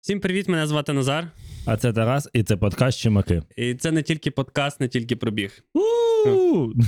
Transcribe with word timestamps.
Всім 0.00 0.20
привіт, 0.20 0.48
мене 0.48 0.66
звати 0.66 0.92
Назар. 0.92 1.28
А 1.66 1.76
це 1.76 1.92
Тарас, 1.92 2.28
і 2.32 2.42
це 2.42 2.56
подкаст 2.56 2.98
Чимаки. 2.98 3.42
І 3.56 3.74
це 3.74 3.92
не 3.92 4.02
тільки 4.02 4.30
подкаст, 4.30 4.80
не 4.80 4.88
тільки 4.88 5.16
пробіг. 5.16 5.64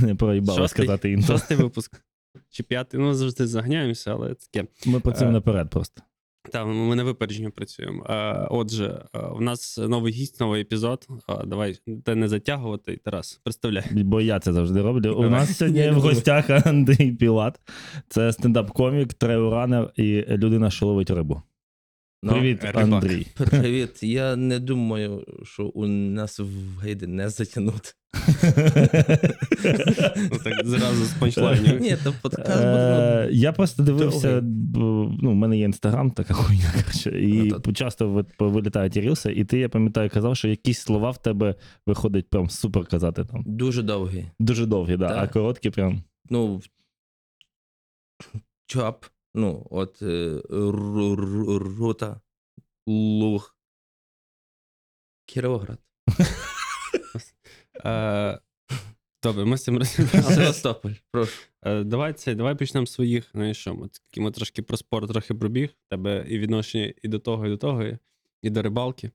Не 0.03 0.15
проїбало 0.15 0.69
сказати 0.69 1.11
інтро. 1.11 1.39
Шостий 1.39 1.57
випуск. 1.57 2.03
Чи 2.51 2.63
п'ятий, 2.63 3.01
ну 3.01 3.15
завжди 3.15 3.47
заганяємося, 3.47 4.13
але 4.13 4.35
таке. 4.35 4.69
Ми 4.87 5.01
працюємо 5.01 5.31
Е, 5.31 5.33
наперед 5.33 5.71
просто. 5.71 6.03
Та 6.53 6.65
ми 6.65 6.97
на 6.97 7.05
випередження 7.05 7.51
працюємо. 7.51 8.07
Е, 8.09 8.47
Отже, 8.51 9.05
е, 9.15 9.19
у 9.19 9.41
нас 9.41 9.79
новий 9.79 10.13
гість, 10.13 10.41
новий 10.41 10.63
епізод. 10.63 11.07
Е, 11.29 11.47
Давай 11.47 11.79
те 12.05 12.15
не 12.15 12.29
затягувати. 12.29 13.01
Тарас, 13.05 13.41
представляй. 13.45 13.85
Бо 13.93 14.21
я 14.21 14.41
це 14.41 14.53
завжди 14.53 14.83
роблю. 14.83 15.15
У 15.15 15.23
нас 15.31 15.57
сьогодні 15.59 15.91
в 15.91 16.01
гостях 16.01 16.51
Андрій 16.67 17.13
Пілат. 17.13 17.61
Це 18.09 18.33
стендап-комік, 18.33 19.15
трейлранер 19.15 19.93
і 19.97 20.25
людина, 20.29 20.71
що 20.71 20.87
ловить 20.87 21.11
рибу. 21.11 21.43
Ну, 22.27 22.33
Привіт, 22.33 22.59
рибак. 22.65 22.83
Андрій. 22.85 23.27
Привіт. 23.37 24.03
Я 24.03 24.37
не 24.37 24.59
думаю, 24.59 25.25
що 25.43 25.65
у 25.67 25.87
нас 25.87 26.39
в 26.39 26.79
гайди 26.83 27.07
не 27.07 27.29
затягнути. 27.29 27.89
Ну, 30.31 30.39
так 30.45 30.67
зразу 30.67 31.05
з 31.05 31.13
панчлайнів. 31.21 31.81
Ні, 31.81 31.97
то 32.05 32.15
подкаст 32.23 32.49
буде. 32.49 33.27
Е, 33.27 33.29
Я 33.33 33.53
просто 33.53 33.83
дивився, 33.83 34.41
ну, 34.43 35.31
в 35.31 35.35
мене 35.35 35.59
є 35.59 35.65
інстаграм, 35.65 36.11
така 36.11 36.35
хуйня, 36.35 36.73
коротше, 36.77 37.11
і 37.23 37.53
Ну, 37.67 37.73
часто 37.73 38.09
ви- 38.09 38.25
вилітають 38.39 38.97
рілси, 38.97 39.33
і 39.33 39.45
ти, 39.45 39.59
я 39.59 39.69
пам'ятаю, 39.69 40.11
казав, 40.11 40.37
що 40.37 40.49
якісь 40.49 40.79
слова 40.81 41.11
в 41.11 41.23
тебе 41.23 41.55
виходить 41.87 42.31
прям 42.31 42.51
супер 42.51 42.87
казати 42.87 43.25
там. 43.25 43.43
Ну, 43.47 43.53
дуже 43.53 43.83
довгий. 43.83 44.27
Дуже 44.39 44.67
довгі, 44.67 44.99
Так. 44.99 45.17
а 45.17 45.29
короткі 45.29 45.71
прям. 45.71 46.03
Ну, 46.31 46.61
чоп, 48.67 49.05
ну, 49.35 49.67
от 49.71 50.03
е, 50.03 50.07
ру- 50.51 51.17
ру- 51.17 51.59
рута, 51.79 52.21
луг. 52.87 53.57
Кіровоград. 55.27 55.79
Е, 57.85 58.41
Добре, 59.23 59.45
ми 59.45 59.59
з 59.59 59.65
цим 59.65 59.79
розібралися. 59.79 60.35
Севастополь, 60.35 60.93
прошу. 61.11 61.33
Е, 61.63 61.85
Давай 61.85 62.13
це, 62.13 62.35
давай 62.35 62.55
почнемо 62.55 62.87
з 62.87 62.93
своїх. 62.93 63.31
Знаєш 63.33 63.59
що, 63.59 63.75
ми, 63.75 63.89
ми 64.17 64.31
трошки 64.31 64.63
про 64.63 64.77
спорт 64.77 65.11
трохи 65.11 65.35
пробіг. 65.35 65.71
Тебе 65.91 66.27
і 66.29 66.39
відношення 66.39 66.93
і 67.03 67.09
до 67.09 67.19
того, 67.19 67.47
і 67.47 67.49
до 67.51 67.57
того, 67.57 67.85
і, 67.85 67.99
і 68.43 68.51
до 68.51 68.63
рибалки. 68.63 69.11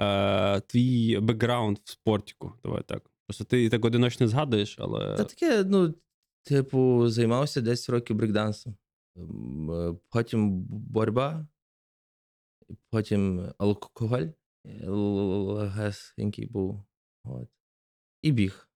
Е, 0.00 0.60
твій 0.60 1.18
бекграунд 1.20 1.78
в 1.84 1.90
спортіку. 1.90 2.52
Давай 2.64 2.82
так. 2.86 3.10
Просто 3.26 3.44
ти 3.44 3.68
так 3.68 3.84
одиночно 3.84 4.28
згадуєш, 4.28 4.76
але. 4.78 5.16
Та 5.16 5.24
таке, 5.24 5.64
ну, 5.64 5.94
типу, 6.42 7.08
займався 7.08 7.60
10 7.60 7.88
років 7.90 8.16
брейкдансом. 8.16 8.76
М, 9.18 9.70
е, 9.70 9.96
Потім 10.08 10.60
боротьба, 10.68 11.46
потім 12.90 13.52
алкоголь, 13.58 14.26
е, 14.66 14.88
легесенький 14.88 16.46
був. 16.46 16.84
От. 17.24 17.48
І 18.22 18.32
біг. 18.32 18.68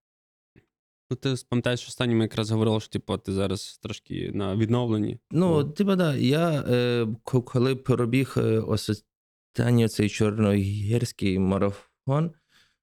Ну, 1.11 1.17
ти 1.17 1.35
пам'ятаєш, 1.49 1.81
що 1.81 1.89
останнім 1.89 2.21
якраз 2.21 2.51
говорив, 2.51 2.83
що 2.83 2.91
типу, 2.91 3.19
ти 3.19 3.33
зараз 3.33 3.79
трошки 3.83 4.31
на 4.35 4.57
відновленні. 4.57 5.19
Ну, 5.31 5.65
типа, 5.65 5.97
да, 5.97 6.15
я 6.15 6.65
е, 6.69 7.07
коли 7.23 7.77
пробіг 7.77 8.35
е, 8.37 8.59
останній 8.59 9.89
цей 9.89 10.09
чорногірський 10.09 11.39
марафон, 11.39 12.33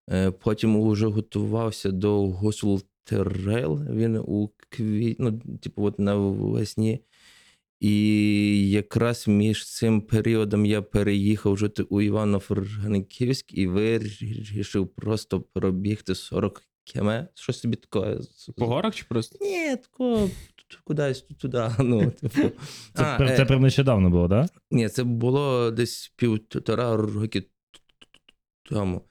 е, 0.10 0.32
потім 0.32 0.76
уже 0.76 1.08
готувався 1.08 1.92
до 1.92 2.28
Гуцул 2.28 2.82
Trail. 3.04 3.84
Він 3.90 4.18
у 4.18 4.50
квіт... 4.70 5.20
ну, 5.20 5.42
типу, 5.62 5.84
от 5.84 6.00
навесні. 6.00 7.00
І 7.86 8.70
якраз 8.70 9.28
між 9.28 9.74
цим 9.74 10.02
періодом 10.02 10.66
я 10.66 10.82
переїхав 10.82 11.58
жити 11.58 11.84
у 11.84 12.02
Івано-Франківськ 12.02 13.54
і 13.54 13.68
вирішив 13.68 14.88
просто 14.88 15.42
пробігти 15.42 16.16
40 16.16 16.62
км. 16.94 17.10
Щось 17.34 17.60
собі 17.60 17.76
таке. 17.76 18.20
По 18.58 18.66
горах 18.66 18.96
чи 18.96 19.06
просто? 19.10 19.38
Ні, 19.42 19.76
тако 19.76 20.30
кудись 20.84 21.22
туди. 21.22 21.72
Ну, 21.80 22.12
типу. 22.12 22.50
Це, 22.94 23.04
А, 23.04 23.24
е, 23.24 23.38
це 23.38 23.46
прям 23.46 23.62
нещодавно 23.62 24.10
було, 24.10 24.30
так? 24.30 24.46
Да? 24.46 24.60
ні, 24.72 24.90
це 24.90 25.04
було 25.04 25.72
десь 25.72 26.14
півтора 26.16 26.98
роки 26.98 27.44
тому. 28.64 29.02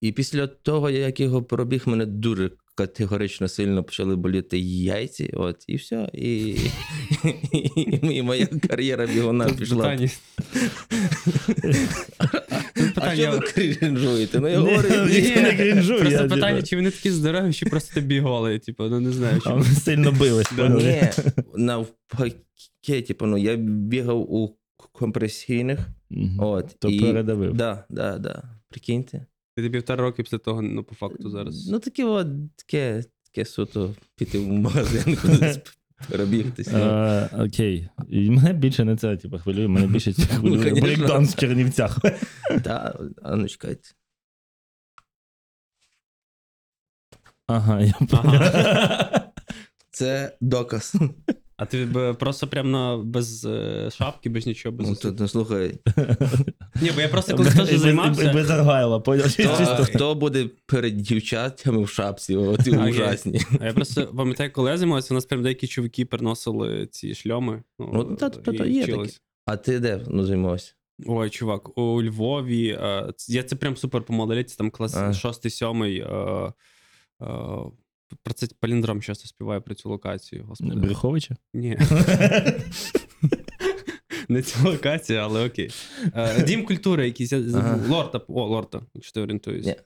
І 0.00 0.12
після 0.12 0.46
того, 0.46 0.90
як 0.90 1.20
його 1.20 1.42
пробіг, 1.42 1.82
мене 1.86 2.06
дуже 2.06 2.50
категорично 2.78 3.48
сильно 3.48 3.84
почали 3.84 4.16
боліти 4.16 4.58
яйці. 4.58 5.30
От, 5.34 5.64
і 5.66 5.76
все. 5.76 6.10
І, 6.12 6.56
і, 7.76 8.16
і 8.16 8.22
моя 8.22 8.46
кар'єра 8.46 9.06
бігуна 9.06 9.48
пішла. 9.48 9.76
питання. 9.76 10.10
А 12.96 13.16
що 13.16 13.30
ви 13.30 13.40
крінжуєте? 13.40 14.40
Ну, 14.40 14.48
я 14.48 14.58
говорю, 14.58 14.88
ні, 14.88 15.20
ні. 15.20 15.36
не 15.36 15.56
крінжую, 15.56 16.00
Просто 16.00 16.22
я, 16.22 16.28
питання, 16.28 16.62
чи 16.62 16.76
вони 16.76 16.90
такі 16.90 17.10
здорові, 17.10 17.52
чи 17.52 17.66
просто 17.66 17.94
ти 17.94 18.00
бігали, 18.00 18.58
типу, 18.58 18.84
ну 18.84 19.00
не 19.00 19.12
знаю. 19.12 19.40
вони 19.46 19.64
сильно 19.64 20.12
бились. 20.12 20.52
Ні, 20.52 21.02
навпаки, 21.56 23.02
типу, 23.06 23.26
ну, 23.26 23.38
я 23.38 23.56
бігав 23.56 24.32
у 24.32 24.56
компресійних. 24.92 25.78
От, 26.38 26.76
То 26.78 26.88
і, 26.88 27.00
передавив. 27.00 27.54
Да, 27.54 27.84
да, 27.90 28.18
да. 28.18 28.42
Прикиньте. 28.68 29.26
Ти 29.62 29.70
півтора 29.70 30.02
роки 30.02 30.22
після 30.22 30.38
того, 30.38 30.62
ну, 30.62 30.84
по 30.84 30.94
факту 30.94 31.30
зараз. 31.30 31.68
Ну, 31.68 31.78
таке 31.78 32.04
от, 32.04 32.26
таке, 32.56 33.04
таке 33.24 33.44
суто 33.44 33.94
піти 34.16 34.38
в 34.38 34.48
магазин, 34.48 35.16
кудись 35.22 35.58
перебігтись. 36.08 36.68
ну. 36.72 37.28
Окей. 37.38 37.88
І 38.08 38.30
мене 38.30 38.52
більше 38.52 38.84
не 38.84 38.96
це 38.96 39.16
типу, 39.16 39.38
хвилює, 39.38 39.68
мене 39.68 39.86
більше 39.86 40.12
хвилює 40.12 40.56
Ну, 40.56 40.62
конечно. 40.62 40.80
брейкданс 40.80 41.34
в 41.34 41.38
Чернівцях. 41.38 41.98
Та, 42.64 42.98
а 43.22 43.36
ну 43.36 43.48
чекайте. 43.48 43.88
Ага, 47.46 47.80
я. 47.80 47.92
Це 49.90 50.36
доказ. 50.40 50.94
А 51.58 51.66
ти 51.66 51.84
б 51.84 52.14
просто 52.14 52.46
прям 52.46 52.70
на 52.70 52.96
без 52.96 53.44
е, 53.44 53.88
шапки, 53.92 54.28
без 54.30 54.46
нічого, 54.46 54.76
без 54.76 54.86
Ну, 54.86 54.92
усього? 54.92 55.14
то, 55.14 55.22
ну, 55.22 55.28
слухай, 55.28 55.78
Ні, 56.82 56.90
бо 56.94 57.00
я 57.00 57.08
просто 57.08 57.36
коли 57.36 57.50
без- 57.50 57.80
займався. 57.80 58.32
Без 58.32 58.50
аргайла, 58.50 59.00
поняв? 59.00 59.24
хто, 59.32 59.42
Чисто. 59.42 59.84
хто 59.84 60.14
буде 60.14 60.50
перед 60.66 60.96
дівчатами 60.96 61.82
в 61.82 61.88
шапці, 61.88 62.36
оті 62.36 62.70
ужасні. 62.70 63.40
А 63.60 63.66
я 63.66 63.72
просто 63.72 64.06
пам'ятаю, 64.06 64.52
коли 64.52 64.70
я 64.70 64.78
займався, 64.78 65.14
у 65.14 65.16
нас 65.16 65.24
прям 65.26 65.42
деякі 65.42 65.66
чуваки 65.66 66.04
переносили 66.04 66.86
ці 66.86 67.14
шльоми. 67.14 67.62
Ну, 67.78 68.04
та- 68.04 68.30
та- 68.30 68.52
та 68.52 68.64
і 68.64 68.72
є 68.72 68.82
вчились. 68.82 69.20
А 69.46 69.56
ти 69.56 69.78
де 69.80 70.00
ну, 70.08 70.24
займався? 70.24 70.72
Ой, 71.06 71.30
чувак, 71.30 71.78
у 71.78 72.02
Львові. 72.02 72.68
Е, 72.68 73.12
ц- 73.16 73.32
я 73.32 73.42
це 73.42 73.56
прям 73.56 73.76
супер 73.76 74.02
помалиліться, 74.02 74.56
там 74.58 74.70
клас 74.70 74.96
А. 74.96 75.12
6-7. 75.12 76.52
Е, 78.28 78.30
е, 78.30 78.34
про 78.34 78.34
це 78.34 78.46
паліндром 78.60 79.02
часто 79.02 79.28
співає 79.28 79.60
про 79.60 79.74
цю 79.74 79.88
локацію. 79.90 80.44
Господи. 80.44 80.74
Брюховича? 80.74 81.36
Ні. 81.54 81.78
Не 84.28 84.42
ця 84.42 84.68
локація, 84.68 85.24
але 85.24 85.46
окей. 85.46 85.70
Е, 86.14 86.42
Дім 86.42 86.64
культури 86.66 87.06
якийсь. 87.06 87.32
я 87.32 87.42
забув. 87.42 87.70
Ага. 87.70 87.88
Лорта. 87.88 88.20
О, 88.28 88.46
Лорта, 88.46 88.80
якщо 88.94 89.12
ти 89.12 89.20
орієнтуєш. 89.20 89.66
Ні. 89.66 89.76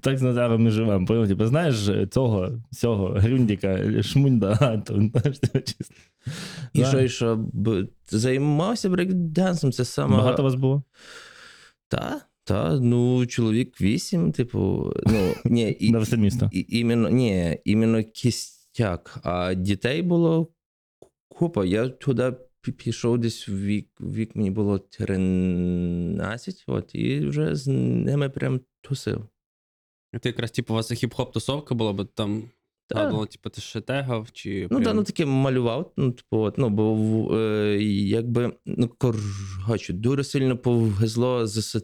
Так 0.00 0.18
з 0.18 0.22
Назаром 0.22 0.62
ми 0.62 0.70
живемо. 0.70 1.06
Поняв? 1.06 1.28
Типу, 1.28 1.46
знаєш 1.46 1.90
цього, 2.10 2.62
цього 2.72 3.08
Грюндіка, 3.08 4.02
Шмунда, 4.02 4.58
а, 4.60 4.78
то, 4.86 4.94
знаєш, 4.94 5.38
тебе 5.38 5.60
чисто. 5.60 5.94
І 6.72 6.84
що, 6.84 7.00
і 7.00 7.08
що, 7.08 7.36
б- 7.52 7.88
займався 8.10 8.88
брейкдансом, 8.90 9.72
це 9.72 9.84
саме. 9.84 10.16
Багато 10.16 10.42
вас 10.42 10.54
було? 10.54 10.82
Та, 11.88 12.20
та, 12.46 12.80
ну, 12.80 13.26
чоловік 13.26 13.80
вісім, 13.80 14.32
типу, 14.32 14.92
ну, 15.06 15.34
ні, 15.44 15.76
і, 15.80 15.90
На 15.90 15.98
все 15.98 16.16
місто. 16.16 16.50
і, 16.52 16.66
іменно, 16.68 17.08
ні, 17.10 17.58
іменно 17.64 18.04
кістяк, 18.04 19.18
а 19.22 19.54
дітей 19.54 20.02
було 20.02 20.48
купа. 21.28 21.64
Я 21.64 21.88
туди 21.88 22.32
пішов 22.76 23.18
десь 23.18 23.48
в 23.48 23.62
вік, 23.62 23.88
вік 24.00 24.36
мені 24.36 24.50
було 24.50 24.78
13, 24.78 26.64
от, 26.66 26.94
і 26.94 27.20
вже 27.26 27.54
з 27.54 27.66
ними 27.66 28.28
прям 28.28 28.60
тусив. 28.80 29.26
Ти 30.20 30.28
якраз, 30.28 30.50
типу, 30.50 30.72
у 30.72 30.76
вас 30.76 30.92
хіп-хоп 30.92 31.32
тусовка 31.32 31.74
була, 31.74 31.92
бо 31.92 32.04
там 32.04 32.42
Та. 32.88 32.94
згадувало, 32.94 33.26
типу, 33.26 33.50
ти 33.50 33.60
ще 33.60 33.80
тегав, 33.80 34.28
чи. 34.32 34.68
Ну, 34.70 34.78
прям- 34.78 34.84
да, 34.84 34.94
ну 34.94 35.04
таке 35.04 35.26
малював. 35.26 35.92
Ну, 35.96 36.12
типу, 36.12 36.38
от, 36.38 36.58
ну, 36.58 36.70
бо 36.70 36.94
в- 36.94 37.34
е, 37.34 37.82
якби, 37.82 38.52
ну, 38.66 38.88
коротше, 38.98 39.92
дуже 39.92 40.24
сильно 40.24 40.58
повезло 40.58 41.46
з 41.46 41.80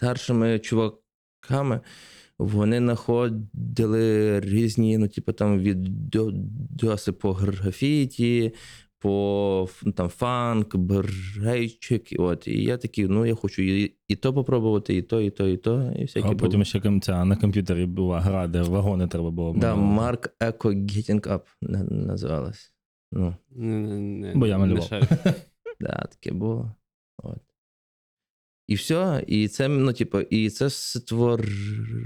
старшими 0.00 0.58
чуваками. 0.58 1.80
Вони 2.38 2.78
знаходили 2.78 4.40
різні, 4.40 4.98
ну, 4.98 5.08
типу, 5.08 5.32
там 5.32 5.58
відоси 5.58 7.12
по 7.12 7.32
графіті, 7.32 8.54
по 8.98 9.68
ну, 9.82 9.92
там 9.92 10.08
фанк, 10.08 10.76
брейчик. 10.76 12.06
От, 12.18 12.48
і 12.48 12.62
я 12.62 12.76
такий, 12.76 13.08
ну 13.08 13.26
я 13.26 13.34
хочу 13.34 13.62
і, 13.62 13.94
і 14.08 14.16
то 14.16 14.34
попробувати, 14.34 14.96
і 14.96 15.02
то, 15.02 15.20
і 15.20 15.30
то, 15.30 15.48
і 15.48 15.56
то, 15.56 15.92
і 15.98 16.02
всяке 16.02 16.26
А 16.28 16.32
було. 16.32 16.36
потім 16.38 16.64
ще 16.64 17.00
ця, 17.02 17.24
на 17.24 17.36
комп'ютері 17.36 17.86
була 17.86 18.20
гра, 18.20 18.46
де 18.46 18.62
вагони 18.62 19.08
треба 19.08 19.30
було. 19.30 19.54
Да, 19.56 19.74
малювати. 19.74 19.94
Марк 19.94 20.34
Еко 20.40 20.68
Getting 20.68 21.28
Up 21.28 21.42
на- 21.62 21.84
називалась. 21.84 22.72
Ну, 23.12 23.36
Не, 23.50 23.76
не, 23.80 24.00
не, 24.00 24.32
Бо 24.34 24.46
я 24.46 24.58
малював. 24.58 24.84
шарю. 24.84 25.06
да, 25.80 26.06
таке 26.10 26.32
було. 26.32 26.74
От. 27.22 27.38
І 28.70 28.74
все, 28.74 29.24
і 29.26 29.48
це, 29.48 29.68
ну, 29.68 29.92
типу, 29.92 30.20
і 30.20 30.50
це 30.50 30.70
створ... 30.70 31.44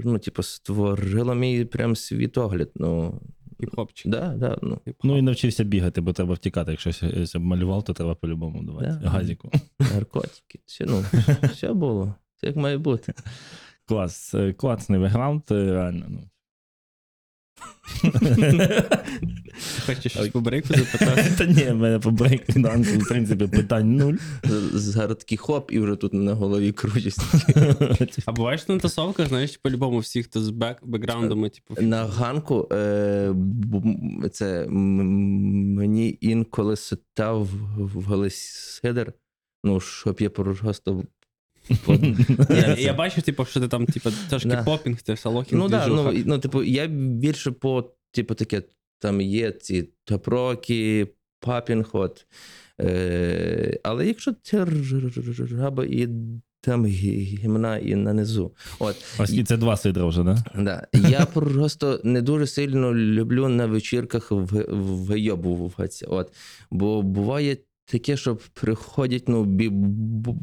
ну, 0.05 0.19
типу, 0.19 0.43
створило 0.43 1.35
мій 1.35 1.65
прям 1.65 1.95
світогляд. 1.95 2.71
Ну, 2.75 3.21
Хіп-хопчик. 3.59 4.09
да, 4.09 4.27
да, 4.27 4.57
ну. 4.61 4.79
Ну 5.03 5.17
і 5.17 5.21
навчився 5.21 5.63
бігати, 5.63 6.01
бо 6.01 6.13
треба 6.13 6.33
втікати. 6.33 6.71
Якщо 6.71 6.93
ся 7.27 7.39
малював, 7.39 7.83
то 7.83 7.93
треба 7.93 8.15
по-любому 8.15 8.63
давати. 8.63 8.99
Да. 9.01 9.09
Газіку. 9.09 9.51
наркотики. 9.93 10.59
Все, 10.65 10.85
ну, 10.85 11.05
все 11.53 11.73
було. 11.73 12.15
Це 12.35 12.47
як 12.47 12.55
має 12.55 12.77
бути. 12.77 13.13
Клас. 13.85 14.33
Е, 14.33 14.53
Класний 14.53 14.99
бекграунд, 14.99 15.43
е, 15.51 15.71
реально. 15.71 16.05
Ну. 16.09 16.29
Хочеш 19.85 20.11
щось 20.11 20.29
по 20.29 20.41
брейку 20.41 20.67
запитати? 20.73 21.25
Та 21.37 21.45
ні, 21.45 21.63
в 21.71 21.75
мене 21.75 21.99
по 21.99 22.11
брейкдансу, 22.11 22.99
в 22.99 23.07
принципі, 23.07 23.47
питань 23.47 23.95
нуль. 23.95 24.13
З- 24.43 24.79
Зараз 24.81 25.17
такий 25.17 25.37
хоп, 25.37 25.71
і 25.71 25.79
вже 25.79 25.95
тут 25.95 26.13
на 26.13 26.33
голові 26.33 26.71
крутясь. 26.71 27.17
А 28.25 28.31
буваєш 28.31 28.67
на 28.67 28.77
тусовках, 28.79 29.27
знаєш, 29.27 29.57
по-любому 29.57 29.99
всі, 29.99 30.23
хто 30.23 30.41
з 30.41 30.49
бек, 30.49 30.77
бекграундами, 30.83 31.49
типу, 31.49 31.81
На 31.81 32.05
ганку 32.05 32.67
е, 32.71 33.33
це 34.31 34.67
мені 34.69 36.17
інколи 36.21 36.75
ситав 36.75 37.47
в 37.77 38.03
галисидер, 38.05 39.13
ну, 39.63 39.79
щоб 39.79 40.21
я 40.21 40.29
просто. 40.29 41.03
Я, 42.49 42.75
я 42.79 42.93
бачу, 42.93 43.21
типу, 43.21 43.45
що 43.45 43.59
ти 43.59 43.67
там, 43.67 43.85
типу, 43.85 44.09
трошки 44.29 44.49
Да. 44.49 44.63
попінг, 44.63 45.01
це 45.01 45.13
все 45.13 45.29
лохінг, 45.29 45.61
Ну, 45.61 45.69
да, 45.69 45.85
двіжуха. 45.85 46.03
ну, 46.11 46.17
і- 46.19 46.23
ну, 46.25 46.39
типу, 46.39 46.63
я 46.63 46.87
більше 46.87 47.51
по, 47.51 47.91
типу, 48.11 48.35
таке, 48.35 48.61
там 48.99 49.21
є 49.21 49.51
ці 49.51 49.89
топроки, 50.03 51.07
папінг, 51.39 51.89
от. 51.93 52.25
Е, 52.81 53.79
але 53.83 54.07
якщо 54.07 54.33
це 54.41 54.65
жаба 55.47 55.85
і 55.85 56.07
там 56.61 56.85
гі- 56.85 57.37
гімна 57.39 57.77
і 57.77 57.95
на 57.95 58.13
низу. 58.13 58.51
От, 58.79 58.95
Оскільки 59.19 59.43
це 59.43 59.57
два 59.57 59.77
сидра 59.77 60.05
вже, 60.05 60.23
да? 60.23 60.43
да. 60.57 60.87
Я 61.09 61.25
просто 61.25 62.01
не 62.03 62.21
дуже 62.21 62.47
сильно 62.47 62.93
люблю 62.95 63.47
на 63.49 63.65
вечірках 63.65 64.31
в- 64.31 64.65
вийобуватися. 65.05 66.05
От. 66.07 66.31
Бо 66.71 67.01
буває 67.01 67.57
таке, 67.85 68.17
що 68.17 68.37
приходять 68.53 69.27
ну, 69.29 69.43
бі- 69.45 69.69
б- 69.71 70.35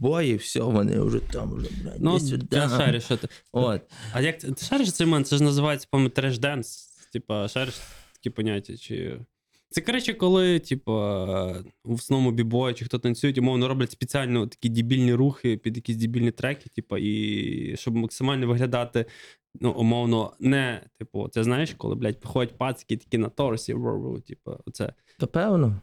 бої, 0.00 0.36
все, 0.36 0.60
вони 0.60 1.00
вже 1.00 1.18
там 1.20 1.52
вже, 1.54 1.68
блядь, 1.82 1.96
Ну, 2.00 2.16
іди 2.16 2.26
сюди. 2.26 2.56
я 2.56 2.68
шарю, 2.68 3.00
що 3.00 3.16
ти. 3.16 3.28
От. 3.52 3.82
А 4.12 4.20
як 4.20 4.38
ти 4.38 4.52
ти 4.52 4.64
шариш 4.64 4.92
цей 4.92 5.06
момент? 5.06 5.26
Це 5.26 5.36
ж 5.36 5.42
називається, 5.42 5.88
по-моєму, 5.90 6.10
треш-денс. 6.10 6.86
Типа, 7.12 7.48
шариш 7.48 7.74
такі 8.14 8.30
поняття, 8.30 8.76
чи. 8.76 9.20
Це, 9.72 9.80
коротше, 9.80 10.14
коли, 10.14 10.58
типу, 10.58 10.92
в 11.84 11.92
основному 11.94 12.30
бібої 12.32 12.74
чи 12.74 12.84
хто 12.84 12.98
танцюють, 12.98 13.38
умовно 13.38 13.68
роблять 13.68 13.90
спеціально 13.90 14.46
такі 14.46 14.68
дебільні 14.68 15.14
рухи 15.14 15.56
під 15.56 15.76
якісь 15.76 15.96
дебільні 15.96 16.30
треки, 16.30 16.68
типу, 16.74 16.96
і 16.96 17.76
щоб 17.76 17.94
максимально 17.96 18.46
виглядати, 18.46 19.04
ну, 19.60 19.72
умовно, 19.72 20.32
не, 20.40 20.82
типу, 20.98 21.28
це 21.28 21.44
знаєш, 21.44 21.74
коли, 21.74 21.94
блядь, 21.94 22.20
приходять 22.20 22.58
пацики 22.58 22.96
такі 22.96 23.18
на 23.18 23.28
торсі, 23.28 23.76
типу, 24.26 24.52
оце. 24.66 24.92
Та 25.18 25.26
певно. 25.26 25.80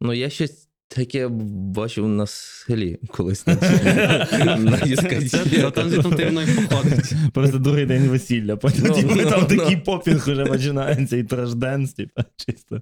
Ну, 0.00 0.12
я 0.12 0.30
щось 0.30 0.68
таке 0.94 1.28
бачив 1.28 2.08
на 2.08 2.26
селі 2.26 2.98
колись. 3.08 3.46
На, 3.46 3.54
на 4.56 4.76
дискотеці. 4.76 5.70
Там 5.74 5.90
звідти 5.90 6.10
ти 6.10 6.30
мною 6.30 6.48
походить. 6.68 7.12
Просто 7.32 7.58
другий 7.58 7.86
день 7.86 8.08
весілля. 8.08 8.56
Потім 8.56 8.84
Ну, 8.88 8.94
типу, 8.94 9.14
ну, 9.16 9.30
там 9.30 9.46
ну. 9.50 9.56
такий 9.56 9.76
попінг 9.76 10.30
вже 10.30 10.44
починається, 10.44 11.16
і 11.16 11.24
трешденс, 11.24 11.92
типу, 11.92 12.22
чисто. 12.36 12.80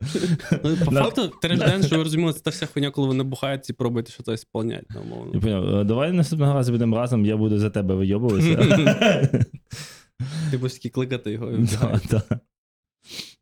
Ну, 0.65 0.77
по 0.85 0.91
факту, 0.91 1.33
треш-денс, 1.43 1.87
що 1.87 1.97
ви 1.97 2.03
розуміли, 2.03 2.33
це 2.33 2.41
та 2.41 2.51
вся 2.51 2.67
хуйня, 2.67 2.91
коли 2.91 3.09
вони 3.09 3.25
бухають 3.25 3.71
і 3.71 3.73
пробують 3.73 4.13
що 4.13 4.23
то 4.23 4.37
сповняти, 4.37 4.87
ну, 4.91 5.01
умовно. 5.01 5.31
Я 5.35 5.41
поняв. 5.41 5.81
Е, 5.81 5.85
Давай 5.85 6.13
наступного 6.13 6.55
разу 6.55 6.73
будемо 6.73 6.97
разом, 6.97 7.27
я 7.27 7.37
буду 7.37 7.59
за 7.59 7.71
тебе 7.71 7.95
вийобуватися. 7.95 8.57
Ти 10.51 10.59
будеш 10.59 10.73
тільки 10.73 10.89
кликати 10.89 11.33
його. 11.33 11.53
і 11.53 11.57
Да, 12.11 12.23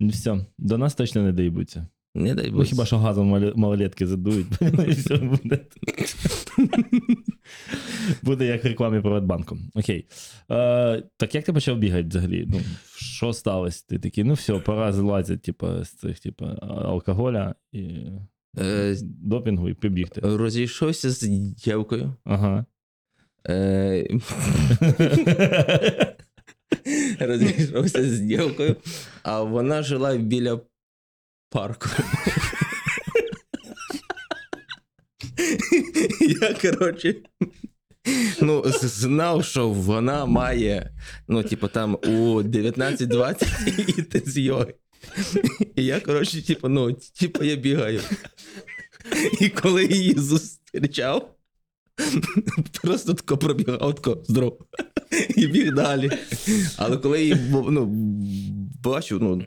Ну, 0.00 0.08
Все, 0.08 0.46
до 0.58 0.78
нас 0.78 0.94
точно 0.94 1.22
не 1.22 1.32
доїбуться. 1.32 1.86
Не 2.18 2.34
дай 2.34 2.50
Ну, 2.52 2.62
хіба 2.62 2.86
що 2.86 2.98
газом 2.98 3.52
малолетки 3.56 4.06
задують, 4.06 4.46
і 4.88 4.90
все 4.90 5.16
буде. 5.16 5.58
Буде 8.22 8.46
як 8.46 8.64
в 8.64 8.66
рекламі 8.66 9.00
Приватбанку. 9.00 9.58
Окей. 9.74 10.06
Е, 10.50 11.02
так 11.16 11.34
як 11.34 11.44
ти 11.44 11.52
почав 11.52 11.78
бігати 11.78 12.08
взагалі? 12.08 12.46
Ну, 12.48 12.60
що 12.96 13.32
сталося? 13.32 13.84
Ти 13.88 13.98
такий, 13.98 14.24
ну 14.24 14.34
все, 14.34 14.58
пора 14.58 14.92
злазити, 14.92 15.42
типу, 15.42 15.84
з 15.84 15.88
цих, 15.88 16.18
типу, 16.18 16.46
алкоголя 16.62 17.54
і 17.72 17.96
Е, 18.60 18.96
допінгу 19.02 19.68
і 19.68 19.74
побігти. 19.74 20.20
Розійшовся 20.20 21.10
з 21.10 21.22
дівкою. 21.64 22.14
Ага. 22.24 22.64
Е, 23.48 24.08
розійшовся 27.20 28.04
з 28.04 28.20
дівкою, 28.20 28.76
а 29.22 29.42
вона 29.42 29.82
жила 29.82 30.16
біля 30.16 30.60
парку. 31.50 31.88
Я, 36.20 36.54
коротше, 36.54 37.14
ну, 38.40 38.64
знав, 38.66 39.44
що 39.44 39.68
вона 39.68 40.26
має, 40.26 40.92
ну, 41.28 41.42
типу, 41.42 41.68
там 41.68 41.94
у 41.94 42.42
19-20 42.42 43.98
іти 43.98 44.22
з 44.26 44.38
йоги. 44.38 44.74
І 45.76 45.84
я, 45.84 46.00
коротше, 46.00 46.46
типу, 46.46 46.68
ну, 46.68 46.92
типу, 46.92 47.44
я 47.44 47.56
бігаю. 47.56 48.00
І 49.40 49.48
коли 49.48 49.84
її 49.84 50.14
зустрічав, 50.18 51.34
просто 52.82 53.14
тако 53.14 53.38
пробігав, 53.38 53.94
тако 53.94 54.22
здоров. 54.28 54.58
І 55.36 55.46
біг 55.46 55.74
далі. 55.74 56.10
Але 56.76 56.96
коли 56.96 57.20
її 57.20 57.36
ну, 57.50 57.86
бачу, 58.82 59.18
ну, 59.22 59.42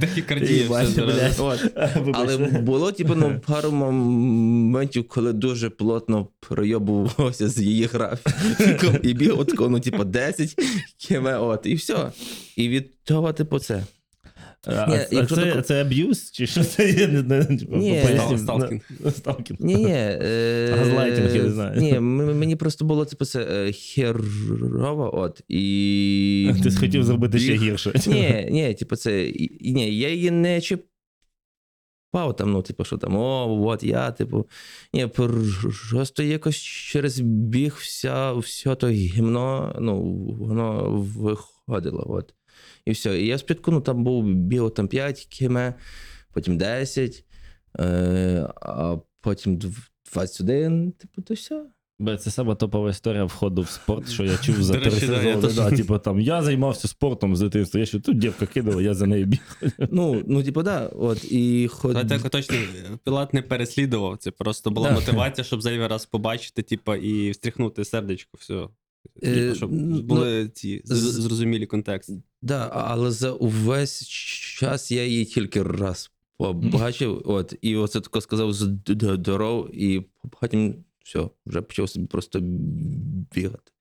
Тахікардія 0.00 0.68
все 0.68 0.86
зараз. 0.86 1.40
от. 1.40 1.60
Але 2.12 2.36
було, 2.38 2.92
типу, 2.92 3.14
ну, 3.14 3.40
пару 3.46 3.72
моментів, 3.72 5.08
коли 5.08 5.32
дуже 5.32 5.70
плотно 5.70 6.28
пройобувався 6.40 7.48
з 7.48 7.60
її 7.60 7.84
графіком 7.84 8.98
і 9.02 9.14
біг 9.14 9.40
от, 9.40 9.54
ну, 9.60 9.80
типу, 9.80 10.04
10 10.04 10.54
км, 11.08 11.26
от, 11.26 11.66
і 11.66 11.74
все. 11.74 12.12
І 12.56 12.68
від 12.68 13.02
того, 13.04 13.32
типу, 13.32 13.58
це. 13.58 13.84
А, 14.66 14.86
Ні, 14.86 15.18
а 15.18 15.26
це, 15.26 15.36
тако- 15.36 15.62
це 15.62 15.80
аб'юз? 15.80 16.30
Чи 16.30 16.46
що 16.46 16.64
це? 16.64 17.08
Знаю, 17.26 17.58
типу, 17.58 17.76
Ні. 17.76 18.04
Сталкінг. 18.38 18.80
Сталкінг. 19.10 19.58
Ні, 19.60 19.74
ні. 19.74 19.92
Е, 19.92 20.74
Газлайтинг, 20.78 21.36
я 21.36 21.42
не 21.42 21.50
знаю. 21.50 21.80
Ні, 21.80 22.00
мені 22.00 22.56
просто 22.56 22.84
було 22.84 23.04
типу 23.04 23.24
це 23.24 23.40
е, 23.40 23.72
херово, 23.72 25.18
от, 25.18 25.40
і... 25.48 26.50
Ти 26.62 26.70
хотів 26.70 27.04
зробити 27.04 27.38
ще 27.38 27.54
гірше. 27.54 27.92
Ні, 28.06 28.48
ні, 28.50 28.74
типу, 28.74 28.96
це. 28.96 29.32
Ні, 29.60 29.98
я 29.98 30.08
її 30.08 30.30
не 30.30 30.60
чіпав 30.60 32.36
там, 32.38 32.52
ну, 32.52 32.62
типу, 32.62 32.84
що 32.84 32.98
там, 32.98 33.16
о, 33.16 33.62
от 33.66 33.82
я, 33.82 34.10
типу. 34.10 34.46
Ні, 34.92 35.06
просто 35.90 36.22
якось 36.22 36.56
через 36.56 37.20
біг 37.20 37.76
вся, 37.78 38.32
все 38.32 38.74
то 38.74 38.88
гімно, 38.88 39.76
ну, 39.80 40.02
воно 40.38 40.90
виходило. 40.90 42.04
От. 42.08 42.34
І 42.86 42.92
все. 42.92 43.20
І 43.20 43.26
я 43.26 43.38
спочатку, 43.38 43.70
ну, 43.70 43.80
там 43.80 44.04
був 44.04 44.24
біг 44.34 44.70
там 44.70 44.88
5 44.88 45.24
км, 45.24 45.58
потім 46.32 46.58
10, 46.58 47.24
е, 47.78 48.48
а 48.60 48.96
потім 49.20 49.56
21, 49.56 50.92
типу, 50.92 51.22
то 51.22 51.34
все. 51.34 51.66
Бе, 51.98 52.16
Це 52.16 52.30
саме 52.30 52.54
топова 52.54 52.90
історія 52.90 53.24
входу 53.24 53.62
в 53.62 53.68
спорт, 53.68 54.08
що 54.10 54.24
я 54.24 54.36
чув 54.36 54.62
за 54.62 54.72
три 54.72 54.90
да, 54.90 54.90
сезони. 54.90 55.36
теж. 55.36 55.54
Да, 55.54 55.70
типу, 55.70 55.98
там, 55.98 56.20
я 56.20 56.42
займався 56.42 56.88
спортом 56.88 57.36
з 57.36 57.40
дитинства. 57.40 57.80
Я 57.80 57.86
ще 57.86 58.00
тут 58.00 58.18
дівка 58.18 58.46
кидала, 58.46 58.82
я 58.82 58.94
за 58.94 59.06
нею 59.06 59.26
біг. 59.26 59.58
Ну, 59.90 60.22
ну, 60.26 60.42
типу, 60.42 60.62
да, 60.62 60.86
от, 60.86 61.32
і 61.32 61.68
ход... 61.68 61.96
Але 61.96 62.04
так 62.04 62.30
точно 62.30 62.56
пілат 63.04 63.34
не 63.34 63.42
переслідував. 63.42 64.16
Це 64.18 64.30
просто 64.30 64.70
була 64.70 64.88
Да. 64.88 64.94
мотивація, 64.94 65.44
щоб 65.44 65.62
зайвий 65.62 65.86
раз 65.86 66.06
побачити, 66.06 66.62
типа, 66.62 66.96
і 66.96 67.30
встряхнути 67.30 67.84
сердечко. 67.84 68.38
Все. 68.40 68.68
Е, 69.22 69.34
Типу, 69.34 69.54
щоб 69.54 69.72
ну, 69.72 70.02
були 70.02 70.48
ці 70.48 70.82
з- 70.84 70.94
з- 70.96 71.12
зрозумілі 71.20 71.66
контекст. 71.66 72.10
Да, 72.42 72.68
але 72.74 73.10
за 73.10 73.32
увесь 73.32 74.08
час 74.58 74.90
я 74.90 75.04
її 75.04 75.24
тільки 75.24 75.62
раз 75.62 76.10
побачив. 76.36 77.22
От, 77.24 77.54
і 77.60 77.76
оце 77.76 78.00
тако 78.00 78.20
сказав 78.20 78.52
здоров, 78.52 79.70
і 79.74 80.02
потім 80.40 80.74
все, 81.04 81.28
вже 81.46 81.60
почав 81.60 81.88
собі 81.90 82.06
просто 82.06 82.38
бігати. 83.34 83.72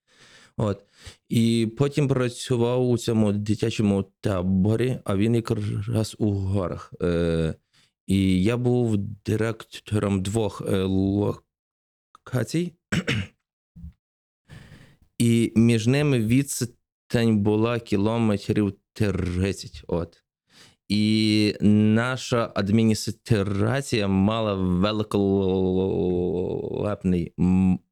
От. 0.58 0.84
І 1.30 1.70
потім 1.78 2.08
працював 2.08 2.90
у 2.90 2.98
цьому 2.98 3.34
дитячому 3.34 4.06
таборі, 4.22 5.00
а 5.04 5.18
він 5.18 5.36
якраз 5.36 6.16
у 6.20 6.32
горах. 6.32 6.94
Е, 7.02 7.56
і 8.08 8.44
я 8.44 8.58
був 8.58 8.98
директором 8.98 10.22
двох 10.24 10.62
е, 10.68 10.82
локацій. 10.84 12.74
І 15.18 15.54
між 15.56 15.88
ними 15.88 16.20
відстань 16.20 17.38
була 17.38 17.80
кілометрів 17.80 18.74
30. 18.94 19.84
От. 19.88 20.24
І 20.90 21.56
наша 21.62 22.52
адміністрація 22.56 24.08
мала 24.08 24.54
великолепний 24.54 27.34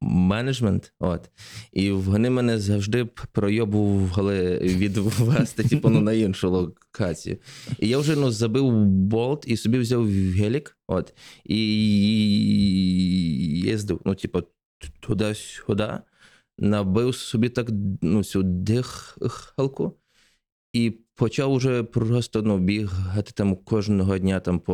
менеджмент. 0.02 0.94
От. 1.00 1.30
І 1.74 1.92
вони 1.92 2.30
мене 2.30 2.60
завжди 2.60 3.06
пройобували 3.06 4.58
відвести 4.58 5.64
типу, 5.64 5.90
ну, 5.90 6.02
на 6.02 6.14
іншу 6.14 6.50
локацію. 6.50 7.38
І 7.80 7.88
я 7.88 7.98
вже 7.98 8.16
ну, 8.16 8.32
забив 8.32 8.86
болт 8.86 9.44
і 9.48 9.58
собі 9.58 9.80
взяв 9.80 10.08
гелік. 10.08 10.78
От, 10.88 11.14
і 11.46 11.58
їздив, 13.62 14.02
ну, 14.06 14.16
типу, 14.16 14.44
туди-сюди, 15.00 15.90
набив 16.62 17.16
собі 17.16 17.50
так 17.50 17.68
ну, 18.02 18.24
цю 18.24 18.44
дихалку. 18.44 19.98
І 20.74 20.92
почав 21.16 21.52
уже 21.52 21.84
просто 21.84 22.42
ну, 22.42 22.58
бігати 22.58 23.32
там 23.32 23.56
кожного 23.56 24.18
дня 24.18 24.40
там 24.40 24.60
по 24.60 24.74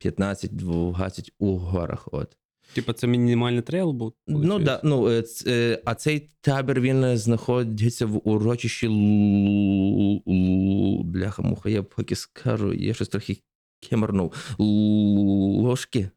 15-20 0.00 1.28
у 1.38 1.56
горах. 1.56 2.08
От. 2.12 2.36
Типа, 2.72 2.92
це 2.92 3.06
мінімальний 3.06 3.62
трейл 3.62 3.92
був? 3.92 4.12
Ну, 4.26 4.58
да, 4.58 4.80
ну, 4.84 5.08
е, 5.08 5.22
ц- 5.22 5.50
е, 5.50 5.82
а 5.84 5.94
цей 5.94 6.30
табір 6.40 6.80
він 6.80 7.04
е, 7.04 7.16
знаходиться 7.16 8.06
в 8.06 8.28
урочищі 8.28 8.88
бляха 11.04 11.42
муха. 11.42 11.68
Я 11.68 11.82
поки 11.82 12.14
скажу, 12.16 12.72
я 12.72 12.94
щось 12.94 13.08
трохи 13.08 13.38
кемернув. 13.80 14.34
Ложки. 14.58 16.10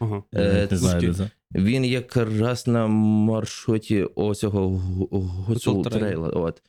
Ага. 0.00 0.22
Е, 0.34 0.68
не 0.70 0.76
знаю, 0.76 1.00
де 1.00 1.14
це. 1.14 1.30
Він 1.54 1.84
якраз 1.84 2.66
на 2.66 2.86
маршруті 2.86 4.02
оцього 4.14 4.68
гу- 4.68 5.08
гуцул 5.20 5.74
трейла. 6.00 6.28
От. 6.28 6.62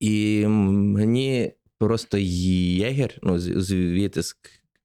І 0.00 0.46
мені 0.46 1.52
просто 1.78 2.18
єгер, 2.18 3.18
ну, 3.22 3.38
звідти 3.38 4.20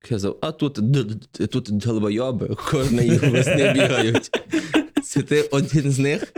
сказав, 0.04 0.38
а 0.42 0.52
тут, 0.52 0.74
д- 0.82 1.04
д- 1.40 1.48
тут 1.48 1.68
долбойоби, 1.72 2.48
кожної 2.72 3.10
весни 3.10 3.74
бігають. 3.74 4.30
Це 5.04 5.22
ти 5.22 5.42
один 5.42 5.92
з 5.92 6.00
них. 6.00 6.34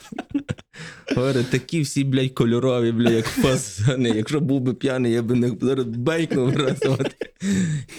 Говорить, 1.16 1.50
такі 1.50 1.82
всі, 1.82 2.04
блядь, 2.04 2.32
кольорові, 2.32 2.92
блядь, 2.92 3.14
як 3.14 3.30
пацани. 3.44 4.10
Якщо 4.10 4.40
був 4.40 4.62
би 4.62 4.74
п'яний, 4.74 5.12
я 5.14 5.22
би 5.22 5.36
не 5.36 5.52
зараз 5.62 5.86
бейкнув 5.86 6.58
раз. 6.58 6.78
От. 6.86 7.16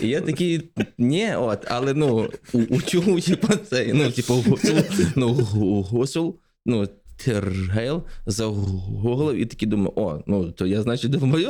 І 0.02 0.08
я 0.08 0.20
такий, 0.20 0.70
ні, 0.98 1.34
от, 1.36 1.64
але 1.68 1.94
ну, 1.94 2.30
у, 2.52 2.58
у 2.58 2.82
чому, 2.82 3.20
типа, 3.20 3.56
цей, 3.56 3.92
ну, 3.92 4.10
типу, 4.10 4.34
гуцул, 4.34 4.78
ну, 5.16 5.28
гу- 5.28 5.82
гуцул, 5.82 6.38
ну, 6.66 6.88
trail 7.16 8.02
загуглив 8.26 9.36
і 9.36 9.46
такий 9.46 9.68
думаю, 9.68 9.92
о, 9.96 10.22
ну, 10.26 10.52
то 10.52 10.66
я, 10.66 10.82
значить, 10.82 11.10
думаю. 11.10 11.48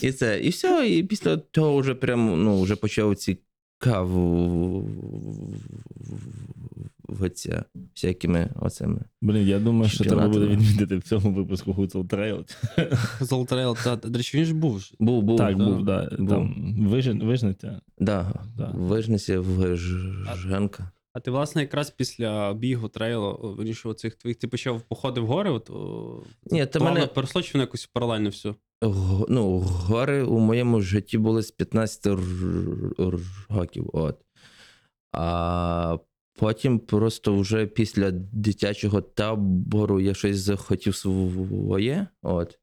І 0.00 0.12
це, 0.12 0.40
і 0.40 0.48
все, 0.48 0.88
і 0.88 1.02
після 1.02 1.36
того 1.36 1.78
вже 1.78 1.94
прям, 1.94 2.44
ну, 2.44 2.62
вже 2.62 2.76
почав 2.76 3.16
цікавитися 7.06 7.64
всякими 7.94 8.50
оцими. 8.56 9.00
Блін, 9.22 9.48
я 9.48 9.58
думаю, 9.58 9.90
що 9.90 10.04
треба 10.04 10.28
буде 10.28 10.46
відмітити 10.46 10.96
в 10.96 11.02
цьому 11.02 11.32
випуску 11.32 11.72
Гуцул 11.72 12.06
Trail. 12.06 12.44
Трейл, 13.48 13.76
та, 13.84 13.96
до 13.96 14.18
речі, 14.18 14.38
він 14.38 14.44
ж 14.44 14.54
був. 14.54 14.82
Був, 14.98 15.22
був, 15.22 15.38
Так, 15.38 15.56
був, 15.56 15.84
да. 15.84 16.06
Там 16.06 16.74
вижнете. 16.88 17.80
да, 17.98 18.46
вижнися 18.74 19.40
в 19.40 19.76
Женка. 20.36 20.90
А 21.12 21.20
ти, 21.20 21.30
власне, 21.30 21.62
якраз 21.62 21.90
після 21.90 22.54
бігу 22.54 22.88
трейлу, 22.88 23.54
верніше, 23.58 23.88
оцих 23.88 24.14
твоїх, 24.14 24.36
ти 24.36 24.48
почав 24.48 24.80
походи 24.80 25.20
в 25.20 25.26
гори, 25.26 25.50
от, 25.50 25.70
Ні, 26.50 26.66
плавно 26.66 26.94
мене 26.94 27.06
переросло, 27.06 27.42
чи 27.42 27.52
воно 27.52 27.62
якось 27.62 27.86
паралельно 27.86 28.28
все? 28.28 28.54
Ну, 29.28 29.58
гори 29.58 30.22
у 30.22 30.38
моєму 30.38 30.80
житті 30.80 31.18
були 31.18 31.42
з 31.42 31.50
15 31.50 32.06
р- 32.06 32.18
р- 33.00 33.20
років. 33.48 33.90
От. 33.92 34.18
А 35.12 35.98
потім 36.36 36.78
просто 36.78 37.36
вже 37.36 37.66
після 37.66 38.10
дитячого 38.10 39.00
табору 39.00 40.00
я 40.00 40.14
щось 40.14 40.38
захотів 40.38 40.96
своє. 40.96 42.06
От. 42.22 42.58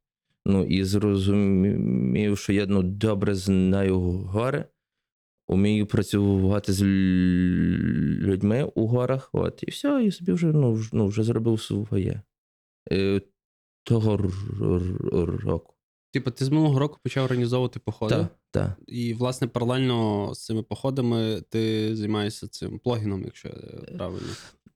Ну, 0.46 0.64
і 0.66 0.84
зрозумів, 0.84 2.38
що 2.38 2.54
я 2.54 2.66
ну, 2.66 2.84
добре 2.84 3.36
знаю 3.36 4.00
гори, 4.02 4.66
умію 5.48 5.86
працювати 5.86 6.74
з 6.74 6.84
людьми 8.24 8.72
у 8.76 8.88
горах. 8.88 9.30
От. 9.34 9.64
І 9.64 9.72
все, 9.72 10.04
і 10.04 10.12
собі 10.12 10.32
вже, 10.32 10.48
ну, 10.48 10.82
ну, 10.94 11.08
вже 11.08 11.24
зробив 11.24 11.62
своє. 11.62 12.22
Е, 12.92 13.22
Того 13.86 14.32
року. 15.44 15.74
Типу, 16.14 16.32
ти 16.32 16.46
з 16.46 16.50
минулого 16.50 16.80
року 16.80 17.00
почав 17.04 17.26
організовувати 17.26 17.80
походи. 17.80 18.16
Так, 18.16 18.28
так. 18.52 18.78
І, 18.88 19.14
власне, 19.14 19.48
паралельно 19.48 20.30
з 20.34 20.46
цими 20.46 20.64
походами 20.64 21.42
ти 21.50 21.96
займаєшся 21.96 22.48
цим 22.48 22.80
плогіном, 22.80 23.24
якщо 23.26 23.50
правильно. 23.98 24.28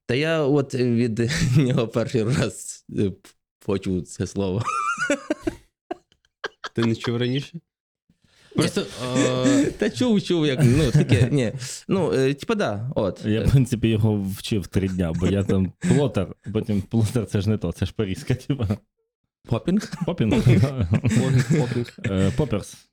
Та 0.06 0.16
я 0.16 0.44
от 0.44 0.76
від 0.76 1.32
нього 1.58 1.88
перший 1.88 2.24
раз 2.24 2.86
е, 2.98 3.12
почув 3.66 4.04
це 4.04 4.28
слово. 4.28 4.64
Ти 6.76 6.86
не 6.86 6.96
чув 6.96 7.18
раніше? 7.18 7.60
Просто 8.56 8.86
е, 9.18 9.66
Та 9.66 9.90
чув, 9.90 10.22
чув, 10.22 10.46
як 10.46 10.60
ну 10.64 10.92
таке. 10.92 11.30
Ні. 11.32 11.54
Ну, 11.88 12.14
е, 12.14 12.34
типа, 12.34 12.56
да, 12.56 12.92
от. 12.96 13.26
Я, 13.26 13.44
в 13.44 13.52
принципі, 13.52 13.88
його 13.88 14.26
вчив 14.38 14.68
три 14.68 14.88
дня, 14.88 15.14
бо 15.20 15.28
я 15.28 15.44
там 15.44 15.74
плотер, 15.80 16.36
потім 16.54 16.82
плотер 16.82 17.26
це 17.26 17.42
ж 17.42 17.50
не 17.50 17.58
то, 17.58 17.72
це 17.72 17.86
ж 17.86 17.94
періска, 17.94 18.36
типа. 18.36 18.78
Попінг. 19.48 19.92
Попінг. 20.06 20.44
Поперс. 22.38 22.88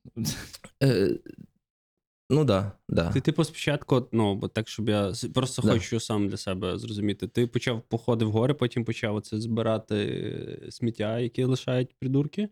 Ну 2.30 2.44
да, 2.44 2.73
да. 2.88 3.12
Ти, 3.12 3.20
типу, 3.20 3.44
спочатку, 3.44 4.08
ну, 4.12 4.34
бо 4.34 4.49
так, 4.49 4.68
щоб 4.68 4.88
я 4.88 5.12
просто 5.34 5.62
Да. 5.62 5.73
хочу 5.73 6.00
сам 6.00 6.28
для 6.28 6.37
себе 6.37 6.78
зрозуміти. 6.78 7.28
Ти 7.28 7.46
почав 7.46 7.82
походи 7.88 8.25
в 8.25 8.30
гори, 8.30 8.54
потім 8.54 8.84
почав 8.84 9.16
оце 9.16 9.40
збирати 9.40 9.96
е, 9.96 10.70
сміття, 10.70 11.18
які 11.18 11.44
лишають 11.44 11.94
придурки. 11.99 12.49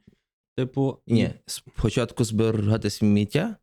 Типу, 0.57 0.99
Ні, 1.07 1.31
спочатку 1.47 2.25
збирати 2.25 2.91
сміття. 2.91 3.57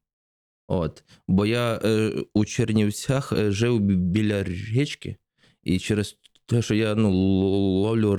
От. 0.68 1.04
Бо 1.28 1.46
я 1.46 1.76
е, 1.84 2.14
у 2.34 2.46
Чернівцях 2.46 3.32
е, 3.32 3.52
жив 3.52 3.80
біля 3.80 4.44
річки, 4.44 5.18
і 5.64 5.80
через 5.80 6.18
те, 6.50 6.62
що 6.62 6.76
я 6.76 6.96
ну, 6.96 7.12
ловлю 7.82 8.16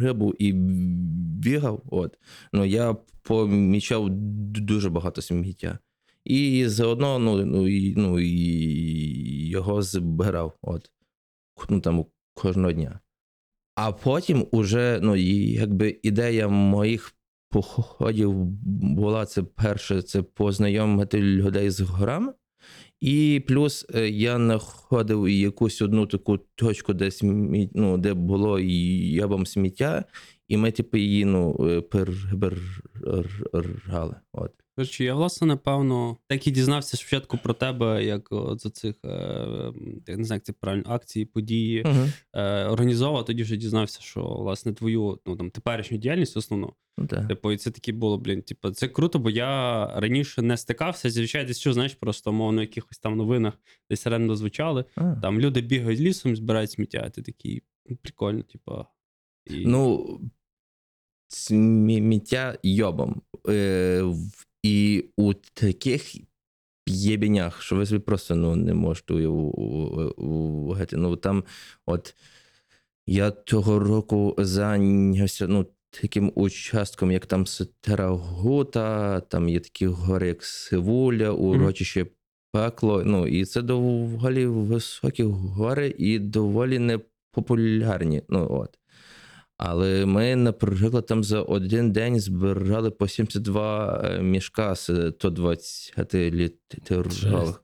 рибу 0.00 0.34
і 0.38 0.52
бігав, 0.52 1.82
от, 1.90 2.18
ну, 2.52 2.64
я 2.64 2.96
помічав 3.22 4.10
дуже 4.10 4.90
багато 4.90 5.22
сміття. 5.22 5.78
І 6.24 6.64
заодно 6.68 7.18
ну, 7.18 7.44
ну, 7.44 7.68
і, 7.68 7.94
ну, 7.96 8.20
і 8.20 9.48
його 9.48 9.82
збирав. 9.82 10.58
От. 10.62 10.90
Ну, 11.68 11.80
там, 11.80 12.06
кожного 12.34 12.72
дня. 12.72 13.00
А 13.74 13.92
потім 13.92 14.46
уже, 14.50 15.00
ну, 15.02 15.16
якби 15.16 16.00
ідея 16.02 16.48
моїх 16.48 17.16
походів 17.50 18.34
була 18.94 19.26
це 19.26 19.42
перше, 19.42 20.02
це 20.02 20.22
познайомити 20.22 21.20
людей 21.20 21.70
з 21.70 21.80
горами. 21.80 22.32
І 23.00 23.42
плюс 23.48 23.86
е, 23.94 24.10
я 24.10 24.36
знаходив 24.36 25.28
якусь 25.28 25.82
одну 25.82 26.06
таку 26.06 26.38
точку, 26.54 26.92
де 26.92 27.10
смі... 27.10 27.70
ну, 27.74 27.98
де 27.98 28.14
було 28.14 28.60
ябом 28.60 29.46
сміття, 29.46 30.04
і 30.48 30.56
ми, 30.56 30.70
типу, 30.70 30.96
її 30.96 31.24
ну, 31.24 31.56
е, 31.60 31.80
перебирали. 31.80 32.54
От. 34.32 34.63
До 34.76 34.82
речі, 34.82 35.04
я, 35.04 35.14
власне, 35.14 35.46
напевно, 35.46 36.16
так 36.26 36.46
і 36.46 36.50
дізнався 36.50 36.96
спочатку 36.96 37.38
про 37.38 37.54
тебе, 37.54 38.04
як 38.04 38.32
от 38.32 38.60
за 38.60 38.70
цих, 38.70 38.94
е, 39.04 39.72
я 40.06 40.16
не 40.16 40.24
знаю, 40.24 40.36
як 40.36 40.44
це 40.44 40.52
правильно, 40.52 40.84
акції, 40.88 41.24
події 41.24 41.82
Угу. 41.82 42.08
е, 42.32 42.64
організовував, 42.64 43.24
тоді 43.24 43.42
вже 43.42 43.56
дізнався, 43.56 44.00
що 44.00 44.22
власне 44.22 44.72
твою 44.72 45.18
ну 45.26 45.36
там 45.36 45.50
теперішню 45.50 45.98
діяльність 45.98 46.36
основну. 46.36 46.74
Ну, 46.98 47.06
так. 47.06 47.28
Типу, 47.28 47.52
і 47.52 47.56
це 47.56 47.70
таке 47.70 47.92
було, 47.92 48.18
блін. 48.18 48.42
Типу, 48.42 48.70
це 48.70 48.88
круто, 48.88 49.18
бо 49.18 49.30
я 49.30 49.86
раніше 50.00 50.42
не 50.42 50.56
стикався. 50.56 51.10
Звичайно, 51.10 51.48
десь 51.48 51.58
що, 51.58 51.72
знаєш, 51.72 51.94
просто 51.94 52.32
мовно 52.32 52.60
якихось 52.60 52.98
там 52.98 53.16
новинах 53.16 53.54
десь 53.90 54.06
рендо 54.06 54.36
звучали. 54.36 54.84
А. 54.94 55.16
Там 55.16 55.40
люди 55.40 55.60
бігають 55.60 56.00
лісом, 56.00 56.36
збирають 56.36 56.70
сміття. 56.70 57.10
Ти 57.10 57.22
такий 57.22 57.62
ну, 57.86 57.96
прикольно, 57.96 58.42
типу. 58.42 58.84
І... 59.46 59.66
Ну, 59.66 60.20
сміття 61.28 62.58
йобом. 62.62 63.22
Е, 63.48 64.02
в- 64.02 64.44
і 64.64 65.04
у 65.16 65.34
таких 65.34 66.16
єбінях, 66.86 67.62
що 67.62 67.76
ви 67.76 67.86
собі 67.86 68.00
просто 68.00 68.34
ну, 68.36 68.56
не 68.56 68.74
можете 68.74 69.14
уявити. 69.14 70.96
Ну, 70.96 71.16
там, 71.16 71.44
от, 71.86 72.14
Я 73.06 73.30
того 73.30 73.78
року 73.78 74.34
зайнявся 74.38 75.46
ну, 75.46 75.66
таким 75.90 76.32
участком, 76.34 77.10
як 77.10 77.26
там 77.26 77.46
Стерагута, 77.46 79.20
там 79.20 79.48
є 79.48 79.60
такі 79.60 79.86
гори, 79.86 80.28
як 80.28 80.44
Сивуля, 80.44 81.30
урочище 81.30 82.06
пекло. 82.52 83.02
Ну, 83.04 83.26
і 83.26 83.44
це 83.44 83.62
доволі 83.62 84.46
високі 84.46 85.22
гори 85.22 85.94
і 85.98 86.18
доволі 86.18 86.78
непопулярні. 86.78 88.22
Ну, 88.28 88.46
от. 88.50 88.78
Але 89.66 90.06
ми, 90.06 90.36
наприклад, 90.36 91.06
там 91.06 91.24
за 91.24 91.40
один 91.40 91.92
день 91.92 92.20
збирали 92.20 92.90
по 92.90 93.08
72 93.08 94.00
е, 94.04 94.22
мішка 94.22 94.74
з 94.74 95.12
120 95.18 96.14
літрів. 96.14 97.06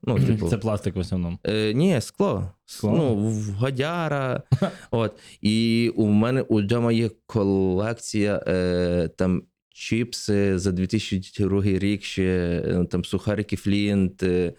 Ну, 0.03 0.19
типу, 0.19 0.49
Це 0.49 0.57
пластик 0.57 0.95
в 0.95 0.99
основному. 0.99 1.39
Е, 1.43 1.73
ні, 1.73 2.01
скло. 2.01 2.51
Скло? 2.65 2.91
Ну, 2.91 3.33
гадяра. 3.59 4.43
От. 4.91 5.13
І 5.41 5.89
у 5.95 6.05
мене 6.05 6.41
удома 6.41 6.91
є 6.91 7.09
колекція 7.25 8.43
е, 8.47 9.09
там 9.17 9.43
чіпси 9.69 10.59
за 10.59 10.71
2002 10.71 11.63
рік 11.63 12.03
ще 12.03 12.23
е, 12.65 12.85
там 12.85 13.05
сухарики 13.05 13.55
Флінт, 13.55 14.23
е, 14.23 14.53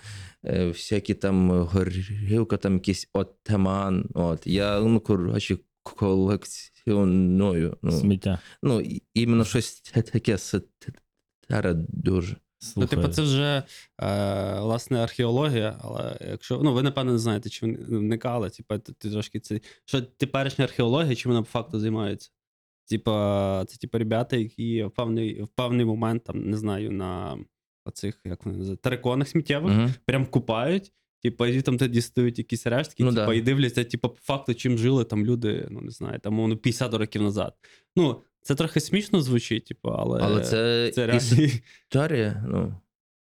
всякі 0.44 1.14
там 1.14 1.50
горілка, 1.50 2.56
там 2.56 2.74
якийсь 2.74 3.08
отаман. 3.12 4.08
От. 4.14 4.46
Я, 4.46 4.80
ну, 4.80 5.00
коротше, 5.00 5.56
колекціоную. 5.82 7.76
Ну, 7.82 7.92
Сміття. 7.92 8.38
ну, 8.62 8.82
іменно 9.14 9.44
щось 9.44 9.80
таке 9.80 10.38
старе 10.38 11.74
дуже. 11.88 12.36
Ну, 12.76 12.86
типу, 12.86 13.08
це 13.08 13.22
вже 13.22 13.62
е, 14.02 14.60
власне 14.60 14.98
археологія, 14.98 15.78
але 15.80 16.16
якщо 16.30 16.60
ну 16.62 16.72
ви 16.72 16.82
напевно 16.82 17.12
не 17.12 17.18
знаєте, 17.18 17.50
чи 17.50 17.66
вникали, 17.66 18.50
типу, 18.50 18.78
ти, 18.78 18.92
ти 18.92 19.10
трошки 19.10 19.40
це. 19.40 19.60
Що 19.84 20.02
теперішня 20.02 20.64
археологія, 20.64 21.14
чим 21.14 21.32
вона 21.32 21.42
по 21.42 21.48
факту 21.48 21.80
займається? 21.80 22.30
Типа, 22.88 23.64
це 23.68 23.76
типу 23.76 23.98
ребята, 23.98 24.36
які 24.36 24.84
в 24.84 24.90
певний, 24.90 25.42
в 25.42 25.48
певний 25.48 25.86
момент, 25.86 26.24
там, 26.24 26.50
не 26.50 26.56
знаю, 26.56 26.90
на 26.90 27.38
оцих, 27.84 28.20
як 28.24 28.44
вони 28.44 28.58
називають, 28.58 28.82
териконах 28.82 29.28
сміттєвих, 29.28 29.78
Угу. 29.78 29.90
прям 30.04 30.26
купають. 30.26 30.92
Типа, 31.22 31.48
і 31.48 31.62
там 31.62 31.78
тоді 31.78 32.00
стають 32.00 32.38
якісь 32.38 32.66
рештки, 32.66 33.04
Ну, 33.04 33.10
типа, 33.10 33.26
да. 33.26 33.34
і 33.34 33.40
дивляться, 33.40 33.84
типа, 33.84 34.08
по 34.08 34.18
факту, 34.22 34.54
чим 34.54 34.78
жили 34.78 35.04
там 35.04 35.26
люди, 35.26 35.68
ну 35.70 35.80
не 35.80 35.90
знаю, 35.90 36.18
там 36.18 36.34
умовно 36.34 36.56
50 36.56 36.94
років 36.94 37.22
назад. 37.22 37.54
Ну, 37.96 38.22
це 38.42 38.54
трохи 38.54 38.80
смішно 38.80 39.20
звучить, 39.20 39.64
типу, 39.64 39.88
але, 39.88 40.20
Але 40.22 40.40
це, 40.40 40.90
це 40.94 41.20
історія, 41.86 42.44
ну. 42.48 42.74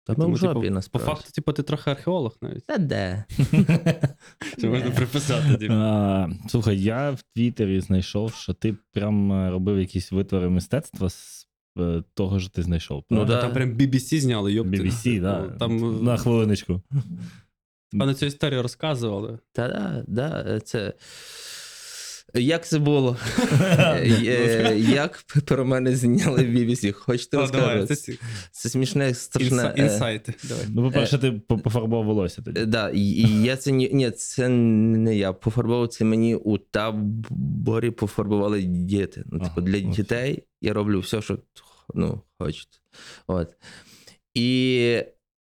Та 0.03 0.15
Тому, 0.15 0.35
жопі, 0.35 0.69
типу, 0.69 0.81
По 0.91 0.99
факту, 0.99 1.31
типу, 1.31 1.53
ти 1.53 1.63
трохи 1.63 1.91
археолог 1.91 2.37
навіть. 2.41 2.65
Та 2.65 2.77
де? 2.77 3.23
Що 4.57 4.67
можна 4.67 4.91
приписати, 4.91 5.57
типу. 5.57 5.73
А, 5.73 6.29
слухай, 6.49 6.81
я 6.81 7.11
в 7.11 7.21
Твіттері 7.21 7.79
знайшов, 7.81 8.33
що 8.33 8.53
ти 8.53 8.75
прям 8.91 9.31
е, 9.31 9.51
робив 9.51 9.79
якісь 9.79 10.11
витвори 10.11 10.49
мистецтва 10.49 11.09
з 11.09 11.47
е, 11.79 12.03
того, 12.13 12.39
що 12.39 12.49
ти 12.49 12.63
знайшов. 12.63 13.03
Ну, 13.09 13.25
да. 13.25 13.41
Там 13.41 13.53
прям 13.53 13.73
BBC 13.73 14.19
зняли, 14.19 14.53
йопти. 14.53 14.77
BBC, 14.77 15.21
да. 15.21 15.41
Ну, 15.51 15.57
Там, 15.57 16.03
На 16.03 16.17
хвилиночку. 16.17 16.81
пане, 17.99 18.13
цю 18.13 18.25
історію 18.25 18.61
розказували. 18.61 19.39
Та 19.53 19.67
да, 19.67 20.03
да, 20.07 20.59
це. 20.59 20.93
Як 22.33 22.67
це 22.67 22.79
було? 22.79 23.17
Е, 23.61 24.75
Як 24.79 25.25
про 25.45 25.65
мене 25.65 25.95
зняли 25.95 26.43
в 26.43 26.49
BBC? 26.55 26.91
Хочете 26.91 27.37
розказати? 27.37 27.95
це 27.95 28.13
Це 28.51 28.69
смішне, 28.69 29.13
страшне. 29.13 29.73
е, 29.77 29.81
інсайти. 29.81 30.33
Ну, 30.69 30.83
по-перше, 30.83 31.17
ти 31.17 31.31
по- 31.31 31.57
пофарбував 31.57 32.05
волосся 32.05 32.41
тоді. 32.41 32.77
Е, 32.77 32.91
і 32.93 33.43
я 33.43 33.57
це 33.57 33.71
ні, 33.71 33.89
ні, 33.93 34.11
це 34.11 34.49
не 34.49 35.15
я. 35.15 35.33
Пофарбував 35.33 35.87
це 35.87 36.05
мені 36.05 36.35
у 36.35 36.57
таборі 36.57 37.91
пофарбували 37.91 38.61
діти. 38.61 39.23
Ну, 39.25 39.39
типу, 39.39 39.51
Ага, 39.57 39.61
для 39.61 39.79
дітей 39.79 40.43
я 40.61 40.73
роблю 40.73 40.99
все, 40.99 41.21
що 41.21 41.37
ну, 41.93 42.21
хочете. 42.39 42.77
От. 43.27 43.47
І 44.33 45.03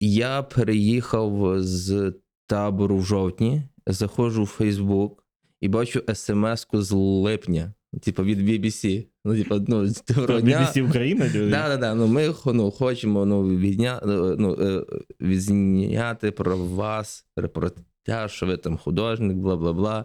я 0.01 0.43
переїхав 0.43 1.55
з 1.63 2.15
табору 2.53 2.97
в 2.97 3.05
жовтні, 3.05 3.63
заходжу 3.87 4.43
в 4.43 4.47
Фейсбук 4.47 5.25
і 5.61 5.69
бачу 5.69 6.03
смс-ку 6.15 6.83
з 6.83 6.93
липня, 6.93 7.73
типу 8.03 8.25
від 8.25 8.49
BBC. 8.49 9.07
Ну, 9.25 9.37
типу, 9.37 9.65
ну, 9.69 9.89
доброго 10.09 10.41
дня. 10.41 10.59
BBC 10.59 10.89
Україна? 10.89 11.29
Да, 11.35 11.69
да, 11.69 11.77
да. 11.77 11.95
Ну, 11.95 12.07
ми 12.07 12.35
ну, 12.47 12.71
хочемо 12.71 13.27
ну, 13.27 13.49
відня... 13.57 14.01
ну, 14.39 14.57
е, 14.61 14.85
відзняти 15.21 16.31
про 16.31 16.57
вас 16.57 17.27
репортаж, 17.37 18.33
що 18.33 18.47
ви 18.47 18.57
там 18.57 18.77
художник, 18.77 19.37
бла 19.37 19.57
бла 19.57 19.73
бла. 19.73 20.05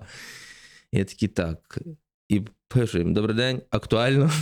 Я 0.92 1.06
такий 1.06 1.30
так. 1.30 1.80
І 2.30 2.42
пишу 2.68 2.98
їм: 2.98 3.14
добрий 3.14 3.36
день, 3.36 3.62
актуально. 3.70 4.32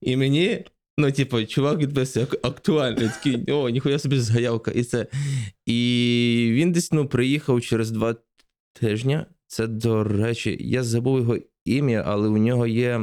І 0.00 0.16
мені, 0.16 0.64
ну, 1.00 1.12
типу, 1.12 1.44
чувак 1.44 1.82
«Ак- 1.82 2.38
актуально. 2.42 2.96
Такий, 2.96 3.52
о, 3.52 3.68
ніхуя 3.68 3.98
собі 3.98 4.18
заявка. 4.18 4.70
І 4.70 4.84
це. 4.84 5.06
І 5.66 6.50
він 6.52 6.72
десь 6.72 6.92
ну, 6.92 7.06
приїхав 7.06 7.60
через 7.60 7.90
два 7.90 8.14
тижні. 8.80 9.20
Це, 9.46 9.66
до 9.66 10.04
речі, 10.04 10.56
я 10.60 10.82
забув 10.82 11.18
його 11.18 11.36
ім'я, 11.64 12.04
але 12.06 12.28
у 12.28 12.38
нього 12.38 12.66
є 12.66 13.00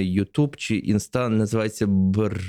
Ютуб 0.00 0.56
чи 0.56 0.76
Інста, 0.76 1.28
називається 1.28 1.86
Бр... 1.86 2.40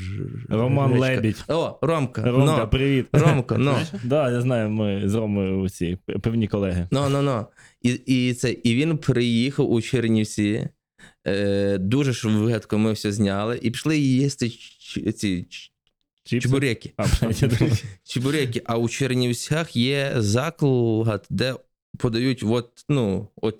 Роман 0.50 0.92
Гречка. 0.92 1.16
Лебідь. 1.16 1.46
О, 1.48 1.80
Ромка. 1.82 2.24
Ромка, 2.24 2.58
ну, 2.64 2.70
привіт. 2.70 3.08
Ромка, 3.14 3.58
ну. 3.58 3.76
Да, 4.04 4.32
я 4.32 4.42
знаю, 4.42 4.70
ми 4.70 5.02
з 5.06 5.16
Ромою 5.16 5.60
усі 5.60 5.98
певні 6.22 6.48
колеги. 6.48 6.88
Ну, 6.92 7.10
ну, 7.10 7.22
ну. 7.22 7.46
І, 7.82 7.90
і, 7.90 8.34
це, 8.34 8.52
і 8.52 8.76
він 8.76 8.98
приїхав 8.98 9.72
у 9.72 9.82
Чернівці. 9.82 10.70
Е, 11.28 11.78
дуже 11.78 12.14
швидко 12.14 12.78
ми 12.78 12.92
все 12.94 13.12
зняли 13.12 13.60
і 13.62 13.72
пішли 13.72 13.98
їсти 13.98 14.50
ч- 14.50 15.12
ці 15.12 15.44
ч- 15.44 15.72
Чіпси? 16.24 16.48
чебуреки. 16.50 16.94
А, 16.98 17.06
я. 17.22 17.50
Чебуреки. 18.04 18.62
А 18.66 18.78
у 18.78 18.90
Чернівцях 18.90 19.76
є 19.76 20.14
заклад, 20.16 21.28
де 21.30 21.56
подають 21.98 22.44
от, 22.44 22.70
ну, 22.90 23.28
от, 23.36 23.60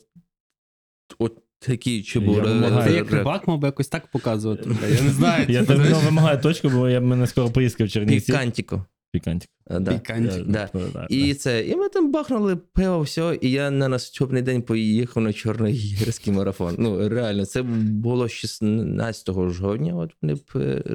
от 1.20 1.38
такі 1.60 2.04
чебуреки. 2.04 2.48
вимагаю. 2.48 2.96
Як 2.96 3.12
рибак 3.12 3.48
мав 3.48 3.60
би 3.60 3.68
якось 3.68 3.88
так 3.88 4.08
показувати. 4.08 4.70
Я 4.96 5.02
не 5.02 5.10
знаю. 5.10 5.46
Я 5.50 5.62
давно 5.66 6.00
вимагаю 6.00 6.42
точку, 6.42 6.70
бо 6.70 6.90
я 6.90 7.00
в 7.00 7.04
мене 7.04 7.28
скоро 7.28 7.50
поїздка 7.52 7.84
в 7.84 7.90
Чернівці. 7.90 8.26
Пікантіко. 8.32 8.86
Пікантик. 9.16 9.50
Да. 9.70 9.94
Пікантик. 9.94 10.46
Да. 10.48 10.70
Да, 10.94 11.08
І 11.10 11.34
це, 11.34 11.68
і 11.68 11.76
ми 11.76 11.90
там 11.90 12.12
бахнули 12.12 12.56
пиво, 12.56 13.02
все, 13.02 13.38
і 13.42 13.52
я 13.52 13.72
на 13.72 13.88
наступний 13.88 14.42
день 14.42 14.62
поїхав 14.62 15.24
на 15.24 15.34
Чорногірський 15.34 16.34
марафон. 16.34 16.76
Ну, 16.80 17.10
реально, 17.10 17.46
це 17.46 17.62
було 17.62 18.28
16 18.28 19.30
жовтня, 19.50 19.96
от 19.96 20.12
вони 20.22 20.36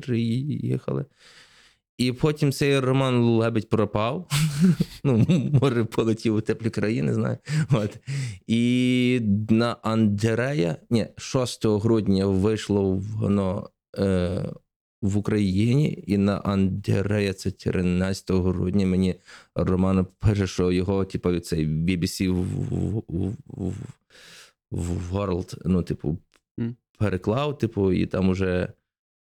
приїхали. 0.00 1.04
І 1.98 2.12
потім 2.12 2.52
цей 2.52 2.80
Роман 2.80 3.22
Лебедь 3.22 3.68
пропав. 3.68 4.30
Ну, 5.04 5.26
може, 5.62 5.85
полетів 5.85 6.35
у 6.35 6.40
теплі 6.40 6.70
країни, 6.70 7.06
не 7.06 7.14
знаю. 7.14 7.38
От. 7.72 7.98
І 8.46 9.20
на 9.50 9.76
Андрея, 9.83 10.76
ні, 10.90 11.06
6 11.16 11.66
грудня 11.66 12.26
вийшло 12.26 13.02
воно 13.18 13.70
е, 13.98 14.52
в 15.02 15.16
Україні, 15.16 16.04
і 16.06 16.18
на 16.18 16.38
Андрея 16.38 17.32
це 17.32 17.50
13 17.50 18.30
грудня 18.30 18.86
мені 18.86 19.14
Роман 19.54 20.06
пише, 20.18 20.46
що 20.46 20.72
його, 20.72 21.04
типу, 21.04 21.38
цей 21.40 21.66
BBC 21.66 22.28
в, 22.30 22.42
в, 22.42 23.02
в, 23.46 23.74
в 24.70 25.16
World, 25.16 25.58
ну, 25.64 25.82
типу, 25.82 26.18
переклав, 26.98 27.58
типу, 27.58 27.92
і 27.92 28.06
там 28.06 28.28
уже 28.28 28.72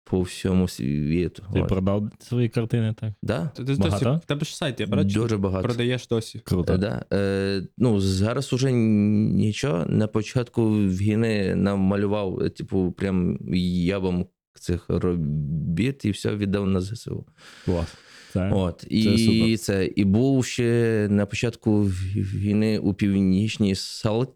по 0.04 0.20
всьому 0.20 0.68
світу. 0.68 1.42
Ти 1.52 1.60
От. 1.62 1.68
продав 1.68 2.10
свої 2.18 2.48
картини, 2.48 2.94
так? 3.00 3.12
Да? 3.22 3.50
Ти, 3.56 3.64
ти, 3.64 3.76
досі, 3.76 4.04
в 4.04 4.20
тебе 4.26 4.44
ж 4.44 4.56
сайт, 4.56 4.80
я 4.80 4.86
бачу, 4.86 5.20
Дуже 5.20 5.36
багато. 5.36 5.68
продаєш 5.68 6.06
досі. 6.06 6.38
Круто. 6.38 6.72
Е, 6.72 6.78
Да. 6.78 7.04
Е, 7.12 7.62
ну, 7.78 8.00
зараз 8.00 8.52
уже 8.52 8.72
нічого. 8.72 9.86
На 9.86 10.06
початку 10.06 10.70
війни 10.70 11.54
намалював, 11.54 12.40
е, 12.42 12.48
типу, 12.50 12.92
прям 12.92 13.38
ябом 13.54 14.26
цих 14.64 14.84
робіт 14.88 16.04
і 16.04 16.10
все 16.10 16.36
віддав 16.36 16.66
на 16.66 16.80
ЗСУ. 16.80 17.26
Клас. 17.64 17.94
Це. 18.32 18.50
От. 18.52 18.86
І 18.88 19.18
супер. 19.18 19.58
це, 19.58 19.86
і 19.96 20.04
був 20.04 20.44
ще 20.44 21.06
на 21.10 21.26
початку 21.26 21.82
війни 21.82 22.78
у 22.78 22.94
північній 22.94 23.74
Салтівці 23.74 24.34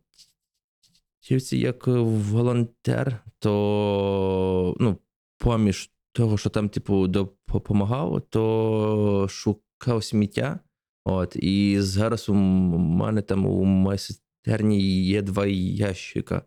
як 1.53 1.87
волонтер, 1.87 3.25
то 3.39 4.77
ну, 4.81 4.99
поміж 5.39 5.91
того, 6.13 6.39
що 6.39 6.51
там, 6.51 6.69
типу, 6.69 7.07
допомагав, 7.07 8.23
то 8.31 9.27
шукав 9.31 10.05
сміття. 10.05 10.61
От, 11.05 11.37
і 11.37 11.81
зараз 11.81 12.29
у 12.29 12.35
мене 12.35 13.23
там 13.23 13.47
у 13.47 13.65
майстерні 13.65 15.05
є 15.05 15.23
два 15.23 15.47
ящика 15.47 16.43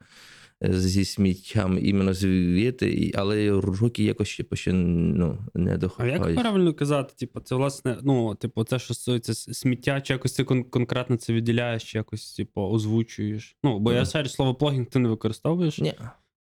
зі 0.61 1.05
сміттям 1.05 1.79
іменно 1.81 2.13
звідти, 2.13 3.11
але 3.15 3.49
руки 3.49 4.03
якось 4.03 4.27
ще, 4.27 4.45
ще 4.53 4.73
ну, 4.73 5.37
не 5.53 5.79
А 5.97 6.05
як 6.05 6.35
правильно 6.35 6.73
казати? 6.73 7.13
Типу, 7.17 7.39
це 7.39 7.55
власне, 7.55 7.97
ну, 8.03 8.35
типу, 8.35 8.63
це 8.63 8.79
що 8.79 8.93
стосується 8.93 9.33
сміття, 9.33 10.01
чи 10.01 10.13
якось 10.13 10.33
ти 10.33 10.43
кон- 10.43 10.69
конкретно 10.69 11.17
це 11.17 11.33
виділяєш, 11.33 11.83
чи 11.83 11.97
якось, 11.97 12.33
типу, 12.33 12.61
озвучуєш. 12.61 13.57
Ну, 13.63 13.79
бо 13.79 13.91
я 13.91 14.01
Мгм. 14.01 14.05
шарю 14.09 14.29
слово 14.29 14.55
плогінг 14.55 14.85
ти 14.85 14.99
не 14.99 15.09
використовуєш. 15.09 15.79
Ні. 15.79 15.93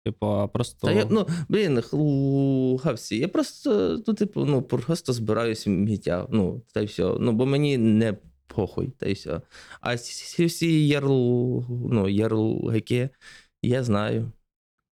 Типу, 0.06 0.26
а 0.28 0.48
просто. 0.48 0.88
Та 0.88 0.94
я, 0.94 1.06
ну, 1.10 1.28
блін, 1.50 1.82
хлухавці. 1.82 3.16
Я 3.16 3.28
просто, 3.28 4.00
ну, 4.08 4.14
типу, 4.14 4.46
ну, 4.46 4.62
просто 4.62 5.14
збираю 5.14 5.56
сміття. 5.56 6.28
Ну, 6.32 6.62
та 6.74 6.82
й 6.82 6.86
все. 6.86 7.16
Ну, 7.20 7.32
бо 7.32 7.46
мені 7.46 7.78
не 7.78 8.18
похуй, 8.48 8.92
та 8.98 9.06
й 9.06 9.14
все. 9.14 9.42
А 9.82 9.98
ці 9.98 10.46
всі 10.46 10.88
ярл, 10.88 11.66
ну, 11.90 12.10
ярлики, 12.10 13.10
я 13.64 13.84
знаю. 13.84 14.32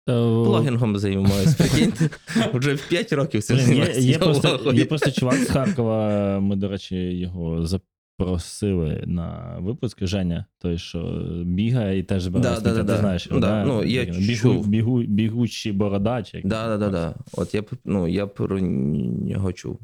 Блогінгом 0.07 0.97
займаюся, 0.99 1.57
прикиньте. 1.59 2.11
Вже 2.55 2.75
в 2.75 2.89
5 2.89 3.13
років 3.13 3.43
цим 3.43 3.57
Блін, 3.57 3.69
є, 3.69 3.75
займаюся. 3.75 4.01
є, 4.01 4.19
просто, 4.19 4.73
є 4.75 4.85
просто 4.85 5.11
чувак 5.11 5.35
з 5.37 5.51
Харкова, 5.51 6.41
ми, 6.41 6.57
до 6.57 6.69
речі, 6.69 6.97
його 6.97 7.67
запросили 7.67 9.03
на 9.07 9.57
випуск. 9.61 10.07
Женя, 10.07 10.45
той, 10.59 10.79
що 10.79 10.99
бігає 11.45 11.99
і 11.99 12.03
теж 12.03 12.23
збирає 12.23 12.61
Да, 12.61 12.83
да, 12.83 12.95
ти 12.95 13.01
знаєш. 13.01 13.27
його, 13.27 13.41
да. 13.41 13.65
Ну, 13.65 13.85
я 13.85 14.05
Бігу, 14.05 14.37
чув. 14.37 14.67
бігу, 14.69 15.03
бігучий 15.03 15.73
бородач. 15.73 16.35
як 16.35 16.47
Да, 16.47 16.69
да, 16.69 16.77
да, 16.79 16.91
да. 16.91 17.15
От 17.33 17.55
я, 17.55 17.63
ну, 17.85 18.09
я 18.09 18.27
про 18.27 18.61
нього 18.61 19.53
чув. 19.53 19.81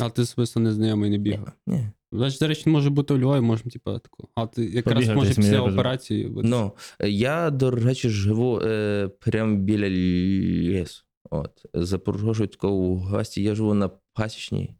А 0.00 0.10
ти 0.10 0.22
особисто 0.22 0.60
не 0.60 0.72
знайомий 0.72 1.10
не 1.10 1.18
бігав. 1.18 1.52
Ні. 1.66 1.88
Значить, 2.12 2.40
до 2.40 2.48
речі, 2.48 2.70
може 2.70 2.90
бути 2.90 3.14
у 3.14 3.18
Львові, 3.18 3.40
можемо, 3.40 3.70
типу, 3.70 3.98
таку. 3.98 4.28
А 4.34 4.46
ти 4.46 4.64
якраз 4.64 4.94
Побігати, 4.94 5.14
може 5.14 5.34
після 5.34 5.60
операції 5.60 6.28
бути. 6.28 6.48
Ну, 6.48 6.72
я, 7.00 7.50
до 7.50 7.70
речі, 7.70 8.08
живу 8.08 8.60
е, 8.60 9.08
прямо 9.20 9.56
біля 9.56 9.88
лісу. 9.90 11.04
От. 11.30 11.50
Запрошую 11.74 12.48
такого 12.48 12.76
в 12.76 12.98
гості. 12.98 13.42
Я 13.42 13.54
живу 13.54 13.74
на 13.74 13.90
пасічній. 14.14 14.74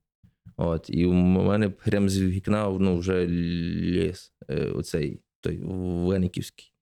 От, 0.56 0.86
і 0.88 1.06
у 1.06 1.12
мене 1.12 1.68
прямо 1.68 2.08
з 2.08 2.20
вікна 2.22 2.70
ну, 2.80 2.98
вже 2.98 3.26
ліс. 3.26 4.32
Е, 4.48 4.66
оцей 4.66 5.20
той 5.40 5.60
Вениківський. 5.64 6.72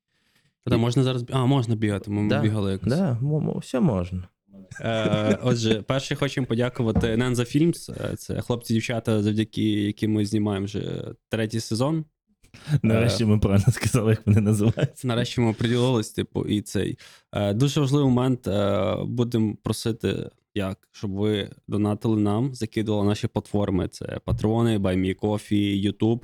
Та 0.64 0.76
можна 0.76 1.02
зараз. 1.02 1.24
А, 1.30 1.46
можна 1.46 1.76
бігати, 1.76 2.10
ми 2.10 2.28
Да, 2.28 2.42
бігали 2.42 2.72
якось. 2.72 2.88
Да, 2.88 3.18
мо- 3.20 3.40
мо- 3.40 3.58
все 3.58 3.80
можна. 3.80 4.28
Е, 4.80 5.38
отже, 5.42 5.82
перше 5.82 6.14
хочемо 6.14 6.46
подякувати 6.46 7.06
Nенza 7.06 7.34
Films. 7.56 8.10
Е, 8.12 8.16
Це 8.16 8.40
хлопці-дівчата, 8.40 9.22
завдяки 9.22 9.62
яким 9.62 10.12
ми 10.12 10.26
знімаємо 10.26 10.66
вже 10.66 11.04
третій 11.28 11.60
сезон. 11.60 12.04
Нарешті 12.82 13.24
ми 13.24 13.38
правильно 13.38 13.66
сказали, 13.72 14.10
як 14.10 14.26
вони 14.26 14.40
називаються. 14.40 15.08
Нарешті 15.08 15.40
ми 15.40 15.52
приділились, 15.52 16.10
типу, 16.10 16.44
і 16.44 16.60
цей. 16.62 16.98
Е, 17.32 17.54
дуже 17.54 17.80
важливий 17.80 18.06
момент. 18.08 18.48
Е, 18.48 18.96
будемо 19.04 19.56
просити, 19.62 20.30
як, 20.54 20.88
щоб 20.92 21.10
ви 21.10 21.50
донатили 21.68 22.20
нам, 22.20 22.54
закидували 22.54 23.06
наші 23.06 23.26
платформи. 23.26 23.88
Це 23.88 24.20
Патреони, 24.24 24.78
BuyMeCoffee, 24.78 25.92
YouTube. 25.92 26.20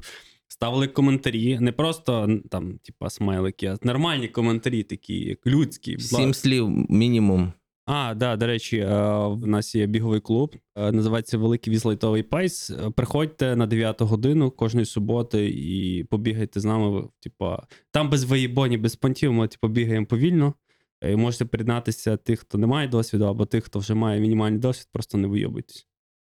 Ставили 0.49 0.89
коментарі, 0.89 1.59
не 1.59 1.73
просто 1.73 2.39
там, 2.51 2.79
типа, 2.79 3.11
смайлики, 3.11 3.67
а 3.67 3.77
нормальні 3.83 4.29
коментарі, 4.29 4.83
такі, 4.83 5.15
як 5.15 5.47
людські. 5.47 5.99
Сім 5.99 6.35
слів 6.35 6.91
мінімум. 6.91 7.53
А, 7.87 8.15
да, 8.15 8.37
до 8.37 8.47
речі, 8.47 8.79
е, 8.79 8.87
в 9.27 9.47
нас 9.47 9.75
є 9.75 9.87
біговий 9.87 10.21
клуб, 10.21 10.57
е, 10.77 10.93
називається 10.93 11.39
Великий 11.39 11.73
Візлайтовий 11.73 12.23
Пайс. 12.23 12.71
Е, 12.71 12.91
Приходьте 12.91 13.57
на 13.57 13.67
9 13.67 14.01
годину 14.05 14.51
кожної 14.51 14.87
суботи 14.87 15.49
і 15.49 16.05
побігайте 16.05 16.61
з 16.61 16.65
нами. 16.65 17.09
Типа, 17.21 17.67
там 17.91 18.11
без 18.11 18.25
воєбоні, 18.25 18.79
без 18.79 18.97
понтів, 18.97 19.33
ми 19.33 19.49
типу, 19.49 19.69
бігаємо 19.69 20.07
повільно. 20.07 20.55
І 21.03 21.17
можете 21.17 21.45
приєднатися 21.45 22.17
тих, 22.17 22.41
хто 22.41 22.59
не 22.59 22.67
має 22.67 22.89
досвіду, 22.89 23.25
або 23.25 23.47
тих, 23.47 23.65
хто 23.65 23.79
вже 23.79 23.95
має 23.95 24.21
мінімальний 24.21 24.61
досвід, 24.61 24.89
просто 24.93 25.19
не 25.19 25.29
вийобуйтесь. 25.29 25.87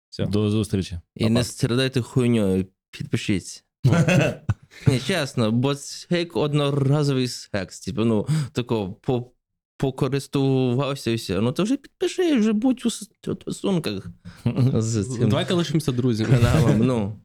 Все. 0.09 0.27
До 0.27 0.51
зустрічі. 0.51 1.01
І 1.15 1.31
не 1.31 1.45
страдайте 1.45 2.01
хуйньою, 2.01 2.67
підпишіться. 2.91 3.63
Чесно, 5.07 5.53
бо 5.53 5.75
це 5.75 6.19
як 6.19 6.37
одноразовий 6.37 7.29
секс. 7.29 7.81
Типу, 7.81 8.05
ну, 8.05 8.27
тако, 8.53 8.93
по, 8.93 9.33
покористувався 9.81 11.11
і 11.11 11.14
все. 11.14 11.40
Ну, 11.40 11.53
то 11.53 11.62
вже 11.62 11.77
підпиши, 11.77 12.37
вже 12.38 12.53
будь 12.53 12.87
у 12.87 12.90
стосунках 12.90 14.07
з 14.75 15.05
цим 15.16 15.29
Давайте 15.29 15.55
лишимося 15.55 15.93
друзями. 15.93 16.31
каналом. 16.38 16.87
Ну, 16.87 17.16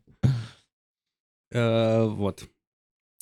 Е, 1.54 1.98
от. 2.00 2.46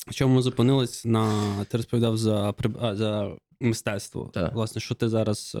В 0.06 0.14
чому 0.14 0.34
ми 0.34 0.42
зупинились 0.42 1.04
на. 1.04 1.64
Ти 1.64 1.76
розповідав 1.76 2.16
за, 2.16 2.54
а, 2.80 2.94
за 2.94 3.36
мистецтво. 3.60 4.30
Так. 4.34 4.54
Власне, 4.54 4.80
що 4.80 4.94
ти 4.94 5.08
зараз 5.08 5.56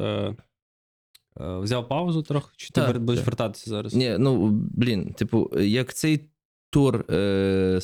е, 1.40 1.58
взяв 1.58 1.88
паузу 1.88 2.22
трохи, 2.22 2.50
чи 2.56 2.66
ти 2.66 2.80
Так, 2.80 2.98
будеш 2.98 3.20
так. 3.20 3.26
вертатися 3.26 3.70
зараз? 3.70 3.94
ні, 3.94 4.16
ну, 4.18 4.48
блін, 4.52 5.12
типу, 5.12 5.50
як 5.60 5.94
цей 5.94 6.30
тур 6.70 7.04
е, 7.10 7.80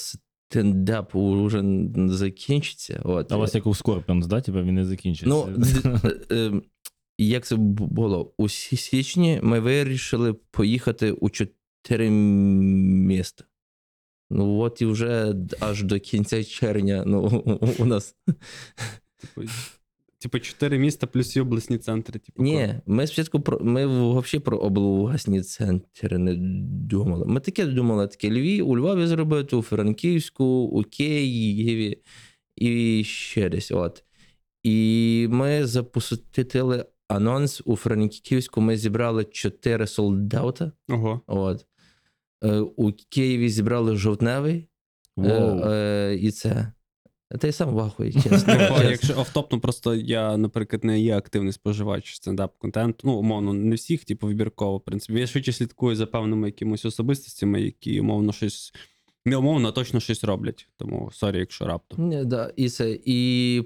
стендапу 0.51 1.45
вже 1.45 1.65
закінчиться. 2.09 3.01
От, 3.05 3.33
А 3.33 3.37
у 3.37 3.39
вас 3.39 3.55
як 3.55 3.67
у 3.67 3.75
Скорпіонс, 3.75 4.27
да? 4.27 4.41
Типа 4.41 4.63
він 4.63 4.75
не 4.75 4.85
закінчиться. 4.85 5.29
Ну, 5.29 5.49
е, 6.31 6.37
е, 6.37 6.53
як 7.19 7.47
це 7.47 7.57
було? 7.57 8.35
У 8.39 8.49
січні 8.49 9.41
ми 9.43 9.61
вирішили 9.61 10.33
поїхати 10.33 11.13
у 11.13 11.31
чотири 11.31 12.11
міста. 12.11 13.45
Ну, 14.31 14.59
от 14.59 14.83
і 14.83 14.87
вже 14.87 15.35
аж 15.61 15.83
до 15.83 16.01
кінця 16.01 16.45
червня 16.45 17.05
ну, 17.07 17.45
у 17.79 17.85
нас. 17.85 18.17
Типу, 20.21 20.39
чотири 20.39 20.79
міста 20.79 21.07
плюс 21.07 21.37
і 21.37 21.41
обласні 21.41 21.79
центри. 21.79 22.19
Типу, 22.19 22.43
Ні, 22.43 22.75
ми 22.87 23.07
спочатку 23.07 23.41
про 23.41 23.59
ми 23.61 23.87
взагалі 23.87 24.39
про 24.45 24.59
обласні 24.59 25.43
центри 25.43 26.19
не 26.19 26.35
думали. 26.89 27.27
Ми 27.27 27.41
таке 27.41 27.67
думали, 27.67 28.09
таке 28.09 28.31
Львів, 28.31 28.69
у 28.69 28.79
Львові 28.79 29.07
зробити, 29.07 29.57
у 29.57 29.63
Франківську, 29.63 30.45
у 30.45 30.83
Києві 30.83 32.03
і 32.57 33.05
ще 33.05 33.49
десь. 33.49 33.71
От. 33.71 34.05
І 34.63 35.27
ми 35.31 35.67
запустили 35.67 36.87
анонс 37.09 37.63
у 37.65 37.77
Франківську. 37.77 38.61
Ми 38.61 38.77
зібрали 38.77 39.25
чотири 39.25 39.87
солдата. 39.87 40.73
Ого. 40.89 41.21
От. 41.27 41.67
Е, 42.45 42.59
У 42.59 42.93
Києві 42.93 43.49
зібрали 43.49 43.97
жовтневий. 43.97 44.69
Е, 45.19 45.23
е, 45.23 46.17
і 46.21 46.31
це. 46.31 46.73
Та 47.39 47.49
й 47.49 47.53
сам 47.53 47.75
вахує, 47.75 48.13
чесно. 48.23 48.57
Типу, 48.57 48.83
якщо 48.83 49.21
офтоп, 49.21 49.53
ну 49.53 49.61
просто 49.61 49.95
я, 49.95 50.37
наприклад, 50.37 50.85
не 50.85 51.01
є 51.01 51.17
активний 51.17 51.53
споживач 51.53 52.15
стендап-контенту. 52.15 53.01
Ну, 53.05 53.13
умовно, 53.13 53.53
не 53.53 53.75
всіх, 53.75 54.05
типу, 54.05 54.27
вибірково, 54.27 54.77
в 54.77 54.85
принципі. 54.85 55.19
Я 55.19 55.27
швидше 55.27 55.53
слідкую 55.53 55.97
за 55.97 56.07
певними 56.07 56.49
якимось 56.49 56.85
особистостями, 56.85 57.63
які 57.63 58.01
умовно 58.01 58.33
щось. 58.33 58.73
Не 59.25 59.37
умовно, 59.37 59.69
а 59.69 59.73
точно 59.73 60.01
щось 60.01 60.25
роблять. 60.25 60.69
Тому 60.77 61.11
sorry, 61.13 61.39
якщо 61.39 61.67
раптом. 61.67 62.09
Ні, 62.09 62.25
да, 62.25 62.53
і 62.57 62.69
це. 62.69 62.99
І 63.05 63.63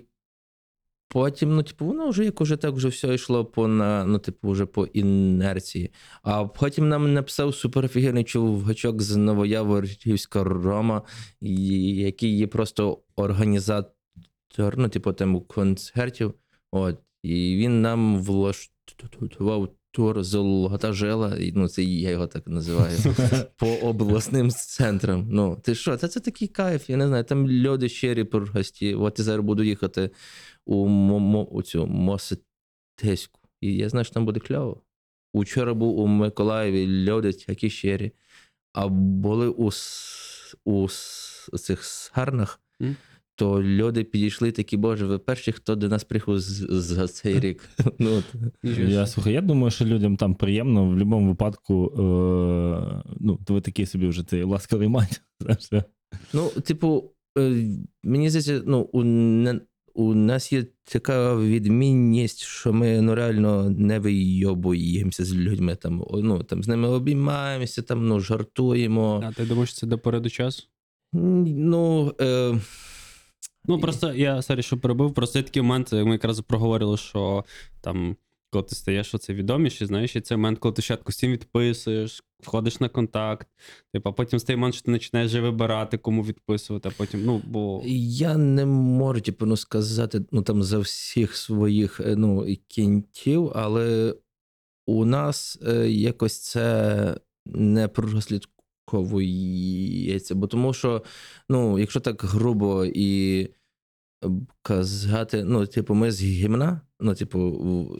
потім, 1.14 1.54
ну, 1.54 1.62
типу, 1.62 1.86
воно 1.86 2.08
вже 2.08 2.24
як 2.24 2.40
уже 2.40 2.56
так 2.56 2.74
вже 2.74 2.88
все 2.88 3.14
йшло 3.14 3.44
по 3.44 3.68
на, 3.68 4.04
ну, 4.04 4.18
типу, 4.18 4.50
вже 4.50 4.66
по 4.66 4.86
інерції. 4.86 5.90
А 6.22 6.44
потім 6.44 6.88
нам 6.88 7.12
написав 7.12 7.54
суперфігірний 7.54 8.24
чувачок 8.24 9.02
з 9.02 9.16
Новояворівська 9.16 10.44
Рома, 10.44 11.02
який 11.40 12.36
є 12.36 12.46
просто 12.46 13.02
організатор, 13.16 14.74
ну, 14.76 14.88
типу, 14.88 15.12
там 15.12 15.40
концертів. 15.40 16.34
От. 16.72 16.98
І 17.22 17.56
він 17.56 17.82
нам 17.82 18.22
влаштував 18.22 19.68
тур 19.94 20.22
Золота 20.22 20.92
жила, 20.92 21.36
ну, 21.54 21.68
це 21.68 21.82
я 21.82 22.10
його 22.10 22.26
так 22.26 22.46
називаю 22.46 22.98
по 23.56 23.66
обласним 23.66 24.50
центрам. 24.50 25.28
Ну, 25.30 25.60
ти 25.62 25.74
що, 25.74 25.96
це, 25.96 26.08
це 26.08 26.20
такий 26.20 26.48
кайф, 26.48 26.90
я 26.90 26.96
не 26.96 27.06
знаю, 27.06 27.24
там 27.24 27.48
люди 27.48 27.88
щирі 27.88 28.24
гості. 28.32 28.94
От 28.94 29.18
я 29.18 29.24
зараз 29.24 29.44
буду 29.44 29.62
їхати 29.62 30.10
у, 30.64 30.88
у 31.42 31.62
цю 31.62 31.86
Мосетеську. 31.86 33.40
І 33.60 33.76
я 33.76 33.88
знаю, 33.88 34.04
що 34.04 34.14
там 34.14 34.24
буде 34.24 34.40
кльово. 34.40 34.82
Учора 35.32 35.74
був 35.74 35.98
у 35.98 36.06
Миколаєві 36.06 36.86
люди 36.86 37.32
такі 37.32 37.70
щирі, 37.70 38.12
а 38.72 38.88
були 38.88 39.48
у, 39.48 39.70
у, 40.64 40.88
цих 41.58 41.84
сарнах. 41.84 42.60
То 43.36 43.62
люди 43.62 44.04
підійшли 44.04 44.52
такі, 44.52 44.76
боже, 44.76 45.06
ви 45.06 45.18
перші, 45.18 45.52
хто 45.52 45.74
до 45.76 45.88
нас 45.88 46.04
приїхав 46.04 46.38
з- 46.40 46.66
за 46.70 47.08
цей 47.08 47.40
рік. 47.40 47.68
Ну, 47.98 48.10
от. 48.16 48.24
Я 48.78 49.06
слухай, 49.06 49.32
я 49.32 49.40
думаю, 49.40 49.70
що 49.70 49.84
людям 49.84 50.16
там 50.16 50.34
приємно 50.34 50.84
в 50.84 50.88
будь-якому 50.88 51.28
випадку. 51.28 51.92
Е, 51.94 53.02
ну, 53.20 53.38
то 53.46 53.54
ви 53.54 53.60
такий 53.60 53.86
собі 53.86 54.06
вже 54.06 54.24
цей 54.24 54.42
ласковий 54.42 54.88
мать. 54.88 55.22
знаєш, 55.40 55.84
Ну, 56.32 56.48
типу, 56.48 57.10
е, 57.38 57.64
мені 58.04 58.30
здається, 58.30 58.62
ну, 58.66 58.80
у, 58.92 59.02
не, 59.04 59.60
у 59.94 60.14
нас 60.14 60.52
є 60.52 60.64
така 60.84 61.36
відмінність, 61.36 62.40
що 62.40 62.72
ми 62.72 63.00
ну, 63.00 63.14
реально 63.14 63.70
не 63.70 63.98
вийобуємося 63.98 65.24
з 65.24 65.34
людьми. 65.34 65.76
Там, 65.76 66.04
ну, 66.12 66.42
там, 66.42 66.62
з 66.62 66.68
ними 66.68 66.88
обіймаємося, 66.88 67.82
там, 67.82 68.08
ну, 68.08 68.20
жартуємо. 68.20 69.22
А 69.26 69.32
ти 69.32 69.44
думаєш, 69.44 69.74
це 69.74 69.86
до 69.86 69.98
пори 69.98 70.30
часу? 70.30 70.62
Ну, 71.12 72.14
е, 72.20 72.54
Ну, 73.64 73.80
просто 73.80 74.14
я 74.14 74.42
sorry, 74.42 74.62
що 74.62 74.78
перебив. 74.78 75.14
Просто 75.14 75.38
є 75.38 75.42
такий 75.42 75.62
момент, 75.62 75.92
ми 75.92 76.12
якраз 76.12 76.40
проговорили, 76.40 76.96
що 76.96 77.44
там, 77.80 78.16
коли 78.50 78.64
ти 78.64 78.74
стаєш 78.74 79.14
оце 79.14 79.34
відоміший, 79.34 79.86
знаєш, 79.86 80.16
і 80.16 80.20
це 80.20 80.36
момент, 80.36 80.58
коли 80.58 80.74
ти 80.74 80.82
спочатку 80.82 81.10
всім 81.12 81.32
відписуєш, 81.32 82.24
входиш 82.42 82.80
на 82.80 82.88
контакт, 82.88 83.48
типу, 83.92 84.08
а 84.08 84.12
потім 84.12 84.38
стає 84.38 84.56
момент, 84.56 84.74
що 84.74 84.84
ти 84.84 84.92
починаєш 84.92 85.34
вибирати, 85.34 85.98
кому 85.98 86.22
відписувати, 86.22 86.88
а 86.88 86.92
потім, 86.98 87.24
ну, 87.24 87.42
бо. 87.44 87.82
Я 87.86 88.36
не 88.36 88.66
можу, 88.66 89.20
типу, 89.20 89.46
ну, 89.46 89.56
сказати 89.56 90.24
ну, 90.32 90.42
там, 90.42 90.62
за 90.62 90.78
всіх 90.78 91.36
своїх 91.36 92.00
е, 92.00 92.16
ну, 92.16 92.46
кінтів, 92.68 93.52
але 93.54 94.14
у 94.86 95.04
нас 95.04 95.58
е, 95.66 95.90
якось 95.90 96.40
це 96.40 97.16
не 97.46 97.88
прослідковується. 98.94 100.34
Бо 100.34 100.46
тому 100.46 100.72
що, 100.72 101.02
ну, 101.48 101.78
якщо 101.78 102.00
так 102.00 102.24
грубо 102.24 102.84
і 102.84 103.40
е, 104.24 104.28
казати, 104.62 105.44
ну, 105.44 105.66
типу, 105.66 105.94
ми 105.94 106.12
з 106.12 106.22
гімна, 106.22 106.80
ну, 107.00 107.14
типу, 107.14 107.38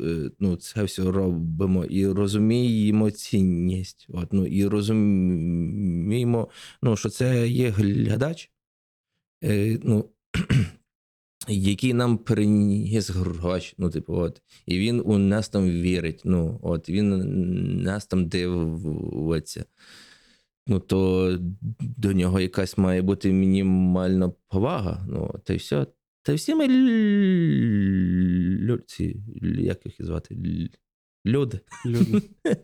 е, 0.05 0.31
ну, 0.41 0.57
це 0.57 0.85
все 0.85 1.03
робимо 1.03 1.85
і 1.85 2.07
розуміємо 2.07 3.11
цінність. 3.11 4.07
От, 4.09 4.33
ну, 4.33 4.47
і 4.47 4.67
розуміємо, 4.67 6.49
ну, 6.83 6.97
що 6.97 7.09
це 7.09 7.49
є 7.49 7.71
глядач, 7.71 8.51
е, 9.45 9.79
ну, 9.83 10.11
який 11.49 11.95
нам 11.95 12.19
приніс 12.19 13.11
гроші. 13.11 13.75
Ну, 13.79 13.91
типу, 13.91 14.15
от. 14.15 14.43
І 14.67 14.79
він 14.79 15.03
у 15.05 15.19
нас 15.19 15.49
там 15.49 15.71
вірить. 15.71 16.21
Ну, 16.25 16.61
от, 16.63 16.89
він 16.89 17.83
нас 17.83 18.07
там 18.07 18.29
дивиться. 18.29 19.65
Ну, 20.67 20.81
то 20.81 21.31
до 21.81 22.13
нього 22.13 22.41
якась 22.41 22.79
має 22.79 23.03
бути 23.03 23.33
мінімальна 23.33 24.33
повага. 24.49 25.07
Ну, 25.09 25.35
та 25.45 25.53
й 25.53 25.57
все. 25.57 25.87
Та 26.23 26.33
й 26.33 26.35
всі 26.35 26.55
ми 26.55 26.69
люди, 28.59 28.83
ці, 28.87 29.17
як 29.59 29.87
їх 29.87 29.95
звати? 29.99 30.37
Люди. 31.27 31.61
Люди. 31.87 32.23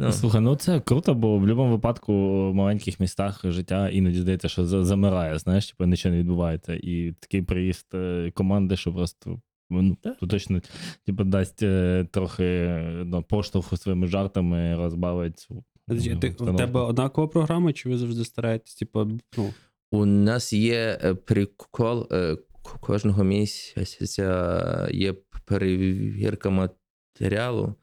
Ну, 0.00 0.12
Слухай, 0.12 0.40
ну 0.40 0.56
це 0.56 0.80
круто, 0.80 1.14
бо 1.14 1.36
в 1.36 1.40
будь-якому 1.40 1.70
випадку 1.70 2.12
в 2.50 2.54
маленьких 2.54 3.00
містах 3.00 3.40
життя 3.44 3.88
іноді 3.88 4.20
здається, 4.20 4.48
що 4.48 4.84
замирає, 4.84 5.38
знаєш, 5.38 5.70
типу 5.70 5.84
нічого 5.84 6.14
не 6.14 6.20
відбувається. 6.20 6.74
І 6.74 7.12
такий 7.20 7.42
приїзд 7.42 7.86
е, 7.94 8.30
команди, 8.34 8.76
що 8.76 8.92
просто 8.92 9.40
ну, 9.70 9.96
то 10.20 10.26
точно 10.26 10.60
типу, 11.06 11.24
дасть 11.24 11.62
е, 11.62 12.06
трохи 12.10 12.78
ну, 13.04 13.22
поштовху 13.22 13.76
своїми 13.76 14.06
жартами, 14.06 14.76
розбавить. 14.76 15.38
цю, 15.38 15.64
Подожди, 15.88 16.16
Ти, 16.16 16.28
в 16.38 16.56
тебе 16.56 16.80
однакова 16.80 17.28
програма, 17.28 17.72
чи 17.72 17.88
ви 17.88 17.98
завжди 17.98 18.24
стараєтесь, 18.24 18.74
типу, 18.74 19.08
ну, 19.36 19.52
У 19.90 20.06
нас 20.06 20.52
є 20.52 20.98
е, 21.04 21.14
прикол 21.14 22.08
е, 22.12 22.36
к- 22.36 22.78
кожного 22.80 23.24
місяця 23.24 24.88
є 24.92 25.14
перевірка 25.44 26.50
матеріалу 26.50 27.74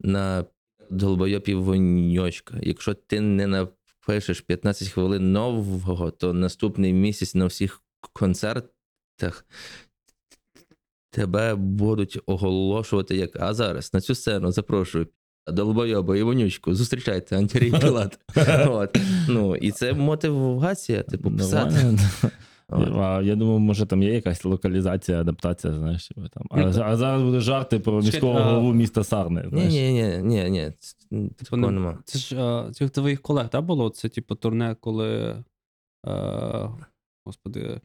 на 0.00 0.44
долбойопів 0.90 1.62
воньочка. 1.62 2.58
Якщо 2.62 2.94
ти 2.94 3.20
не 3.20 3.46
напишеш 3.46 4.40
15 4.40 4.88
хвилин 4.88 5.32
нового, 5.32 6.10
то 6.10 6.32
наступний 6.32 6.92
місяць 6.92 7.34
на 7.34 7.46
всіх 7.46 7.82
концертах 8.12 9.46
тебе 11.10 11.54
будуть 11.54 12.18
оголошувати 12.26 13.16
як 13.16 13.36
а 13.40 13.54
зараз 13.54 13.94
на 13.94 14.00
цю 14.00 14.14
сцену 14.14 14.52
запрошую. 14.52 15.06
Долбойоба 15.46 16.16
і 16.16 16.22
вонючку, 16.22 16.74
зустрічайте 16.74 17.38
Антірій 17.38 17.70
Пілат. 17.80 18.18
От. 18.68 18.98
Ну, 19.28 19.56
і 19.56 19.70
це 19.70 19.92
мотивація, 19.94 21.02
типу, 21.02 21.30
писати. 21.30 21.98
От. 22.68 22.88
А, 22.96 23.20
я 23.22 23.34
думаю, 23.36 23.58
може 23.58 23.86
там 23.86 24.02
є 24.02 24.14
якась 24.14 24.44
локалізація, 24.44 25.20
адаптація, 25.20 25.72
знаєш, 25.74 26.08
типу, 26.08 26.28
там. 26.28 26.42
А, 26.50 26.60
а 26.62 26.96
зараз 26.96 27.22
буде 27.22 27.40
жарти 27.40 27.78
про 27.78 28.00
міського 28.00 28.40
голову 28.40 28.72
міста 28.72 29.04
Сарни. 29.04 29.42
Ні, 29.42 29.48
Знаєш. 29.50 29.72
ні, 29.72 29.92
ні, 29.92 30.50
ні, 30.50 30.72
ні. 31.10 31.28
Такого 31.28 31.62
не- 31.62 31.70
нема. 31.70 31.98
Це 32.04 32.18
ж 32.18 32.64
цих 32.72 32.90
твоїх 32.90 33.22
колег, 33.22 33.48
так 33.48 33.64
було? 33.64 33.90
Це, 33.90 34.08
типу, 34.08 34.34
турне, 34.34 34.76
коли. 34.80 35.44
Е, 36.06 36.68
господи, 37.24 37.80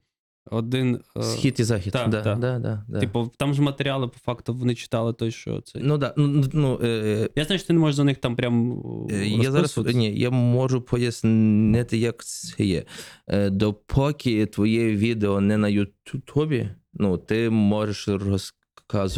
один. 0.51 0.99
Е, 1.17 1.23
Схід 1.23 1.59
і 1.59 1.63
захід. 1.63 1.93
так, 1.93 2.09
да, 2.09 2.21
так. 2.21 2.39
Да, 2.39 2.59
да, 2.59 2.83
да. 2.87 2.99
Типу, 2.99 3.31
там 3.37 3.53
ж 3.53 3.61
матеріали, 3.61 4.07
по 4.07 4.19
факту, 4.19 4.53
вони 4.53 4.75
читали 4.75 5.13
той, 5.13 5.31
що 5.31 5.61
це. 5.61 5.79
Ну, 5.83 5.97
да, 5.97 6.13
ну, 6.17 6.43
ну, 6.53 6.79
е, 6.83 7.29
Я 7.35 7.45
знаю, 7.45 7.59
що 7.59 7.67
ти 7.67 7.73
не 7.73 7.79
можеш 7.79 7.95
за 7.95 8.03
них 8.03 8.17
там 8.17 8.35
прям. 8.35 8.71
е, 9.11 9.27
я 9.27 9.37
зараз 9.51 9.55
розписуватись. 9.55 9.95
ні, 9.95 10.19
я 10.19 10.29
можу 10.29 10.81
пояснити, 10.81 11.97
як 11.97 12.23
це 12.25 12.65
є. 12.65 12.83
Е, 13.27 13.49
Допоки 13.49 14.45
твоє 14.45 14.95
відео 14.95 15.41
не 15.41 15.57
на 15.57 15.69
Ютубі, 15.69 16.69
ну, 16.93 17.17
ти 17.17 17.49
можеш 17.49 18.07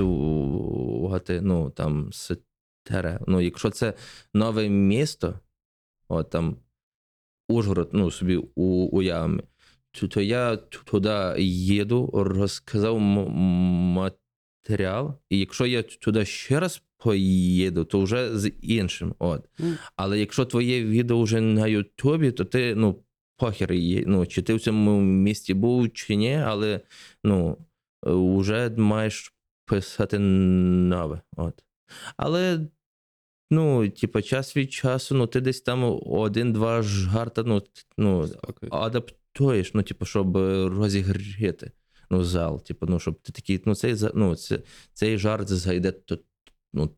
розказувати, 0.09 1.41
ну, 1.41 1.69
там, 1.69 2.09
стере. 2.13 3.19
Ну, 3.27 3.41
якщо 3.41 3.69
це 3.69 3.93
нове 4.33 4.69
місто, 4.69 5.39
от 6.07 6.29
там 6.29 6.55
Ужгород, 7.49 7.89
ну, 7.93 8.11
собі 8.11 8.37
у, 8.55 8.63
уявимо, 8.85 9.41
то, 9.91 10.07
то 10.07 10.21
я 10.21 10.55
туди 10.55 11.35
їду, 11.43 12.11
розказав 12.13 12.99
матеріал, 14.69 15.13
і 15.29 15.39
якщо 15.39 15.65
я 15.65 15.83
туди 15.83 16.25
ще 16.25 16.59
раз 16.59 16.83
поїду, 16.97 17.85
то 17.85 18.01
вже 18.01 18.37
з 18.37 18.51
іншим. 18.61 19.15
От. 19.19 19.49
Але 19.95 20.19
якщо 20.19 20.45
твоє 20.45 20.83
відео 20.83 21.21
вже 21.21 21.41
на 21.41 21.67
Ютубі, 21.67 22.31
то 22.31 22.45
ти, 22.45 22.75
ну, 22.75 23.03
похер, 23.37 23.69
ну, 24.05 24.25
чи 24.25 24.41
ти 24.41 24.53
в 24.53 24.59
цьому 24.59 25.01
місті 25.01 25.53
був, 25.53 25.93
чи 25.93 26.15
ні, 26.15 26.35
але 26.35 26.81
ну, 27.23 27.57
вже 28.03 28.69
маєш 28.69 29.33
писати 29.65 30.19
нове. 30.19 31.21
От. 31.37 31.63
Але, 32.17 32.59
ну, 33.49 33.89
типу, 33.89 34.21
час 34.21 34.57
від 34.57 34.71
часу, 34.71 35.15
ну, 35.15 35.27
ти 35.27 35.41
десь 35.41 35.61
там 35.61 35.99
один-два 36.05 36.81
жарта, 36.81 37.43
ну, 37.43 37.63
ну, 37.97 38.29
адаптуєш, 38.71 39.73
ну, 39.73 39.83
типу, 39.83 40.05
щоб 40.05 40.37
розігріти 40.77 41.71
ну, 42.09 42.23
зал. 42.23 42.63
Типу, 42.63 42.85
ну, 42.85 42.99
щоб 42.99 43.21
ти 43.21 43.31
такий, 43.31 43.61
ну, 43.65 43.75
цей, 43.75 43.95
ну, 44.13 44.35
це, 44.35 44.59
цей 44.93 45.17
жарт 45.17 45.47
зайде 45.47 45.91
то, 45.91 46.19
ну, 46.73 46.95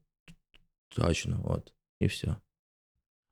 точно, 0.89 1.41
от, 1.45 1.73
і 1.99 2.05
все. 2.05 2.35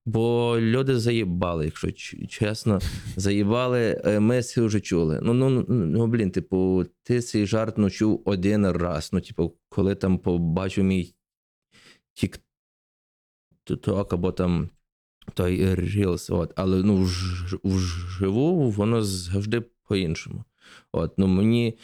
Бо 0.05 0.55
люди 0.59 0.99
заїбали, 0.99 1.65
якщо 1.65 1.91
чесно, 2.29 2.79
заїбали, 3.15 4.01
е, 4.05 4.19
ми 4.19 4.43
це 4.43 4.61
вже 4.61 4.79
чули. 4.79 5.19
Ну, 5.23 5.33
ну, 5.33 5.49
ну, 5.49 5.65
ну, 5.67 6.07
блін, 6.07 6.31
типу, 6.31 6.85
ти 7.03 7.21
цей 7.21 7.45
жарт 7.45 7.77
ну, 7.77 7.89
чув 7.89 8.21
один 8.25 8.71
раз. 8.71 9.09
Ну, 9.13 9.21
типу, 9.21 9.55
коли 9.69 9.95
там 9.95 10.17
побачив 10.19 10.83
мій 10.83 11.13
тік-ток 13.75 14.13
або 14.13 14.31
там 14.31 14.69
той 15.33 15.65
Reels, 15.65 16.35
от, 16.35 16.53
але 16.55 16.83
ну, 16.83 17.07
вживу 17.63 18.69
воно 18.69 19.03
завжди 19.03 19.61
по-іншому. 19.61 20.43
От, 20.91 21.13
ну, 21.17 21.27
мені 21.27 21.77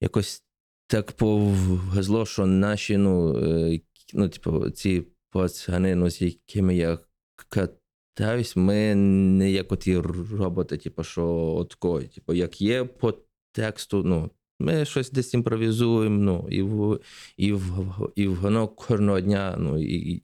якось 0.00 0.42
так 0.86 1.12
повезло, 1.12 2.26
що 2.26 2.46
наші, 2.46 2.96
ну, 2.96 3.38
е, 3.38 3.80
ну, 4.14 4.28
типу, 4.28 4.70
ці 4.70 5.06
пацани, 5.30 5.94
ну, 5.94 6.10
з 6.10 6.22
якими 6.22 6.76
я 6.76 6.98
катаюсь, 7.48 8.56
ми 8.56 8.94
не 8.94 9.50
як 9.50 9.72
оті 9.72 9.98
роботи, 9.98 10.76
типу, 10.76 11.04
що 11.04 11.26
отко, 11.56 12.02
типу, 12.02 12.32
як 12.32 12.60
є 12.60 12.84
по 12.84 13.14
тексту, 13.52 14.02
ну, 14.02 14.30
ми 14.58 14.84
щось 14.84 15.10
десь 15.10 15.34
імпровізуємо, 15.34 16.22
ну, 16.22 16.48
і, 16.50 16.62
в, 16.62 17.00
і, 17.36 17.52
в, 17.52 18.08
і 18.14 18.26
воно 18.26 18.68
кожного 18.68 19.20
дня, 19.20 19.56
ну, 19.58 19.82
і 19.82 20.22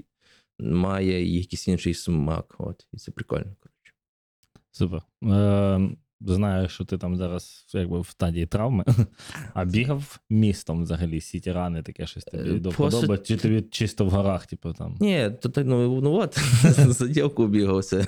має 0.62 1.36
якийсь 1.36 1.68
інший 1.68 1.94
смак. 1.94 2.54
От, 2.58 2.86
і 2.92 2.96
це 2.96 3.12
прикольно. 3.12 3.56
Коротше. 3.60 3.94
Супер. 4.70 5.02
Е, 5.24 5.96
знаю, 6.20 6.68
що 6.68 6.84
ти 6.84 6.98
там 6.98 7.16
зараз 7.16 7.66
якби 7.72 8.00
в 8.00 8.06
стадії 8.06 8.46
травми, 8.46 8.84
а 9.54 9.64
бігав 9.64 10.20
містом 10.30 10.82
взагалі, 10.82 11.20
сіті 11.20 11.52
рани, 11.52 11.82
таке 11.82 12.06
щось 12.06 12.24
тобі 12.24 12.50
Е, 12.50 12.70
вподоби, 12.70 13.16
суті- 13.16 13.24
чи 13.24 13.36
тобі 13.36 13.62
чисто 13.62 14.04
в 14.04 14.10
горах, 14.10 14.46
типу 14.46 14.72
там. 14.72 14.96
Ні, 15.00 15.30
то 15.42 15.48
так, 15.48 15.66
ну, 15.66 16.00
ну 16.00 16.12
от, 16.12 16.38
за 16.76 17.06
дівку 17.08 17.46
бігав 17.46 17.84
це. 17.84 18.06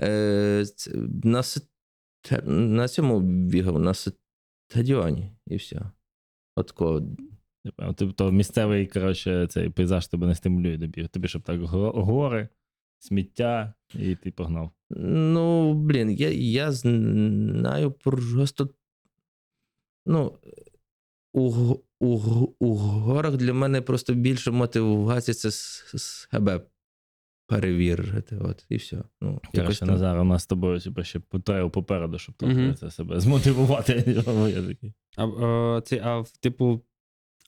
Е, 0.00 0.64
на, 1.24 1.42
на 2.46 2.88
цьому 2.88 3.20
бігав, 3.20 3.78
на 3.78 3.94
стадіоні, 3.94 5.32
і 5.46 5.56
все. 5.56 5.90
От 6.56 6.70
кого. 6.70 7.02
Типу, 7.64 7.82
Тобто 7.96 8.32
місцевий, 8.32 8.86
коротше, 8.86 9.46
цей 9.46 9.70
пейзаж 9.70 10.06
тебе 10.06 10.26
не 10.26 10.34
стимулює 10.34 10.76
до. 10.76 11.08
Тобі, 11.08 11.28
щоб 11.28 11.42
так 11.42 11.60
гори, 11.60 12.48
сміття, 12.98 13.74
і 13.94 14.16
ти 14.16 14.30
погнав. 14.30 14.70
Ну, 14.90 15.74
блін, 15.74 16.10
я, 16.10 16.30
я 16.30 16.72
знаю 16.72 17.92
просто. 17.92 18.68
Ну, 20.06 20.38
у, 21.32 21.74
у, 22.00 22.16
у 22.58 22.74
горах 22.74 23.36
для 23.36 23.54
мене 23.54 23.80
просто 23.82 24.14
більше 24.14 24.50
мотивація 24.50 25.34
це 25.34 25.50
себе 25.50 26.60
перевірити. 27.46 28.36
От, 28.40 28.66
і 28.68 28.76
все. 28.76 29.02
Ну, 29.20 29.40
Коротше, 29.54 29.80
там. 29.80 29.88
Назар, 29.88 30.18
у 30.18 30.24
нас 30.24 30.42
з 30.42 30.46
тобою 30.46 30.80
типу, 30.80 31.02
ще 31.02 31.20
потрею 31.20 31.70
попереду, 31.70 32.18
щоб 32.18 32.34
Мгм. 32.40 32.74
це 32.74 32.90
себе 32.90 33.20
змотивувати. 33.20 34.24
А, 35.16 35.26
е, 35.26 35.82
ці, 35.82 35.96
а 36.04 36.24
типу, 36.40 36.84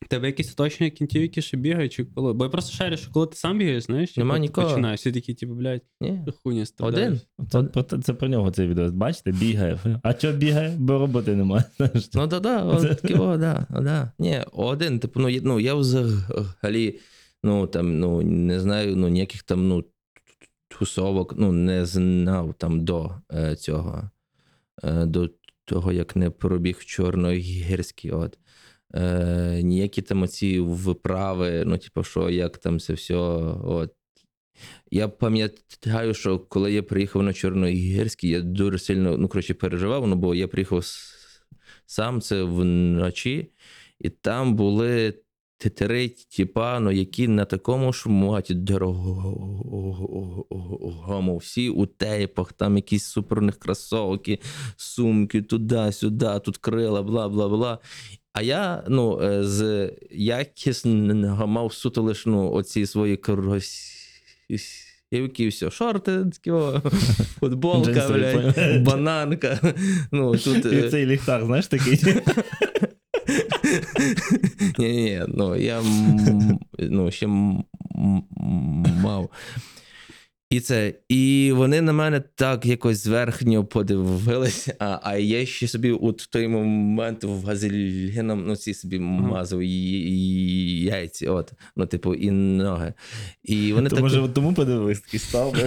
тебе 0.09 0.27
якісь 0.27 0.53
оточення 0.53 0.91
кінтів, 0.91 1.23
які 1.23 1.43
ще 1.43 1.57
бігають, 1.57 1.93
чи 1.93 2.05
коли? 2.05 2.33
Бо 2.33 2.45
я 2.45 2.51
просто 2.51 2.73
шарю, 2.77 2.97
що 2.97 3.13
коли 3.13 3.27
ти 3.27 3.37
сам 3.37 3.59
бігаєш, 3.59 3.85
знаєш, 3.85 4.17
Нема 4.17 4.35
типу, 4.35 4.43
ти 4.45 4.49
нікого. 4.49 4.69
починаєш, 4.69 5.01
всі 5.01 5.13
такі, 5.13 5.35
типу, 5.35 5.55
блядь, 5.55 5.83
Ні. 6.01 6.21
хуйня. 6.43 6.65
Один. 6.79 7.21
Це, 7.51 7.63
про, 7.63 7.83
це 7.83 8.15
про 8.15 8.29
нього 8.29 8.51
цей 8.51 8.69
відео. 8.69 8.91
Бачите, 8.93 9.33
бігає. 9.33 9.79
А 10.03 10.13
що 10.15 10.33
бігає? 10.33 10.77
Бо 10.79 10.99
роботи 10.99 11.37
немає. 11.37 11.65
Знаєш, 11.77 12.11
Ну 12.15 12.27
да, 12.27 12.41
да, 12.41 12.65
от 12.65 13.01
такі, 13.01 13.15
о, 13.15 13.37
да, 13.37 13.67
да. 13.71 14.13
Ні, 14.19 14.41
один, 14.53 14.99
типу, 15.01 15.21
ну, 15.21 15.29
є- 15.29 15.41
ну 15.45 15.61
я 15.61 15.75
взагалі, 15.75 16.99
ну 17.45 17.67
там, 17.67 17.99
ну, 18.01 18.23
не 18.23 18.61
знаю, 18.61 18.97
ну, 18.97 19.09
ніяких 19.09 19.43
там, 19.43 19.69
ну, 19.69 19.85
тусовок, 20.79 21.35
ну, 21.39 21.53
не 21.53 21.87
знав 21.87 22.55
там 22.59 22.85
до 22.85 23.11
е, 23.35 23.57
цього, 23.57 24.11
е, 24.85 25.07
до 25.07 25.31
того, 25.65 25.93
як 25.93 26.17
не 26.17 26.31
пробіг 26.31 26.85
Чорногірський, 26.85 28.11
от. 28.11 28.39
Е, 28.95 29.61
ніякі 29.63 30.03
там 30.03 30.23
оці 30.23 30.61
вправи, 30.61 31.63
ну, 31.67 31.79
типу, 31.79 32.05
що 32.05 32.31
як 32.31 32.59
там 32.59 32.81
це 32.81 32.93
все, 32.93 33.15
от. 33.15 33.93
Я 34.91 35.09
пам'ятаю, 35.09 36.15
що 36.15 36.39
коли 36.39 36.73
я 36.73 36.83
приїхав 36.83 37.23
на 37.23 37.33
Чорногірський, 37.33 38.31
я 38.31 38.41
дуже 38.41 38.79
сильно 38.79 39.19
ну, 39.19 39.29
коротше, 39.29 39.55
переживав, 39.55 40.07
ну, 40.07 40.17
бо 40.17 40.35
я 40.35 40.49
приїхав 40.49 40.85
сам 41.87 42.21
це 42.21 42.43
вночі, 42.43 43.53
і 43.99 44.11
там 44.11 44.55
були 44.57 45.15
т- 45.59 45.71
три 45.71 46.09
тіпа, 46.09 46.81
ну, 46.81 46.91
які 46.91 47.29
на 47.29 47.45
такому 47.45 47.93
шматі 47.93 48.55
дорогому, 48.55 49.27
всі 51.37 51.69
у 51.71 51.87
тейпах, 51.87 52.53
там 52.53 52.77
якісь 52.77 53.05
супер 53.05 53.43
у 53.45 53.51
кросовки, 53.59 54.39
сумки, 54.77 55.43
туди-сюди, 55.43 56.41
тут 56.45 56.59
крила, 56.59 57.03
бла 57.03 57.29
бла 57.29 57.49
бла. 57.49 57.79
А 58.33 58.43
я 58.43 58.85
ну, 58.89 59.23
е, 59.23 59.45
з 59.45 59.91
якісного 60.11 61.47
мав 61.47 61.73
суто 61.73 62.03
лише 62.03 62.31
ну, 62.31 62.53
оці 62.53 62.87
свої 62.87 63.17
кросівки, 63.17 63.49
все, 65.49 65.71
шорти, 65.71 66.25
такі, 66.25 66.51
футболка, 67.41 68.09
блядь, 68.09 68.83
бананка. 68.85 69.75
Ну, 70.13 70.37
тут, 70.37 70.65
І 70.65 70.77
е, 70.77 70.91
цей 70.91 71.07
ліхтар, 71.07 71.45
знаєш, 71.45 71.67
такий. 71.67 72.01
ні, 74.79 74.89
ні, 74.89 75.23
ну 75.29 75.57
я 75.57 75.83
ну, 76.79 77.11
ще 77.11 77.27
мав. 79.03 79.31
І 80.51 80.61
це, 80.61 80.95
і 81.09 81.53
вони 81.55 81.81
на 81.81 81.93
мене 81.93 82.21
так 82.35 82.67
якось 82.67 83.05
зверхньо 83.05 83.65
подивилися, 83.65 84.75
а, 84.79 84.99
а 85.03 85.17
я 85.17 85.47
ще 85.47 85.69
собі 85.69 85.91
у 85.91 86.13
той 86.13 86.49
момент 86.49 87.25
в 87.25 87.45
газеліном 87.47 88.45
ну, 88.47 88.57
ці 88.57 88.75
собі 88.75 88.99
мазав 88.99 89.61
і- 89.61 90.83
яйці, 90.85 91.27
от, 91.27 91.53
ну, 91.77 91.87
типу, 91.87 92.15
і 92.15 92.31
ноги. 92.31 92.95
І 93.45 93.73
вони 93.73 93.91
То 93.91 93.97
так. 93.97 94.03
може 94.03 94.29
тому 94.29 94.55
подивись, 94.55 95.01
такий 95.01 95.21
став. 95.21 95.55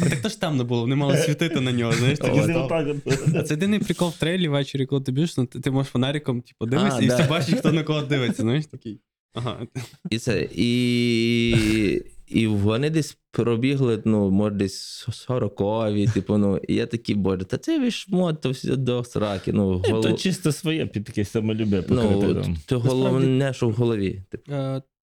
А 0.00 0.04
так 0.04 0.22
то 0.22 0.28
ж 0.28 0.40
темно 0.40 0.64
було, 0.64 0.80
вони 0.80 0.96
мали 0.96 1.16
світити 1.16 1.60
на 1.60 1.72
нього, 1.72 1.92
знаєш, 1.92 2.18
от. 2.22 3.48
це 3.48 3.54
єдиний 3.54 3.78
прикол 3.78 4.08
в 4.08 4.18
трейлі 4.18 4.48
ввечері, 4.48 4.86
коли 4.86 5.02
ти 5.02 5.12
біжиш, 5.12 5.36
ну, 5.36 5.46
ти, 5.46 5.70
можеш 5.70 5.92
фонариком, 5.92 6.42
типу, 6.42 6.66
дивишся, 6.66 7.00
і 7.00 7.08
всі 7.08 7.22
бачать, 7.30 7.58
хто 7.58 7.72
на 7.72 7.82
кого 7.82 8.02
дивиться, 8.02 8.42
знаєш, 8.42 8.66
такий. 8.66 9.00
Ага. 9.36 9.66
І 10.10 10.18
це, 10.18 10.48
і, 10.52 12.02
і 12.26 12.46
вони 12.46 12.90
десь 12.90 13.18
пробігли, 13.30 14.02
ну, 14.04 14.30
може, 14.30 14.54
десь 14.54 15.06
сорокові, 15.12 16.06
типу, 16.06 16.36
ну, 16.36 16.60
і 16.68 16.74
я 16.74 16.86
такий, 16.86 17.14
боже, 17.14 17.44
та 17.44 17.58
це 17.58 17.78
ви 17.78 17.90
шмот, 17.90 18.40
то 18.40 18.50
все 18.50 18.76
до 18.76 19.04
сраки. 19.04 19.52
Ну, 19.52 19.82
голов... 19.88 20.02
То 20.02 20.12
чисто 20.12 20.52
своє 20.52 20.86
під 20.86 21.04
таке 21.04 21.24
самолюбе 21.24 21.82
покрити. 21.82 22.26
ну, 22.26 22.34
там. 22.34 22.56
то 22.66 22.80
головне, 22.80 23.52
що 23.52 23.68
в 23.68 23.72
голові. 23.72 24.22
Типу. 24.30 24.52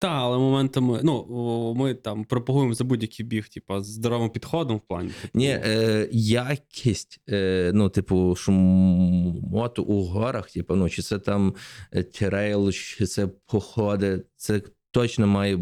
Та, 0.01 0.09
але 0.09 0.39
моментами, 0.39 1.01
ну, 1.03 1.75
ми 1.77 1.95
там 1.95 2.25
пропагуємо 2.25 2.75
за 2.75 2.85
будь-який 2.85 3.27
біг, 3.27 3.49
типу, 3.49 3.81
з 3.81 3.87
здоровим 3.87 4.31
підходом 4.31 4.77
в 4.77 4.81
плані. 4.81 5.11
Типу, 5.23 5.39
Ні, 5.39 5.49
е, 5.49 6.09
якість, 6.13 7.21
е, 7.29 7.71
ну, 7.75 7.89
типу, 7.89 8.35
шмоту 8.37 9.83
у 9.83 10.05
горах, 10.05 10.51
типу, 10.51 10.75
ну, 10.75 10.89
чи 10.89 11.03
це 11.03 11.19
там 11.19 11.55
е, 11.93 12.03
трейл, 12.03 12.73
чи 12.73 13.07
це 13.07 13.27
походи, 13.27 14.25
це 14.37 14.63
точно 14.91 15.27
має 15.27 15.57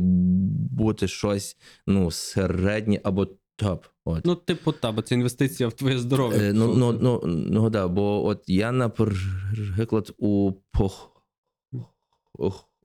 бути 0.70 1.09
щось, 1.09 1.57
ну, 1.87 2.11
середнє 2.11 3.01
або 3.05 3.29
топ. 3.57 3.85
От. 4.05 4.27
Ну, 4.27 4.35
типу, 4.35 4.72
та, 4.72 4.92
бо 4.92 5.03
це 5.03 5.14
інвестиція 5.14 5.68
в 5.68 5.72
твоє 5.72 5.99
здоров'я. 5.99 6.38
Е, 6.38 6.53
ну, 6.53 6.75
ну, 6.75 6.92
ну, 6.92 7.20
ну, 7.27 7.70
да, 7.70 7.88
бо 7.88 8.27
от 8.27 8.44
я, 8.46 8.72
наприклад, 8.72 10.14
у 10.18 10.53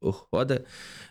походи, 0.02 0.66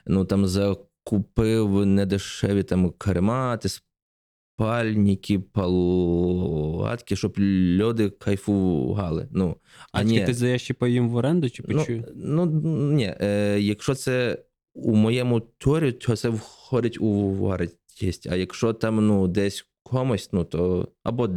ну, 0.07 0.24
там 0.24 0.46
закупив 0.46 1.87
недешеві 1.87 2.62
там 2.62 2.90
каремати, 2.90 3.68
спальники, 3.68 5.38
палатки, 5.38 7.16
щоб 7.16 7.35
люди 7.38 8.11
кайфували. 8.11 9.29
Ну, 9.31 9.57
а 9.92 10.03
ні, 10.03 10.26
ти 10.26 10.35
здаєш 10.35 10.66
типу, 10.66 10.87
їм 10.87 11.09
в 11.09 11.16
оренду 11.16 11.50
чи 11.50 11.64
ну, 11.68 11.79
почую? 11.79 12.05
ну, 12.14 12.46
ні, 12.92 13.14
е, 13.20 13.61
якщо 13.61 13.94
це 13.94 14.38
у 14.74 14.94
моєму 14.94 15.40
турі, 15.40 15.92
то 15.92 16.16
це 16.16 16.29
входить 16.29 17.00
у 17.00 17.35
вартість. 17.35 18.26
А 18.26 18.37
якщо 18.37 18.72
там 18.72 19.07
ну, 19.07 19.29
десь 19.29 19.66
комусь, 19.83 20.33
ну 20.33 20.44
то 20.44 20.88
або 21.03 21.29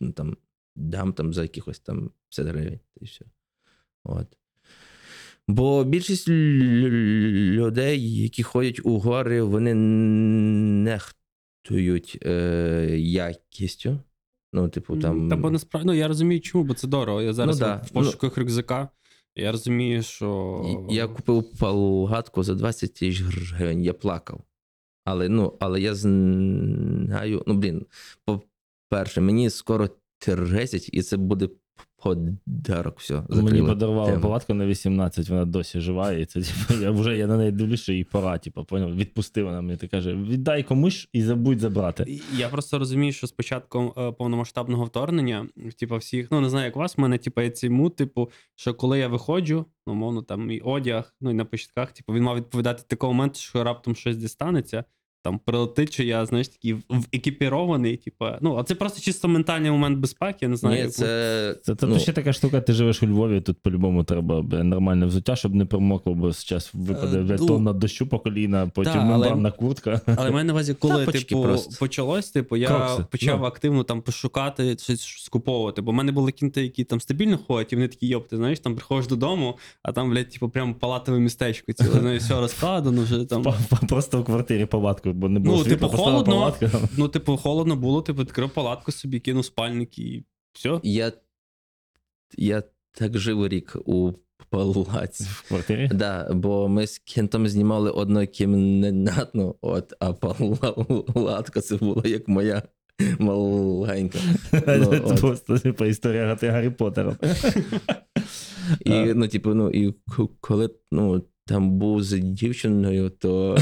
ну, 0.00 0.12
там, 0.12 0.36
дам 0.76 1.12
там 1.12 1.34
за 1.34 1.42
якихось 1.42 1.80
там 1.80 2.10
50 2.28 2.46
гривень, 2.46 2.80
і 3.00 3.04
все. 3.04 3.24
От. 4.04 4.26
Бо 5.48 5.84
більшість 5.84 6.28
людей, 6.28 8.22
які 8.22 8.42
ходять 8.42 8.80
у 8.84 8.98
гори, 8.98 9.42
вони 9.42 9.74
нехтують 10.84 12.18
е, 12.22 12.96
якістю. 12.98 13.98
Ну, 14.52 14.68
типу, 14.68 14.96
там. 14.96 15.28
Та 15.28 15.36
бо 15.36 15.50
насправді, 15.50 15.86
ну 15.86 15.94
я 15.94 16.08
розумію, 16.08 16.40
чому, 16.40 16.64
бо 16.64 16.74
це 16.74 16.88
дорого. 16.88 17.22
Я 17.22 17.32
зараз 17.32 17.60
Ну, 17.60 17.66
да. 17.66 17.76
в 17.76 17.90
пошуках 17.90 18.38
рюкзака. 18.38 18.88
Я 19.36 19.52
розумію, 19.52 20.02
що. 20.02 20.86
Я 20.90 21.06
купив 21.06 21.58
палгатку 21.58 22.42
за 22.42 22.54
20 22.54 22.94
тисяч 22.94 23.22
гривень, 23.22 23.82
я 23.82 23.92
плакав. 23.92 24.40
Але, 25.04 25.28
ну, 25.28 25.56
але 25.60 25.80
я 25.80 25.94
знаю, 25.94 27.42
ну, 27.46 27.54
блін, 27.54 27.86
по-перше, 28.24 29.20
мені 29.20 29.50
скоро 29.50 29.88
30, 30.18 30.90
і 30.92 31.02
це 31.02 31.16
буде 31.16 31.48
подарок. 32.14 33.00
Все, 33.00 33.14
Мені 33.14 33.42
закрили 33.42 33.68
подарували 33.68 34.10
тему. 34.10 34.22
палатку 34.22 34.54
на 34.54 34.66
18, 34.66 35.28
вона 35.28 35.44
досі 35.44 35.80
жива, 35.80 36.12
і 36.12 36.24
це 36.24 36.40
типу, 36.40 36.82
я 36.82 36.90
вже 36.90 37.16
я 37.18 37.26
на 37.26 37.36
неї 37.36 37.52
дивлюсь, 37.52 37.80
що 37.80 37.92
їй 37.92 38.04
пора, 38.04 38.38
типу, 38.38 38.64
поняв, 38.64 38.96
відпусти 38.96 39.42
вона 39.42 39.60
мені 39.60 39.76
ти 39.76 39.88
каже, 39.88 40.14
віддай 40.14 40.62
комусь 40.62 41.08
і 41.12 41.22
забудь 41.22 41.60
забрати. 41.60 42.20
Я 42.36 42.48
просто 42.48 42.78
розумію, 42.78 43.12
що 43.12 43.26
з 43.26 43.32
початком 43.32 43.92
е, 43.98 44.12
повномасштабного 44.12 44.84
вторгнення, 44.84 45.48
типу, 45.78 45.96
всіх, 45.96 46.28
ну 46.30 46.40
не 46.40 46.50
знаю, 46.50 46.64
як 46.64 46.76
у 46.76 46.78
вас, 46.78 46.98
в 46.98 47.00
мене 47.00 47.18
типу, 47.18 47.40
є 47.40 47.50
цей 47.50 47.70
мут, 47.70 47.96
типу, 47.96 48.30
що 48.54 48.74
коли 48.74 48.98
я 48.98 49.08
виходжу, 49.08 49.66
ну, 49.86 49.94
мовно, 49.94 50.22
там 50.22 50.50
і 50.50 50.60
одяг, 50.60 51.14
ну 51.20 51.30
і 51.30 51.34
на 51.34 51.44
початках, 51.44 51.92
типу, 51.92 52.12
він 52.12 52.22
мав 52.22 52.36
відповідати 52.36 52.82
такого 52.86 53.12
моменту, 53.12 53.38
що 53.38 53.64
раптом 53.64 53.94
щось 53.94 54.16
дістанеться. 54.16 54.84
Там 55.26 55.40
прилетить, 55.44 55.92
що 55.92 56.02
я, 56.02 56.26
знаєш, 56.26 56.48
такий 56.48 56.72
в- 56.72 57.06
екіпірований, 57.12 57.96
типу, 57.96 58.24
ну, 58.40 58.56
а 58.56 58.64
це 58.64 58.74
просто 58.74 59.00
чисто 59.00 59.28
ментальний 59.28 59.70
момент 59.70 59.98
безпеки, 59.98 60.38
я 60.40 60.48
не 60.48 60.56
знаю. 60.56 60.76
Ні, 60.76 60.82
як 60.82 60.92
це, 60.92 61.04
Це 61.62 61.74
тобто 61.74 61.86
ну, 61.86 61.98
ще 61.98 62.12
така 62.12 62.32
штука, 62.32 62.60
ти 62.60 62.72
живеш 62.72 63.02
у 63.02 63.06
Львові, 63.06 63.40
тут 63.40 63.58
по-любому 63.62 64.04
треба 64.04 64.42
нормальне 64.64 65.06
взуття, 65.06 65.36
щоб 65.36 65.54
не 65.54 65.64
промокло, 65.64 66.14
бо 66.14 66.32
зараз 66.32 66.70
випаде 66.74 67.18
Е, 67.18 67.22
бля, 67.22 67.36
ну, 67.40 67.46
тонна 67.46 67.72
дощу 67.72 68.06
по 68.06 68.18
коліна, 68.18 68.66
потім 68.74 68.92
та, 68.92 68.98
але- 68.98 69.08
мембранна 69.10 69.50
куртка. 69.50 70.00
Але 70.16 70.30
в 70.30 70.32
мене 70.32 70.44
на 70.44 70.52
увазі, 70.52 70.74
коли 70.74 70.94
Тапочки 71.06 71.24
типу, 71.24 71.42
просто. 71.42 71.76
почалось, 71.80 72.30
типу, 72.30 72.56
я 72.56 72.68
Крокси, 72.68 73.04
почав 73.10 73.40
ну. 73.40 73.46
активно 73.46 73.84
там 73.84 74.02
пошукати 74.02 74.76
щось 74.78 75.00
скуповувати. 75.00 75.82
Бо 75.82 75.90
в 75.90 75.94
мене 75.94 76.12
були 76.12 76.32
кінти, 76.32 76.62
які 76.62 76.84
там 76.84 77.00
стабільно 77.00 77.38
ходять, 77.46 77.72
і 77.72 77.76
вони 77.76 77.88
такі, 77.88 78.06
йоп, 78.06 78.28
ти 78.28 78.36
знаєш, 78.36 78.60
там 78.60 78.74
приходиш 78.74 79.06
додому, 79.06 79.58
а 79.82 79.92
там, 79.92 80.10
блядь, 80.10 80.30
типу, 80.30 80.48
прям 80.48 80.74
палатове 80.74 81.18
містечко. 81.18 81.72
Ціле, 81.72 82.00
ну, 82.02 82.12
і 82.12 82.16
все 82.16 82.40
розкладено, 82.40 83.02
вже 83.02 83.24
там. 83.24 83.42
Па- 83.42 83.54
па- 83.70 83.86
Просто 83.86 84.20
в 84.20 84.24
квартирі 84.24 84.66
палатку, 84.66 85.12
бо 85.16 85.28
не 85.28 85.40
було 85.40 85.56
Ну, 85.56 85.64
світла, 85.64 85.88
типу, 85.88 86.02
холодно. 86.02 86.32
палатку. 86.32 86.66
Ну, 86.96 87.08
типу, 87.08 87.36
холодно 87.36 87.76
було, 87.76 88.02
типу, 88.02 88.22
відкрив 88.22 88.50
палатку 88.50 88.92
собі, 88.92 89.20
кинув 89.20 89.44
спальник 89.44 89.98
і 89.98 90.24
все. 90.52 90.80
я, 90.82 91.12
я 92.36 92.62
так 92.92 93.18
жив 93.18 93.48
рік 93.48 93.76
у 93.84 94.12
палаці. 94.50 95.24
В 95.24 95.48
квартирі. 95.48 95.90
Да, 95.94 96.30
бо 96.34 96.68
ми 96.68 96.86
з 96.86 96.98
кентом 96.98 97.48
знімали 97.48 97.90
однокімнатну, 97.90 99.56
от, 99.60 99.92
а 100.00 100.12
палатка 100.12 101.60
це 101.60 101.76
була 101.76 102.02
як 102.04 102.28
моя 102.28 102.62
маленька. 103.18 104.18
Ну, 104.66 105.16
просто 105.20 105.58
типу, 105.58 105.84
історія 105.84 106.38
Гаррі 106.42 106.70
Поттера. 106.70 107.16
І, 108.80 108.90
ну, 109.14 109.28
типу, 109.28 109.54
ну, 109.54 109.70
і 109.70 109.94
коли 110.40 110.70
ну, 110.92 111.22
там 111.46 111.70
був 111.70 112.02
з 112.02 112.18
дівчиною, 112.18 113.10
то 113.10 113.58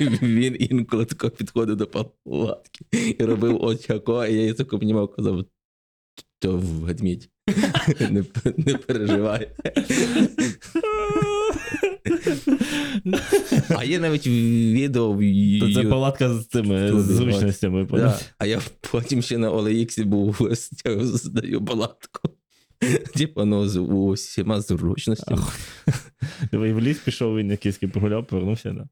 він, 0.00 0.18
він 0.22 0.56
інколи 0.58 1.04
тако 1.04 1.30
підходив 1.30 1.76
до 1.76 1.86
палатки 1.86 2.84
і 3.18 3.24
робив 3.24 3.58
от 3.60 3.86
тако, 3.86 4.26
і 4.26 4.34
я 4.34 4.42
їй 4.42 4.52
тако 4.52 4.78
піднімав, 4.78 5.12
казав, 5.12 5.44
то 6.38 6.56
ведмідь. 6.56 7.30
Не, 8.00 8.24
не 8.56 8.74
переживай. 8.74 9.50
А 13.68 13.84
є 13.84 13.98
навіть 13.98 14.26
відео 14.26 15.12
в 15.12 15.20
То 15.60 15.74
це 15.74 15.88
палатка 15.88 16.34
з 16.34 16.46
цими 16.46 17.02
зручностями. 17.02 17.88
Да. 17.90 18.18
А 18.38 18.46
я 18.46 18.60
потім 18.90 19.22
ще 19.22 19.38
на 19.38 19.52
OLX 19.52 20.04
був 20.04 20.48
здаю 20.96 21.64
палатку. 21.64 22.30
Типа, 23.16 23.44
ну, 23.44 23.68
з 23.68 23.80
усіма 23.80 24.60
зручностями. 24.60 25.42
Диви, 26.52 26.68
і 26.68 26.72
в 26.72 26.80
ліс 26.80 26.98
пішов, 26.98 27.36
він 27.36 27.50
якийсь 27.50 27.78
погуляв, 27.78 28.26
повернувся. 28.26 28.72
Да. 28.72 28.88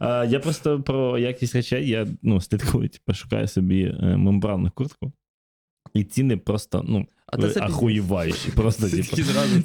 Я 0.24 0.40
просто 0.40 0.82
про 0.82 1.18
якість 1.18 1.54
речей, 1.54 1.88
я 1.88 2.06
ну, 2.22 2.40
слідкую, 2.40 2.88
типу, 2.88 3.14
шукаю 3.14 3.48
собі 3.48 3.82
е, 3.82 4.16
мембранну 4.16 4.70
куртку. 4.70 5.12
І 5.94 6.04
ціни 6.04 6.36
просто, 6.36 6.84
ну, 6.88 7.06
А 7.26 7.36
то 7.36 7.48
це 7.48 7.60
ахуєваючі. 7.60 8.50
Просто, 8.54 8.88
типу. 8.88 9.16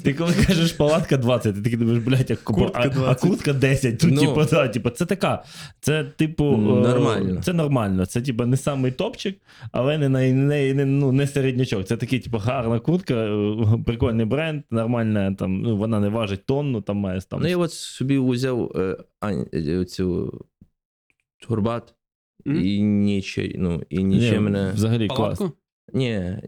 Ти 0.02 0.14
коли 0.14 0.32
кажеш 0.46 0.72
палатка 0.72 1.16
20, 1.16 1.54
ти 1.54 1.62
такий 1.62 1.78
думаєш, 1.78 2.02
блядь, 2.04 2.30
як 2.30 2.42
купа, 2.42 2.60
Куртка 2.60 2.92
а, 3.06 3.10
а 3.10 3.14
куртка 3.14 3.52
10. 3.52 3.98
Тут, 3.98 4.10
Ну. 4.12 4.20
типу, 4.20 4.44
да, 4.50 4.68
типу, 4.68 4.90
це 4.90 5.06
така. 5.06 5.44
Це, 5.80 6.04
типу, 6.04 6.44
е, 6.44 6.56
Нормально. 6.56 7.40
Це 7.42 7.52
нормально. 7.52 8.06
Це, 8.06 8.20
типу, 8.20 8.46
не 8.46 8.56
самий 8.56 8.92
топчик, 8.92 9.40
але 9.72 9.98
не, 9.98 10.08
не, 10.08 10.32
не, 10.32 10.74
не, 10.74 10.84
ну, 10.84 11.12
не 11.12 11.26
середнячок. 11.26 11.86
Це 11.86 11.96
такий, 11.96 12.20
типу, 12.20 12.38
гарна 12.38 12.80
куртка, 12.80 13.14
е, 13.14 13.78
прикольний 13.86 14.26
бренд, 14.26 14.62
нормальна, 14.70 15.34
там, 15.34 15.62
ну, 15.62 15.76
вона 15.76 16.00
не 16.00 16.08
важить 16.08 16.46
тонну, 16.46 16.80
там 16.80 16.96
має 16.96 17.20
там. 17.20 17.40
Ну, 17.42 17.48
я 17.48 17.56
от 17.56 17.72
собі 17.72 18.18
взяв 18.18 18.72
е, 18.76 18.96
е, 19.54 19.84
цю 19.84 20.40
турбат 21.48 21.94
Мгм. 22.44 22.64
і 22.64 22.82
ніче, 22.82 23.52
ну, 23.58 23.82
і 23.90 24.04
нічим 24.04 24.44
мене. 24.44 24.72
Взагалі 24.74 25.08
клас. 25.08 25.40
Ні, 25.94 26.10
е, 26.10 26.42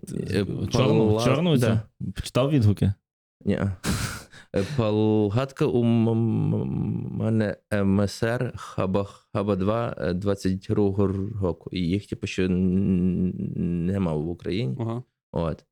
Чорну, 0.73 1.09
пала- 1.11 1.25
чорну 1.25 1.57
да. 1.57 1.83
Читав 2.23 2.51
відгуки? 2.51 2.93
Ні. 3.45 3.61
Е, 4.57 4.65
Палгатка 4.77 5.67
у 5.67 5.85
м- 5.85 6.09
м- 6.09 7.09
мене 7.11 7.57
МСР 7.85 8.53
Хаба, 8.57 9.05
Хаба 9.05 9.57
2 9.57 9.95
е, 9.99 10.15
22 10.15 11.07
року. 11.41 11.71
І 11.73 11.81
їх, 11.81 12.07
типу, 12.07 12.27
ще 12.27 12.49
нема 12.49 14.13
в 14.13 14.29
Україні. 14.29 14.77
Ага. 14.81 15.03
От. 15.33 15.65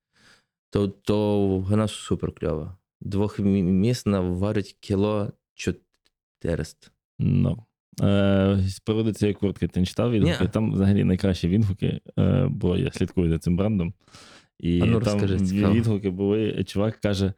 То, 0.71 0.89
то 0.89 1.47
вона 1.59 1.89
супер 1.89 2.33
кльова. 2.33 2.77
Двохмісна 3.01 4.21
варить 4.21 4.77
кіло 4.81 5.33
400. 5.55 6.91
Ну. 7.19 7.65
Е, 8.03 8.59
з 8.67 8.81
приводу 8.81 9.13
цієї 9.13 9.35
куртки 9.35 9.69
ти 9.69 9.81
не 9.81 9.87
читав 9.87 10.11
відгуки? 10.13 10.37
Ні. 10.41 10.49
Там 10.49 10.73
взагалі 10.73 11.05
найкращі 11.05 11.49
відгуки, 11.49 12.01
е, 12.19 12.47
бо 12.51 12.77
я 12.77 12.91
слідкую 12.93 13.31
за 13.31 13.39
цим 13.39 13.57
брендом. 13.57 13.95
І 14.61 14.81
А 14.83 14.87
ну, 14.87 15.01
там 15.01 15.13
розкажи, 15.21 15.41
цікаво. 15.41 15.75
відгуки 15.75 16.11
були, 16.11 16.65
чувак 16.65 16.97
каже, 17.01 17.33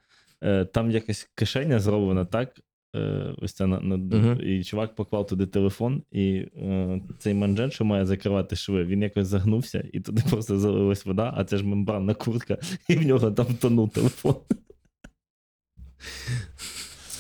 е, 0.45 0.65
там 0.65 0.91
якась 0.91 1.31
кишеня 1.35 1.79
зроблена 1.81 2.25
так. 2.25 2.61
е, 2.97 3.35
Ось 3.39 3.53
це 3.53 3.67
на, 3.67 3.81
на 3.81 3.97
Мгм. 3.97 4.41
і 4.43 4.65
чувак 4.65 4.95
поклав 4.95 5.27
туди 5.27 5.47
телефон, 5.47 6.03
і 6.13 6.33
е, 6.57 7.01
цей 7.19 7.35
манжет, 7.35 7.73
що 7.73 7.85
має 7.85 8.07
закривати 8.07 8.57
шви, 8.57 8.85
він 8.85 9.03
якось 9.03 9.27
загнувся, 9.27 9.85
і 9.93 10.01
туди 10.01 10.23
просто 10.31 10.59
залилась 10.59 11.07
вода, 11.07 11.35
а 11.37 11.45
це 11.45 11.57
ж 11.57 11.65
мембранна 11.67 12.15
куртка, 12.15 12.59
і 12.89 12.97
в 12.97 13.07
нього 13.07 13.31
там 13.31 13.47
тонув 13.47 13.91
телефон. 13.91 14.35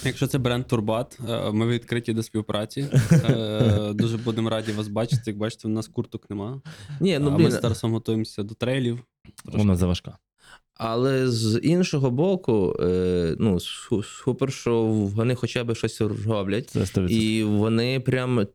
Якщо 0.05 0.26
це 0.26 0.38
бренд 0.38 0.66
Турбат, 0.66 1.18
е, 1.28 1.51
ми 1.53 1.66
відкриті 1.66 2.12
до 2.14 2.22
співпраці. 2.22 2.86
Е, 3.12 3.92
Дуже 3.94 4.16
будемо 4.16 4.51
раді 4.51 4.72
вас 4.72 4.88
бачити. 4.88 5.22
Як 5.26 5.36
бачите, 5.36 5.68
у 5.68 5.70
нас 5.70 5.88
курток 5.88 6.30
нема. 6.30 6.62
Ні, 7.01 7.18
ну 7.18 7.38
ми 7.38 7.51
з 7.51 7.59
Тарасом 7.59 7.92
готуємося 7.92 8.42
до 8.42 8.55
трейлів. 8.55 8.99
Вона 9.44 9.76
заважка. 9.76 10.18
але 10.74 11.28
з 11.30 11.61
іншого 11.62 12.11
боку, 12.11 12.76
е, 12.80 13.36
ну, 13.38 13.61
супер, 14.05 14.53
що 14.53 14.84
вони 14.84 15.34
хоча 15.34 15.64
б 15.64 15.74
щось 15.74 16.01
роблять, 16.01 16.76
і 17.09 17.44
вони 17.44 18.01
прям 18.01 18.47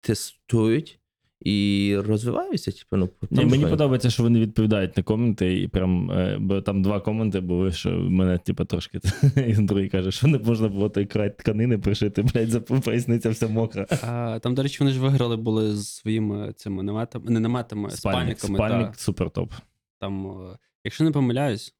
тестують 0.00 0.97
і 1.40 1.96
розвиваються. 2.06 2.72
Типу, 2.72 2.96
ну, 2.96 3.08
Ні, 3.30 3.44
мені 3.44 3.66
подобається, 3.66 4.10
що 4.10 4.22
вони 4.22 4.40
відповідають 4.40 4.96
на 4.96 5.02
коменти, 5.02 5.60
і 5.60 5.68
прям, 5.68 6.10
е, 6.10 6.38
бо 6.40 6.60
там 6.60 6.82
два 6.82 7.00
коменти 7.00 7.40
були, 7.40 7.72
що 7.72 7.90
мене, 7.90 8.38
типу, 8.38 8.64
трошки 8.64 9.00
і 9.36 9.52
другий 9.54 9.88
каже, 9.88 10.12
що 10.12 10.26
не 10.26 10.38
можна 10.38 10.68
було 10.68 10.88
той 10.88 11.06
край 11.06 11.38
тканини 11.38 11.78
пришити, 11.78 12.22
блядь, 12.22 12.50
за 12.50 12.60
поясниця 12.60 13.30
вся 13.30 13.48
мокра. 13.48 13.86
А, 14.02 14.38
там, 14.42 14.54
до 14.54 14.62
речі, 14.62 14.76
вони 14.80 14.90
ж 14.90 15.00
виграли 15.00 15.36
були 15.36 15.76
з 15.76 15.88
своїми 15.88 16.52
цими 16.56 16.82
наметами, 16.82 17.30
не 17.30 17.40
наметами, 17.40 17.90
Спальник, 17.90 18.38
спальниками. 18.38 18.68
спальник 18.68 18.92
та, 18.92 18.98
супер 18.98 19.30
топ. 19.30 19.52
там, 20.00 20.26
е, 20.26 20.58
якщо 20.84 21.04
не 21.04 21.10
помиляюсь, 21.10 21.74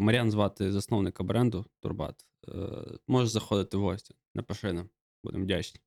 Маріан 0.00 0.30
звати 0.30 0.72
засновника 0.72 1.24
бренду 1.24 1.66
Турбат. 1.80 2.14
Е, 2.48 2.52
Можеш 3.08 3.30
заходити 3.30 3.76
в 3.76 3.80
гості. 3.80 4.14
Напиши 4.34 4.72
нам. 4.72 4.88
Будемо 5.24 5.44
вдячні. 5.44 5.80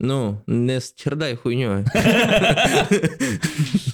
Ну, 0.00 0.40
не 0.46 0.80
стірдай 0.80 1.36
хуйньою. 1.36 1.84
Е, 1.94 2.88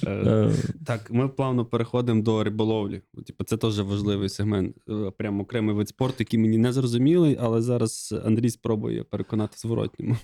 Е, 0.07 0.51
Так, 0.85 1.11
ми 1.11 1.29
плавно 1.29 1.65
переходимо 1.65 2.21
до 2.21 2.43
риболовлі. 2.43 3.01
Типу, 3.27 3.43
це 3.43 3.57
теж 3.57 3.79
важливий 3.79 4.29
сегмент. 4.29 4.75
Е, 4.89 5.11
Прям 5.17 5.39
окремий 5.41 5.75
вид 5.75 5.89
спорту, 5.89 6.15
який 6.19 6.39
мені 6.39 6.57
не 6.57 6.73
зрозумілий, 6.73 7.37
але 7.41 7.61
зараз 7.61 8.15
Андрій 8.25 8.49
спробує 8.49 9.03
переконати 9.03 9.57
зворотньому. 9.57 10.17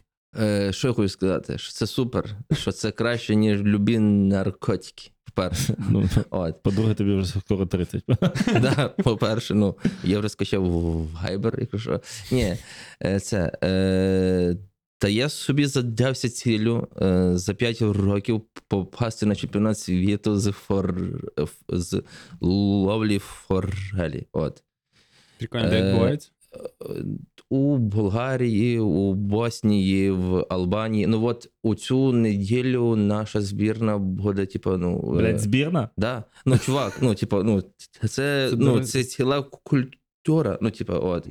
Що 0.69 0.88
я 0.88 0.93
хочу 0.93 1.09
сказати? 1.09 1.57
Що 1.57 1.73
це 1.73 1.88
супер, 1.88 2.25
що 2.53 2.71
це 2.71 2.91
краще, 2.91 3.36
ніж 3.36 3.61
любі 3.61 3.99
наркотики. 3.99 5.11
По-перше. 5.25 5.75
Ну, 5.89 6.09
От. 6.29 6.63
по-друге, 6.63 6.93
тобі 6.93 7.13
вже 7.15 7.39
скоро 7.39 7.65
30. 7.65 8.03
Да, 8.61 8.88
по-перше, 9.03 9.53
ну, 9.53 9.77
я 10.03 10.19
вже 10.19 10.29
скачав 10.29 10.63
в 10.63 11.07
Viber, 11.25 11.59
якщо 11.59 11.77
що. 11.77 12.01
Ні, 12.32 12.57
це. 13.21 13.51
Е, 13.63 14.57
та 15.02 15.08
я 15.08 15.30
собі 15.30 15.66
задався 15.66 16.30
цілю 16.30 16.88
е, 17.02 17.32
за 17.38 17.54
5 17.54 17.82
років 17.82 18.41
попасти 18.68 19.26
на 19.26 19.36
чемпіонат 19.36 19.80
світу 19.80 20.38
з, 20.38 20.52
фор, 20.52 20.95
з 21.70 22.04
ловлі 22.41 23.20
форелі. 23.20 24.28
От. 24.32 24.64
Прикольно, 25.38 25.70
де 25.70 25.80
Е, 25.80 25.88
відбувається? 25.88 26.32
У 27.49 27.78
Болгарії, 27.78 28.80
у 28.80 29.14
Боснії, 29.14 30.12
в 30.12 30.45
Албанії. 30.49 31.08
Ну 31.08 31.26
от 31.26 31.49
у 31.64 31.76
цю 31.76 32.14
неділю 32.14 32.95
наша 32.95 33.41
збірна 33.41 33.97
буде, 33.97 34.45
типу, 34.45 34.78
ну. 34.78 35.14
е, 35.16 35.18
Блядь, 35.18 35.39
збірна? 35.39 35.89
Да. 35.97 36.24
Ну, 36.45 36.58
чувак, 36.58 36.97
ну, 37.02 37.16
типу, 37.16 37.43
ну, 37.43 37.64
це, 38.02 38.08
Це 38.08 38.52
ну, 38.58 38.84
це 38.84 39.04
ціла 39.04 39.41
культура. 39.41 40.58
Ну, 40.62 40.72
типу, 40.72 40.93
от. 40.93 41.28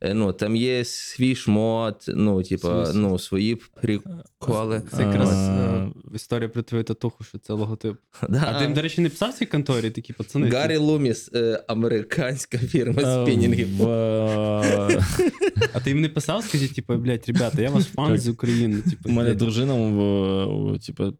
Е, 0.00 0.14
Ну, 0.14 0.32
там 0.32 0.56
є 0.56 0.84
свій 0.84 1.34
шмот, 1.34 2.04
ну, 2.08 2.42
типу, 2.42 2.68
Свій- 2.68 2.92
ну, 2.94 3.18
свої 3.18 3.54
приколи. 3.82 4.82
Це 4.96 5.02
якраз 5.02 5.32
е, 5.32 5.88
історія 6.14 6.48
про 6.48 6.62
твою 6.62 6.84
татуху, 6.84 7.24
що 7.24 7.38
це 7.38 7.52
логотип. 7.52 7.96
Да. 8.28 8.44
А 8.46 8.58
ти, 8.66 8.74
до 8.74 8.82
речі, 8.82 9.00
не 9.00 9.08
писав 9.08 9.30
в 9.30 9.34
цій 9.34 9.46
конторі 9.46 9.90
такі 9.90 10.12
пацани? 10.12 10.50
Гаррі 10.50 10.76
Луміс, 10.76 11.30
е, 11.34 11.64
американська 11.68 12.58
фірма 12.58 13.02
Е, 13.02 13.22
спінінгів. 13.26 13.76
в- 13.76 13.88
е, 13.88 15.00
А 15.72 15.80
ти 15.80 15.90
їм 15.90 16.00
не 16.00 16.08
писав, 16.08 16.44
скажіть, 16.44 16.74
типу, 16.74 16.94
блядь, 16.96 17.24
ребята, 17.26 17.62
я 17.62 17.70
ваш 17.70 17.84
фан 17.84 18.18
з 18.18 18.28
України. 18.28 18.80
Типу, 18.90 19.08
У 19.08 19.12
мене 19.12 19.28
блядь, 19.28 19.38
дружина 19.38 19.74
в- 19.74 20.72
в- 20.74 20.78
типу, 20.86 21.12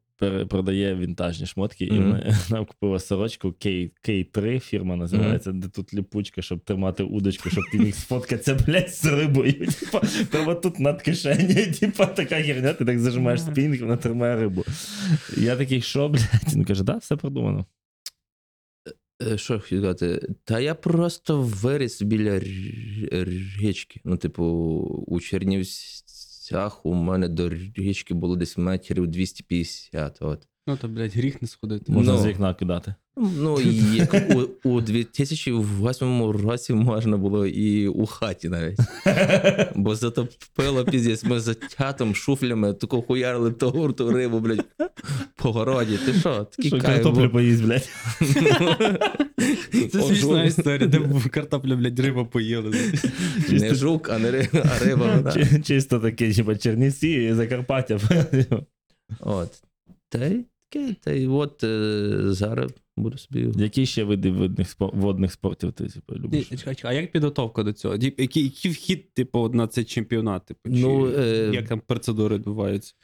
продає 0.48 0.94
вінтажні 0.94 1.46
шмотки, 1.46 1.84
і 1.84 1.92
Мгм. 1.92 2.10
ми- 2.10 2.34
нам 2.50 2.64
купила 2.66 2.98
сорочку 2.98 3.48
K, 3.48 3.90
K3, 4.08 4.60
фірма 4.60 4.96
називається, 4.96 5.52
де 5.52 5.68
тут 5.68 5.94
ліпучка, 5.94 6.42
щоб 6.42 6.60
тримати 6.64 7.02
удочку, 7.02 7.50
щоб 7.50 7.64
ти 7.72 7.78
міг 7.78 7.94
сфоткатися, 7.94 8.54
блядь, 8.66 8.90
з 8.94 9.04
рибою. 9.04 9.52
Типа, 9.80 10.02
прямо 10.30 10.54
тут 10.54 10.78
над 10.80 11.02
кишені, 11.02 11.66
типа 11.66 12.06
така 12.06 12.42
херня, 12.42 12.72
ти 12.72 12.84
так 12.84 12.98
зажимаєш 12.98 13.42
спінг, 13.42 13.80
вона 13.80 13.96
тримає 13.96 14.36
рибу. 14.36 14.64
Я 15.36 15.56
такий, 15.56 15.82
що, 15.82 16.08
блядь? 16.08 16.54
Він 16.54 16.64
каже, 16.64 16.84
да, 16.84 16.96
все 16.96 17.16
продумано. 17.16 17.66
Е, 19.32 19.38
Що 19.38 19.54
я 19.54 19.60
хотів 19.60 19.78
сказати? 19.78 20.28
Та 20.44 20.60
я 20.60 20.74
просто 20.74 21.40
виріс 21.42 22.02
біля 22.02 22.30
р- 22.30 23.28
річки. 23.60 24.00
Ну, 24.04 24.16
типу, 24.16 24.44
у 25.06 25.20
Чернівцях 26.47 26.86
у 26.86 26.94
мене 26.94 27.28
до 27.28 27.49
річки 27.49 28.14
було 28.14 28.36
десь 28.36 28.59
метрів 28.59 29.07
250. 29.07 30.18
От. 30.22 30.49
Ну, 30.68 30.76
то, 30.76 30.88
блядь, 30.88 31.16
гріх 31.16 31.42
не 31.42 31.48
сходити. 31.48 31.92
Можна 31.92 32.12
Ну. 32.12 32.18
з 32.18 32.26
вікна 32.26 32.54
кидати. 32.54 32.94
Ну, 33.16 33.60
і 33.60 33.96
як 33.96 34.14
у, 34.64 34.68
у 34.68 34.80
2008 34.80 36.30
році 36.30 36.72
можна 36.74 37.16
було 37.16 37.46
і 37.46 37.88
у 37.88 38.06
хаті 38.06 38.48
навіть. 38.48 38.78
Бо 39.74 39.94
затопило 39.94 40.84
піздець. 40.84 41.24
Ми 41.24 41.40
за 41.40 41.54
тятом, 41.54 42.14
шуфлями 42.14 42.72
тако 42.74 43.02
хуярили 43.02 43.52
то 43.52 43.70
гурту 43.70 44.10
рибу, 44.12 44.40
блядь, 44.40 44.64
по 45.36 45.52
городі. 45.52 45.98
Ти 46.06 46.12
що? 46.12 46.44
Такий 46.44 46.70
Що 46.70 46.80
кайф. 46.80 46.94
картоплю 46.94 47.22
був. 47.22 47.32
поїсть, 47.32 47.64
блядь. 47.64 47.88
Це 49.92 50.02
смішна 50.02 50.44
історія, 50.44 50.86
де 50.88 50.98
б 50.98 51.28
картопля, 51.30 51.76
блядь, 51.76 52.00
риба 52.00 52.24
поїла. 52.24 52.72
Не 53.50 53.74
жук, 53.74 54.10
а 54.10 54.18
не 54.18 54.30
ри- 54.30 54.70
а 54.80 54.84
риба. 54.84 55.20
да. 55.24 55.32
Чи- 55.32 55.60
Чисто 55.62 55.98
таке, 56.00 56.32
типа 56.34 56.56
Чернівці 56.56 57.08
і 57.08 57.32
Закарпаття. 57.34 57.98
От. 59.20 59.50
Та 60.08 60.26
й 60.26 60.44
та 61.00 61.12
й 61.12 61.26
от 61.26 61.64
е, 61.64 62.10
зараз 62.24 62.70
буду 62.96 63.18
собі. 63.18 63.52
Які 63.56 63.86
ще 63.86 64.04
види 64.04 64.30
водних, 64.30 64.68
спор- 64.68 64.96
водних 64.98 65.32
спортів 65.32 65.72
ти 65.72 65.86
типу, 65.88 66.14
Ні, 66.14 66.20
любиш? 66.20 66.48
чекай, 66.48 66.74
чекай, 66.74 66.96
а 66.96 67.00
як 67.00 67.12
підготовка 67.12 67.62
до 67.62 67.72
цього? 67.72 67.94
Який, 67.96 68.44
який 68.44 68.70
вхід, 68.70 69.14
типу, 69.14 69.48
на 69.48 69.66
цей 69.66 69.84
чемпіонат? 69.84 70.46
Типу, 70.46 70.60
чи 70.70 70.80
Ну, 70.80 71.08
е, 71.18 71.50
як 71.54 71.68
там 71.68 71.80
процедури 71.86 72.36
відбуваються? 72.36 72.94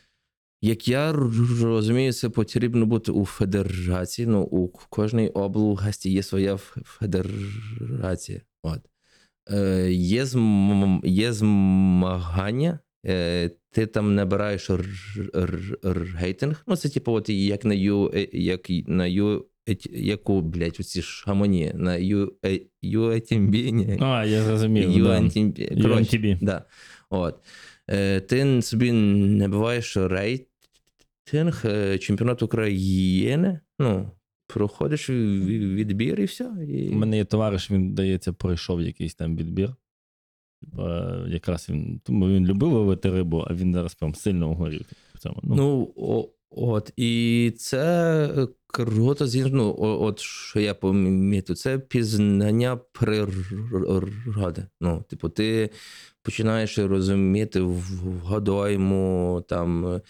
Як 0.64 0.88
я 0.88 1.12
розумію, 1.12 2.12
це 2.12 2.28
потрібно 2.28 2.86
бути 2.86 3.12
у 3.12 3.24
федерації. 3.24 4.26
Ну, 4.26 4.42
у 4.42 4.68
кожній 4.68 5.28
області 5.28 6.10
є 6.12 6.22
своя 6.22 6.56
федерація. 6.56 8.40
От. 8.62 8.80
Е, 9.50 9.92
є, 9.92 10.26
зм, 10.26 11.00
є 11.04 11.32
змагання, 11.32 12.78
ти 13.72 13.86
там 13.86 14.14
набираєш 14.14 14.70
рейтинг. 16.20 16.62
Ну, 16.66 16.76
це 16.76 16.88
типу, 16.88 17.12
от 17.12 17.28
як 17.28 17.64
на 17.64 17.74
Ю, 17.74 18.12
е, 18.14 18.28
як 18.32 18.70
на 18.86 19.07
Ю, 19.07 19.46
ет- 19.68 19.96
яку, 19.96 20.40
блядь, 20.40 20.76
оці 20.80 21.03
шамоні, 21.03 21.72
на 21.74 21.96
Ю, 21.96 22.32
е, 22.44 22.61
UATMB, 22.82 23.70
ні. 23.70 23.98
А, 24.00 24.24
я 24.24 24.42
зрозумів. 24.42 24.90
да. 24.90 25.20
Коротше, 25.82 26.16
UNTB. 26.18 26.38
Да. 26.42 26.64
От. 27.11 27.34
Е, 27.90 28.20
ти 28.20 28.62
собі 28.62 28.92
набиваєш 28.92 29.96
рейтинг 29.96 31.62
е, 31.64 31.98
чемпіонату 31.98 32.46
України, 32.46 33.61
ну, 33.78 34.11
проходиш 34.46 35.11
відбір 35.11 36.20
і 36.20 36.24
все. 36.24 36.50
І... 36.68 36.88
У 36.88 36.94
мене 36.94 37.16
є 37.16 37.24
товариш, 37.24 37.70
він, 37.70 37.90
здається, 37.90 38.32
пройшов 38.32 38.82
якийсь 38.82 39.14
там 39.14 39.36
відбір. 39.36 39.74
Типа, 40.70 41.14
якраз 41.28 41.66
він, 41.70 42.00
тому 42.04 42.28
він 42.28 42.46
любив 42.46 42.72
ловити 42.72 43.10
рибу, 43.10 43.44
а 43.46 43.54
він 43.54 43.72
зараз 43.74 43.94
прям 43.94 44.14
сильно 44.14 44.50
угорів 44.50 44.86
цьому. 45.18 45.36
Ну, 45.42 45.54
Ну, 45.56 45.92
о, 45.96 46.28
от. 46.50 46.92
І 46.96 47.52
це 47.58 47.84
е, 48.38 48.48
круто, 48.66 49.26
ну, 49.34 49.76
от 49.78 50.20
що 50.20 50.60
я 50.60 50.74
помітив, 50.74 51.56
це 51.56 51.78
пізнання 51.78 52.76
природи. 52.76 54.66
Ну, 54.80 55.04
типу, 55.08 55.28
ти 55.28 55.70
починаєш 56.22 56.78
розуміти 56.78 57.60
в- 57.60 58.20
там, 59.48 59.86
е, 59.86 60.00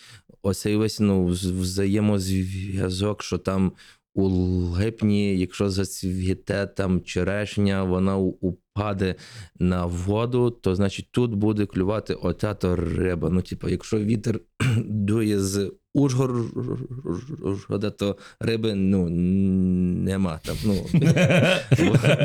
оцей 0.43 0.77
весь 0.77 1.01
ну, 1.01 1.25
взаємозв'язок, 1.27 3.23
що 3.23 3.39
там 3.39 3.73
у 4.15 4.29
липні, 4.29 5.39
якщо 5.39 5.71
зацвіте 5.71 6.67
там 6.67 7.01
черешня, 7.01 7.85
вона 7.85 8.19
у- 8.19 8.59
упаде 8.77 9.17
на 9.59 9.87
воду, 9.87 10.51
то 10.51 10.75
значить 10.75 11.09
тут 11.11 11.35
буде 11.35 11.67
клювати 11.67 12.15
ота 12.15 12.55
то 12.55 12.77
риба. 12.77 13.31
Ну, 13.31 13.43
типу, 13.43 13.69
якщо 13.69 13.99
вітер 13.99 14.41
дує 14.77 15.41
з 15.41 15.73
Ужгорода, 15.95 17.91
то 17.91 18.17
риби 18.41 18.75
ну, 18.75 19.09
нема 19.09 20.41
там. 20.45 20.57
Ну, 20.65 20.87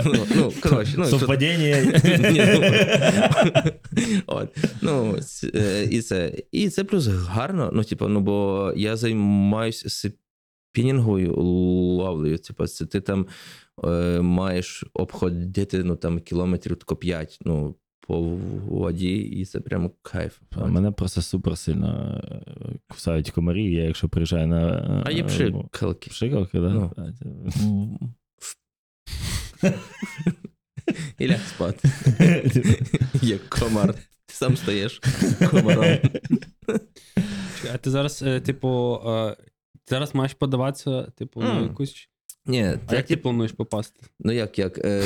ну, 0.06 0.26
ну 0.36 0.54
коротше, 0.64 0.94
ну, 0.98 1.06
Совпадіння. 1.06 1.78
Ну, 3.98 4.22
От. 4.28 4.58
Ну, 4.82 5.18
е, 5.56 5.88
і 5.92 6.02
це. 6.02 6.34
І 6.52 6.70
це 6.70 6.84
плюс 6.84 7.08
гарно. 7.08 7.70
Ну, 7.74 7.84
типу, 7.84 8.08
ну, 8.08 8.20
бо 8.20 8.74
я 8.76 8.96
займаюся 8.96 10.12
спінінговою 10.72 11.36
ловлею. 11.36 12.38
Типу, 12.38 12.68
це 12.68 12.86
ти 12.86 13.02
там 13.02 13.28
маєш 14.22 14.84
обходити 14.94 15.84
ну, 15.84 15.96
там, 15.96 16.20
кілометрів 16.20 16.76
тако 16.78 16.96
5 16.96 17.38
ну, 17.46 17.76
по 18.08 18.20
воді, 18.68 19.16
і 19.18 19.46
це 19.46 19.60
прямо 19.60 19.92
кайф. 20.02 20.40
А 20.52 20.66
Мене 20.66 20.92
просто 20.92 21.22
супер 21.22 21.58
сильно 21.58 22.22
е, 22.24 22.42
кусають 22.90 23.32
комарі, 23.32 23.72
я 23.74 23.84
якщо 23.84 24.10
приїжджаю 24.10 24.48
на. 24.48 24.68
е, 24.70 25.04
А 25.06 25.12
є 25.12 25.24
пшикалки. 25.24 26.10
Пшикалки, 26.10 26.60
да? 26.60 26.92
Ну. 27.62 28.00
І 31.20 31.28
ляг 31.28 31.40
спати. 31.48 31.90
Як 33.22 33.50
комар. 33.50 33.94
Ти 34.26 34.34
сам 34.34 34.58
стаєш 34.58 35.00
комаром. 35.52 36.00
А 37.74 37.78
ти 37.78 37.90
зараз, 37.92 38.24
е, 38.24 38.40
типу, 38.42 39.02
е, 39.08 39.36
зараз 39.90 40.16
маєш 40.16 40.34
подаватися, 40.34 41.04
типу, 41.04 41.42
на 41.42 41.62
якусь. 41.62 42.10
Ні, 42.48 42.64
А 42.64 42.90
це 42.90 42.96
як 42.96 43.06
ти 43.06 43.18
плануєш 43.18 43.52
попасти? 43.52 44.06
Ну 44.20 44.32
як, 44.32 44.60
як 44.60 44.78
е, 44.86 45.02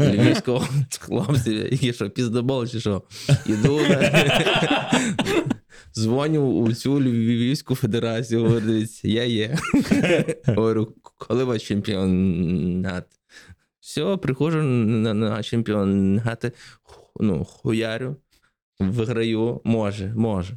львівського 0.14 0.68
хлопці, 1.00 1.50
які 1.52 1.92
що, 1.92 2.10
піздобол 2.10 2.66
чи 2.66 2.80
що? 2.80 3.02
Іду 3.46 3.80
на... 3.88 4.12
Дзвоню 5.94 6.40
у 6.60 6.72
цю 6.72 7.00
Львівську 7.00 7.74
федерацію, 7.74 8.42
говорю, 8.42 8.60
дивіться, 8.66 9.08
я 9.08 9.24
є. 9.24 9.56
Говорю, 10.46 10.94
коли 11.02 11.44
ваш 11.44 11.68
чемпіонат? 11.68 13.04
Все, 13.80 14.16
приходжу 14.16 14.62
на, 14.62 15.14
на 15.14 15.42
чемпіонати, 15.42 16.52
ху- 16.82 17.10
ну, 17.24 17.44
хуярю, 17.44 18.16
виграю, 18.80 19.60
може, 19.64 20.12
може. 20.16 20.54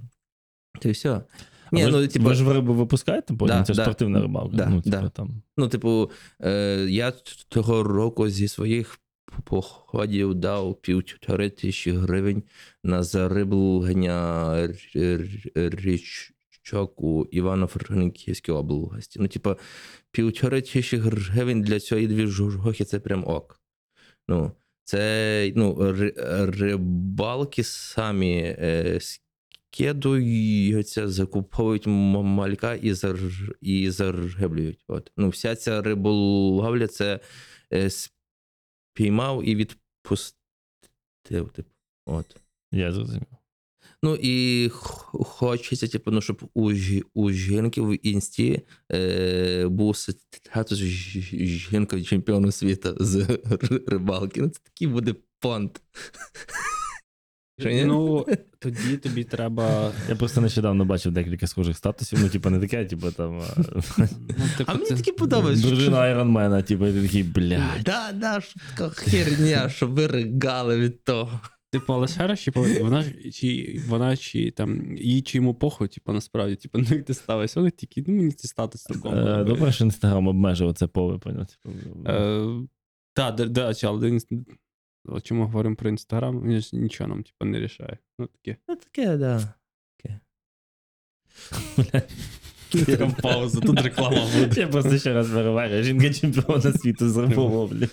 Та 0.82 0.90
й 0.90 0.92
все. 0.92 1.22
Ні, 1.72 1.86
ви, 1.86 1.92
ну, 1.92 2.08
типу, 2.08 2.26
ви 2.26 2.34
ж 2.34 2.44
в 2.44 2.52
рибу 2.52 2.74
випускаєте 2.74 3.34
потім? 3.34 3.56
Да, 3.58 3.64
це 3.64 3.74
да. 3.74 3.84
спортивна 3.84 4.22
рибалка. 4.22 4.58
Да, 4.58 4.70
ну, 4.70 4.82
типу, 4.82 4.98
да. 5.02 5.10
там. 5.10 5.42
Ну, 5.58 5.68
типу, 5.68 6.12
е, 6.42 6.86
я 6.90 7.14
того 7.50 7.84
року 7.84 8.30
зі 8.30 8.48
своїх 8.48 9.00
походів 9.44 10.36
дав 10.36 10.82
півтори 10.82 11.50
тисячі 11.50 11.92
гривень 11.92 12.44
на 12.84 13.04
зариблення 13.04 14.70
річок 15.56 17.02
у 17.02 17.26
Івано-Франківській 17.32 18.52
області. 18.52 19.20
Ну, 19.22 19.28
типу, 19.28 19.56
півтори 20.12 20.62
тисячі 20.62 20.98
гривень 20.98 21.62
для 21.62 21.80
цієї 21.80 22.08
двіжухи 22.08 22.84
це 22.84 23.00
прям 23.00 23.28
ок. 23.28 23.62
Ну, 24.28 24.52
це 24.84 25.52
ну, 25.56 25.96
рибалки 26.30 27.64
самі 27.64 28.38
е, 28.60 29.00
скидуються, 29.72 31.08
закуповують 31.08 31.88
малька 31.88 32.76
і, 32.76 32.94
зар, 32.94 33.20
і 33.62 33.90
зариблюють. 33.92 34.84
От. 34.88 35.12
Ну, 35.18 35.30
вся 35.30 35.56
ця 35.56 35.82
риболовля 35.82 36.88
це 36.88 37.20
е, 37.74 37.90
спіймав 37.90 39.48
і 39.48 39.56
відпустив. 39.56 40.36
Типу. 41.24 41.70
От. 42.06 42.36
Я 42.72 42.92
зрозумів. 42.92 43.28
Ну 44.04 44.18
і 44.22 44.70
хочеться, 45.12 45.88
типу, 45.88 46.12
ну, 46.12 46.22
щоб 46.22 46.50
у, 46.54 46.74
у 47.14 47.32
жінки 47.32 47.82
в 47.82 48.08
інсті 48.08 48.62
е, 48.92 49.68
був 49.68 49.98
статус 49.98 50.78
жінка 50.78 52.02
чемпіону 52.02 52.52
світу 52.52 52.98
з 53.00 53.40
рибалки. 53.88 54.42
Ну, 54.42 54.50
це 54.50 54.60
такий 54.64 54.88
буде 54.88 55.16
понт. 55.40 55.82
Що, 57.60 57.70
ні? 57.70 57.86
Ну, 57.86 58.26
тоді 58.60 58.98
тобі 58.98 59.24
треба. 59.24 59.92
Я 60.10 60.16
просто 60.16 60.42
нещодавно 60.42 60.86
бачив 60.86 61.12
декілька 61.12 61.48
схожих 61.48 61.78
статусів. 61.78 62.20
Ну, 62.22 62.30
типу, 62.30 62.50
не 62.50 62.60
таке, 62.60 62.86
типу 62.86 63.12
там. 63.12 63.40
а, 63.40 63.62
Ну, 63.98 64.04
типу, 64.58 64.72
А 64.72 64.74
мені 64.74 64.86
це- 64.86 64.96
такі 64.96 65.12
подобається. 65.12 65.68
Дружина 65.68 65.98
Айронмена, 66.00 66.62
типу, 66.62 66.88
і 66.88 66.94
ти 66.94 67.02
такий, 67.02 67.24
блядь. 67.24 67.84
Да, 67.86 68.12
да, 68.14 68.42
що 68.42 68.60
така 68.76 68.90
херня, 68.90 69.70
що 69.70 69.88
ви 69.88 70.08
ригали 70.08 70.78
від 70.80 71.04
того. 71.04 71.40
Типу, 71.72 71.94
але 71.94 72.08
ще 72.08 72.28
раз, 72.28 72.44
типу, 72.44 72.66
вона 72.82 73.02
ж 73.02 73.32
чи 73.32 73.82
вона 73.88 74.18
чи 74.18 74.52
там 74.52 74.98
їй 74.98 75.22
чи 75.22 75.38
йому 75.38 75.54
похуй, 75.56 75.88
типу, 75.88 76.12
насправді, 76.14 76.56
типу, 76.56 76.78
ну 76.80 76.86
як 76.90 77.06
ти 77.06 77.14
ставишся, 77.14 77.60
вони 77.60 77.72
такі, 77.72 78.04
ну 78.08 78.14
мені 78.14 78.32
це 78.32 78.48
статус 78.48 78.84
такого. 78.84 79.16
Е, 79.16 79.44
Добре, 79.44 79.72
що 79.72 79.84
інстаграм 79.84 80.28
обмежив 80.28 80.74
це 80.74 80.88
поле, 80.88 81.18
поняв. 81.18 81.46
Типу, 81.46 81.76
Е, 82.08 82.46
Так, 83.14 83.36
да, 83.36 83.46
да, 83.46 83.74
чел, 83.74 83.90
але 83.96 84.10
інс- 84.12 84.44
от 85.08 85.26
чому 85.26 85.44
говоримо 85.44 85.76
про 85.76 85.90
інстаграм, 85.90 86.44
він 86.44 86.62
ж 86.62 86.76
нічого 86.76 87.08
нам, 87.08 87.24
типу, 87.24 87.46
не 87.46 87.60
рішає. 87.60 87.98
Ну 88.20 88.28
таке. 88.28 88.58
Ну 88.68 88.76
таке, 88.76 89.18
да. 89.18 89.54
Така 92.86 93.08
пауза, 93.22 93.62
тут 93.62 93.82
реклама 93.82 94.22
буде. 94.40 94.62
Я 94.62 94.68
просто 94.68 94.98
ще 94.98 95.14
раз 95.14 95.30
переварю. 95.30 95.84
Жінка 95.84 96.14
чемпіона 96.14 96.74
світу 96.74 97.10
з 97.10 97.18
риболовлі. 97.18 97.88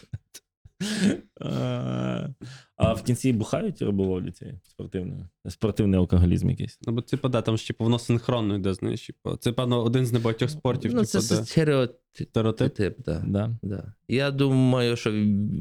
А 2.76 2.92
в 2.92 3.02
кінці 3.02 3.32
бухають 3.32 3.82
риболовлі 3.82 4.30
цієї 4.30 4.58
спортивної? 4.62 5.24
Спортивний 5.48 5.98
алкоголізм 6.00 6.50
якийсь. 6.50 6.78
Ну, 6.82 6.92
бо 6.92 7.00
типу, 7.02 7.28
да, 7.28 7.42
там 7.42 7.56
ж 7.58 7.66
типу, 7.66 7.84
воно 7.84 7.98
синхронно 7.98 8.56
йде, 8.56 8.74
знаєш, 8.74 9.06
типу, 9.06 9.36
це, 9.36 9.52
певно, 9.52 9.82
один 9.84 10.06
з 10.06 10.12
небагатьох 10.12 10.50
спортів, 10.50 10.94
Ну, 10.94 11.00
типу, 11.04 11.06
це 11.06 11.36
де 11.36 11.44
стереотип, 11.44 11.98
стереотип. 12.30 12.96
да. 13.04 13.22
Да. 13.26 13.56
Да. 13.62 13.92
Я 14.08 14.30
думаю, 14.30 14.96
що 14.96 15.12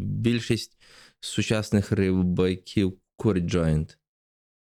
більшість 0.05 0.77
сучасних 1.25 1.91
рибаків 1.91 2.97
курять 3.15 3.43
джойнт. 3.43 3.99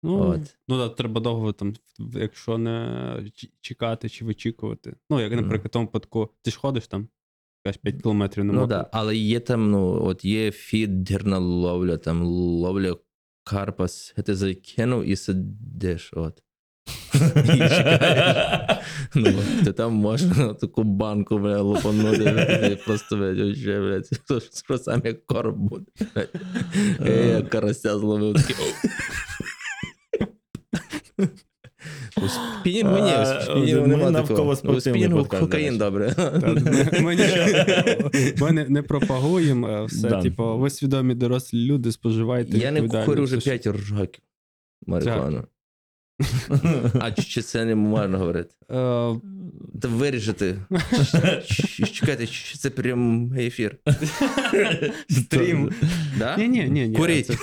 Ну, 0.03 0.29
От. 0.29 0.57
ну 0.67 0.77
да, 0.77 0.89
треба 0.89 1.21
довго 1.21 1.53
там, 1.53 1.73
якщо 2.13 2.57
не 2.57 3.31
чекати 3.61 4.09
чи 4.09 4.25
вичікувати. 4.25 4.95
Ну, 5.09 5.21
як, 5.21 5.33
наприклад, 5.33 5.65
в 5.65 5.69
тому 5.69 5.85
випадку, 5.85 6.29
ти 6.41 6.51
ж 6.51 6.59
ходиш 6.59 6.87
там, 6.87 7.07
якась 7.65 7.77
5 7.77 8.01
кілометрів 8.01 8.45
на 8.45 8.53
Ну 8.53 8.67
да, 8.67 8.89
але 8.91 9.15
є 9.15 9.39
там, 9.39 9.71
ну, 9.71 10.05
от 10.05 10.25
є 10.25 10.51
фідерна 10.51 11.37
ловля, 11.37 11.97
там 11.97 12.23
ловля 12.23 12.97
карпа, 13.43 13.87
ти 14.25 14.35
закинув 14.35 15.03
і 15.05 15.15
сидиш. 15.15 16.13
От. 16.13 16.43
І 17.45 17.57
чекаєш. 17.57 18.77
Ну, 19.15 19.33
то 19.65 19.73
там 19.73 19.93
можна 19.93 20.53
таку 20.53 20.83
банку 20.83 21.37
бля, 21.39 21.61
лопанути, 21.61 22.69
і 22.71 22.85
просто 22.85 23.17
блядь, 23.17 23.39
вже, 23.39 23.79
блядь, 23.79 24.09
то 24.27 24.39
ж 24.39 24.49
що 24.65 24.77
сам 24.77 25.01
як 25.05 25.25
короб 25.25 25.57
буде. 25.57 25.85
блядь. 26.15 26.29
Е, 27.05 27.27
Я 27.27 27.41
карася 27.41 27.97
зловив 27.97 28.33
такий. 28.35 28.55
У 32.17 32.27
спінінгу 32.27 32.95
ні, 32.97 33.11
у 33.21 33.41
спінінгу 33.41 33.81
Ми 33.81 33.87
нема 33.87 34.11
навколо 34.11 34.37
такого. 34.37 34.51
У 34.51 34.55
спортивний 34.55 35.09
подкаст, 35.09 35.43
кокаїн 35.43 35.77
добре. 35.77 36.15
Ми, 36.43 37.01
ми, 37.01 37.15
нічого- 37.15 38.09
ми 38.41 38.51
не, 38.51 38.69
не 38.69 38.81
пропагуємо 38.81 39.67
е, 39.69 39.85
все. 39.85 40.09
Да. 40.09 40.21
Типу, 40.21 40.57
ви 40.57 40.69
свідомі 40.69 41.15
дорослі 41.15 41.65
люди, 41.65 41.91
споживайте. 41.91 42.57
Я 42.57 42.71
не 42.71 42.81
відповідально 42.81 43.05
курю 43.05 43.23
вже 43.23 43.37
все, 43.37 43.49
5 43.57 43.67
років 43.67 44.23
марихуану. 44.87 45.43
А 46.99 47.11
чи 47.11 47.41
це 47.41 47.65
не 47.65 47.75
можна 47.75 48.17
говорити? 48.17 48.55
Е, 48.71 48.75
Та 49.81 49.87
виріжете. 49.87 50.55
Чекайте, 51.93 52.27
чи 52.27 52.57
це 52.57 52.69
прям 52.69 53.33
ефір. 53.37 53.77
Стрім. 55.09 55.71
Да? 56.19 56.37
Ні, 56.37 56.47
ні, 56.47 56.63
ні, 56.69 56.87
ні. 56.87 56.95
Куріть. 56.95 57.25
це- 57.25 57.37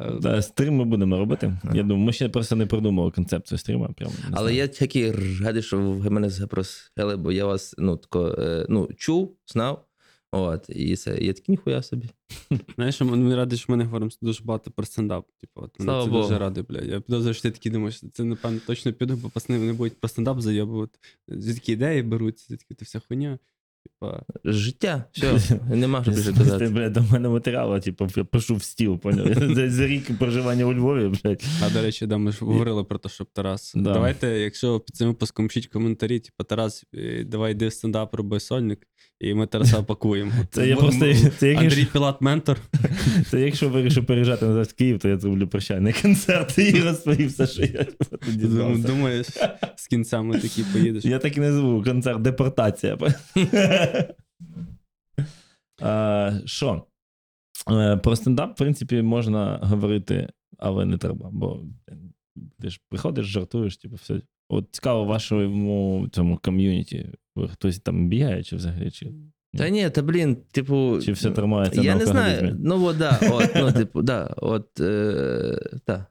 е, 0.00 0.10
Да, 0.20 0.42
стрім 0.42 0.76
ми 0.76 0.84
будемо 0.84 1.18
робити. 1.18 1.52
Я 1.74 1.82
думаю, 1.82 2.06
ми 2.06 2.12
ще 2.12 2.28
просто 2.28 2.56
не 2.56 2.66
придумали 2.66 3.10
концепцію 3.10 3.58
стріма. 3.58 3.88
Прям, 3.96 4.10
не 4.10 4.16
Але 4.32 4.40
знаю. 4.50 4.56
я 4.56 4.68
такий 4.68 5.12
радий, 5.42 5.62
що 5.62 5.78
ви 5.80 6.10
мене 6.10 6.30
запросили, 6.30 7.16
бо 7.16 7.32
я 7.32 7.46
вас 7.46 7.74
ну, 7.78 7.96
тако, 7.96 8.36
е, 8.38 8.66
ну, 8.68 8.88
чув, 8.96 9.36
знав. 9.46 9.84
От, 10.32 10.70
і 10.70 10.96
це, 10.96 11.18
я 11.18 11.32
такий 11.32 11.52
ніхуя 11.52 11.82
собі. 11.82 12.08
Знаєш, 12.74 13.00
ми 13.00 13.36
раді, 13.36 13.56
що 13.56 13.72
ми 13.72 13.76
не 13.76 13.84
говоримо 13.84 14.10
дуже 14.22 14.44
багато 14.44 14.70
про 14.70 14.86
стендап. 14.86 15.26
Типу, 15.40 15.60
от 15.62 15.78
мене 15.78 15.86
Слава 15.90 16.04
це 16.04 16.10
Богу. 16.10 16.22
дуже 16.22 16.38
радий, 16.38 16.64
бля. 16.68 16.80
Я 16.80 17.00
підозрюю, 17.00 17.34
що 17.34 17.42
ти 17.42 17.50
такий 17.50 17.72
думаєш, 17.72 17.96
що 17.96 18.08
це, 18.12 18.24
напевно, 18.24 18.60
точно 18.66 18.92
піду, 18.92 19.16
бо 19.16 19.28
пацани 19.28 19.58
не 19.58 19.72
будуть 19.72 20.00
про 20.00 20.08
стендап 20.08 20.40
зайобувати. 20.40 20.98
Звідки 21.28 21.72
ідеї 21.72 22.02
беруться, 22.02 22.46
звідки 22.48 22.74
ти 22.74 22.84
вся 22.84 23.00
хуйня. 23.08 23.38
Типа, 23.84 24.22
Життя, 24.44 25.04
все, 25.12 25.60
нема 25.70 26.02
що 26.02 26.10
більше 26.10 26.32
Ти, 26.32 26.38
казати. 26.38 26.68
бля, 26.68 26.90
до 26.90 27.02
мене 27.02 27.28
матеріалу, 27.28 27.80
типу, 27.80 28.08
я 28.16 28.24
пишу 28.24 28.56
в 28.56 28.62
стіл, 28.62 28.98
поняв? 28.98 29.34
За, 29.54 29.70
за 29.70 29.86
рік 29.86 30.18
проживання 30.18 30.64
у 30.64 30.74
Львові, 30.74 31.12
блядь. 31.24 31.44
а 31.64 31.70
до 31.70 31.82
речі, 31.82 32.06
да, 32.06 32.18
ми 32.18 32.32
ж 32.32 32.44
говорили 32.44 32.84
про 32.84 32.98
те, 32.98 33.08
щоб 33.08 33.26
Тарас. 33.32 33.72
Да. 33.74 33.92
Давайте, 33.92 34.28
якщо 34.28 34.80
під 34.80 34.96
цим 34.96 35.08
випуском 35.08 35.48
пишіть 35.48 35.66
коментарі, 35.66 36.20
типу, 36.20 36.44
Тарас, 36.44 36.84
е, 36.94 37.24
давай 37.24 37.52
йди 37.52 37.68
в 37.68 37.72
стендап, 37.72 38.14
роби 38.14 38.40
сольник, 38.40 38.86
і 39.20 39.34
ми 39.34 39.46
Тараса 39.46 39.82
пакуємо. 39.82 40.32
Це 40.50 40.68
я 40.68 40.76
просто- 40.76 41.14
це 41.38 41.56
Андрій 41.56 41.84
Пілат 41.84 42.20
ментор. 42.20 42.58
Це 43.30 43.40
якщо 43.40 43.68
вирішив 43.68 44.06
переїжджати 44.06 44.46
назад 44.46 44.66
в 44.66 44.72
Київ, 44.74 44.98
то 44.98 45.08
я 45.08 45.18
зроблю 45.18 45.48
прощальний 45.48 45.92
концерт 46.02 46.58
і 46.58 46.80
розповів 46.80 47.28
все, 47.28 47.46
що 47.46 47.62
я 47.62 47.86
дізнався. 48.28 48.88
Думаєш, 48.88 49.26
з 49.76 49.86
кінцями 49.86 50.38
такий 50.38 50.64
поїдеш. 50.72 51.04
Я 51.04 51.18
так 51.18 51.36
і 51.36 51.40
назву 51.40 51.82
концерт 51.82 52.22
депортація. 52.22 52.98
Що? 56.44 56.86
Е, 57.70 57.96
Про 57.96 58.16
стендап, 58.16 58.52
в 58.52 58.56
принципі, 58.56 59.02
можна 59.02 59.58
говорити, 59.62 60.28
але 60.58 60.84
не 60.84 60.98
треба. 60.98 61.28
Бо 61.32 61.62
ти 62.60 62.70
ж 62.70 62.80
приходиш, 62.88 63.26
жартуєш, 63.26 63.76
типу, 63.76 63.96
все. 63.96 64.20
От 64.48 64.68
цікаво, 64.70 65.04
вашому 65.04 66.08
цьому 66.12 66.38
ком'юніті. 66.42 67.06
Ви 67.40 67.48
хтось 67.48 67.78
там 67.80 68.08
бігає, 68.08 68.42
чи 68.42 68.56
взагалі? 68.56 68.90
Чи, 68.90 69.12
Та 69.58 69.68
ні, 69.68 69.90
та 69.90 70.02
блін, 70.02 70.36
типу. 70.36 70.98
чи 71.02 71.12
все 71.12 71.30
тримається 71.30 71.82
Я 71.82 71.94
на 71.94 72.00
не 72.00 72.06
знаю. 72.06 72.56
Ну, 72.60 72.84
от, 72.84 72.98
да, 72.98 73.18
от, 73.32 73.50
ну, 73.54 73.72
типу, 73.72 74.02
да, 74.02 74.34
от, 74.36 74.80
е, 74.80 75.58
да, 75.86 76.06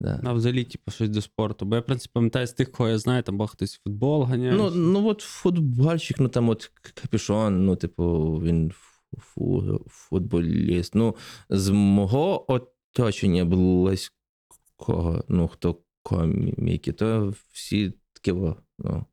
да. 0.00 0.20
А 0.24 0.32
взагалі, 0.32 0.64
типу, 0.64 0.90
щось 0.90 1.08
до 1.08 1.22
спорту. 1.22 1.66
Бо 1.66 1.74
я, 1.76 1.80
в 1.80 1.86
принципі, 1.86 2.10
пам'ятаю 2.14 2.46
з 2.46 2.52
тих, 2.52 2.72
кого 2.72 2.88
я 2.88 2.98
знаю, 2.98 3.22
там 3.22 3.38
був 3.38 3.46
хтось 3.46 3.80
футбол 3.84 4.22
ганяє. 4.22 4.52
Ну, 4.52 4.70
ну 4.70 5.08
от 5.08 5.20
футбольщик, 5.20 6.20
ну 6.20 6.28
там 6.28 6.48
от 6.48 6.70
капюшон, 6.94 7.64
ну, 7.66 7.76
типу, 7.76 8.32
він 8.44 8.72
фу- 9.12 9.80
футболіст. 9.88 10.94
Ну, 10.94 11.16
з 11.50 11.70
мого 11.70 12.52
оточення 12.52 13.44
близького, 13.44 15.24
ну, 15.28 15.48
хто 15.48 15.78
коміки, 16.02 16.92
то 16.92 17.34
всі 17.52 17.92
такі, 18.12 18.32
ну. 18.78 19.06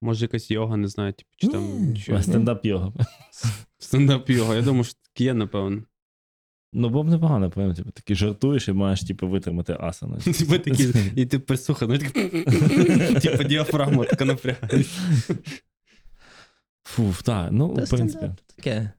Може, 0.00 0.24
якась 0.24 0.50
йога, 0.50 0.76
не 0.76 0.88
знаю, 0.88 1.12
типу, 1.12 1.30
чи 1.36 1.48
там 1.48 1.94
що. 1.96 2.22
Стендап 2.22 2.66
йога. 2.66 2.92
стендап 3.78 4.30
йога. 4.30 4.54
Я 4.54 4.62
думаю, 4.62 4.84
що 4.84 4.94
таке 5.02 5.24
є, 5.24 5.34
напевно. 5.34 5.82
Ну, 6.76 6.88
бо 6.88 7.02
б 7.02 7.08
непогано, 7.08 7.38
напевно, 7.38 7.74
типу, 7.74 7.90
такий 7.90 8.16
жартуєш 8.16 8.68
і 8.68 8.72
маєш 8.72 9.04
типу, 9.04 9.28
витримати 9.28 9.76
асану. 9.80 10.18
Типу 10.38 10.58
такі, 10.58 10.94
і 11.16 11.26
ти 11.26 11.38
прислухай, 11.38 11.88
ну 11.88 11.98
типу 13.20 13.44
діафрагма 13.44 14.04
така 14.04 14.24
напрягає. 14.24 14.84
Фу, 16.84 17.14
так, 17.24 17.48
ну, 17.52 17.68
в 17.68 17.90
принципі. 17.90 18.30
таке. 18.56 18.92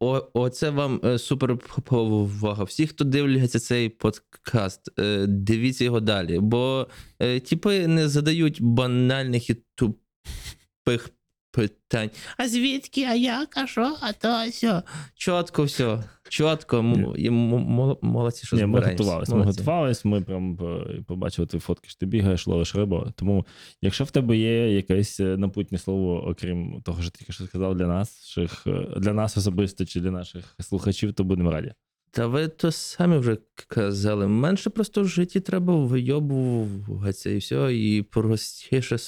О, 0.00 0.22
оце 0.32 0.70
вам 0.70 1.00
е, 1.04 1.18
супер 1.18 1.58
повага. 1.84 2.64
Всі, 2.64 2.86
хто 2.86 3.04
дивляться 3.04 3.58
цей 3.58 3.88
подкаст, 3.88 4.98
е, 4.98 5.26
дивіться 5.26 5.84
його 5.84 6.00
далі. 6.00 6.38
Бо 6.38 6.88
е, 7.18 7.40
типи 7.40 7.86
не 7.86 8.08
задають 8.08 8.62
банальних 8.62 9.50
і 9.50 9.56
тупих 9.74 11.10
питань. 11.56 12.10
А 12.36 12.48
звідки, 12.48 13.02
а 13.02 13.14
як, 13.14 13.56
а 13.56 13.66
що, 13.66 13.96
а 14.00 14.12
то, 14.12 14.28
а 14.28 14.50
сьо. 14.50 14.82
Чітко 15.14 15.64
все. 15.64 16.04
Чітко. 16.28 16.84
І 17.16 17.30
молодці, 17.30 18.46
що 18.46 18.56
Ні, 18.56 18.66
ми 18.66 18.80
готувалися. 18.80 19.34
Ми 19.34 19.44
готувалися, 19.44 20.08
ми 20.08 20.20
прям 20.20 20.58
е, 20.62 21.02
побачили 21.06 21.46
твої 21.46 21.60
фотки, 21.60 21.88
що 21.88 21.98
ти 21.98 22.06
бігаєш, 22.06 22.46
ловиш 22.46 22.74
рибу. 22.74 23.06
Тому, 23.16 23.46
якщо 23.82 24.04
в 24.04 24.10
тебе 24.10 24.36
є 24.36 24.74
якесь 24.74 25.20
е, 25.20 25.36
напутнє 25.36 25.78
слово, 25.78 26.28
окрім 26.28 26.82
того, 26.84 27.02
що 27.02 27.10
ти 27.10 27.18
тільки 27.18 27.32
що 27.32 27.44
сказав 27.44 27.74
для 27.74 27.86
нас, 27.86 28.38
е, 28.38 28.48
для 28.96 29.12
нас 29.12 29.36
особисто 29.36 29.84
чи 29.84 30.00
для 30.00 30.10
наших 30.10 30.54
слухачів, 30.60 31.12
то 31.12 31.24
будемо 31.24 31.50
раді. 31.50 31.72
Та 32.10 32.26
ви 32.26 32.48
то 32.48 32.72
самі 32.72 33.16
вже 33.16 33.36
казали. 33.68 34.26
Менше 34.26 34.70
просто 34.70 35.02
в 35.02 35.08
житті 35.08 35.40
треба 35.40 35.76
вийобуватися 35.76 37.30
і 37.30 37.36
все, 37.36 37.76
і 37.76 38.02
простіше 38.02 38.98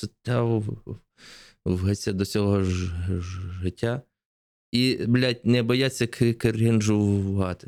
ставитися 1.67 2.13
до 2.13 2.25
цього 2.25 2.63
ж, 2.63 2.87
ж- 3.21 3.41
життя. 3.63 4.03
І, 4.73 4.99
блядь, 5.09 5.41
не 5.45 5.63
бояться 5.63 6.07
к- 6.07 6.33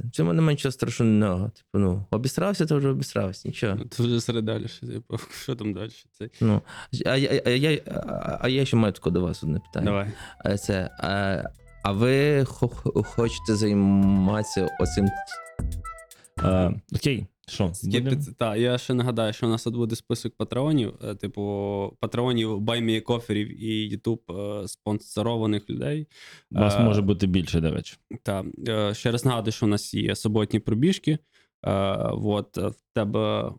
В 0.05 0.11
цьому 0.11 0.32
немає 0.32 0.55
нічого 0.55 0.72
страшного. 0.72 1.45
Типу, 1.49 1.78
ну, 1.84 2.07
обістрався, 2.11 2.66
то 2.66 2.76
вже 2.76 2.88
обістрався, 2.88 3.49
нічого. 3.49 3.78
Це 3.91 4.03
вже 4.03 4.20
серед 4.20 4.45
далі. 4.45 4.68
що, 4.68 4.86
Типу, 4.86 5.18
що 5.43 5.55
там 5.55 5.72
далі? 5.72 5.91
Цей? 6.18 6.30
Ну, 6.41 6.62
а, 7.07 7.16
я- 7.16 7.43
а, 7.47 7.51
я, 7.51 7.80
а, 7.86 8.38
а 8.41 8.49
я 8.49 8.64
ще 8.64 8.76
маю 8.76 8.93
таке 8.93 9.11
до 9.11 9.20
вас 9.20 9.43
одне 9.43 9.61
питання. 9.61 9.84
Давай. 9.86 10.09
А, 10.45 10.57
це, 10.59 10.91
а, 10.99 11.43
а 11.84 11.93
ви 11.93 12.45
хо- 12.45 12.68
хо- 12.68 13.03
хочете 13.03 13.55
займатися 13.55 14.68
оцим 14.80 15.09
Е, 16.45 16.74
окей, 16.95 17.26
що? 17.51 17.72
будемо? 17.84 18.22
Так, 18.38 18.59
я 18.59 18.78
ще 18.78 18.94
нагадаю, 18.94 19.32
що 19.32 19.46
у 19.46 19.51
нас 19.51 19.64
тут 19.64 19.74
буде 19.74 19.96
список 19.96 20.36
патреонів, 20.36 20.94
е, 21.05 21.14
типу 21.14 21.42
патреонів 22.01 22.61
баймі 22.61 23.01
коферів 23.01 23.64
і 23.64 23.96
YouTube 23.96 24.62
е, 24.64 24.68
спонсорованих 24.68 25.70
людей. 25.70 26.07
Вас 26.51 26.74
Е, 26.76 26.80
може 26.84 27.03
бути 27.03 27.26
більше, 27.26 27.61
до 27.61 27.70
речі. 27.70 27.96
Та 28.22 28.44
е, 28.68 28.94
ще 28.94 29.11
раз 29.11 29.24
нагадую, 29.24 29.53
що 29.53 29.66
у 29.66 29.68
нас 29.68 29.94
є 29.94 30.16
суботні 30.16 30.61
пробіжки. 30.61 31.18
Е, 31.66 31.72
от 32.12 32.59
е, 32.59 32.68
в 32.68 32.74
тебе. 32.94 33.53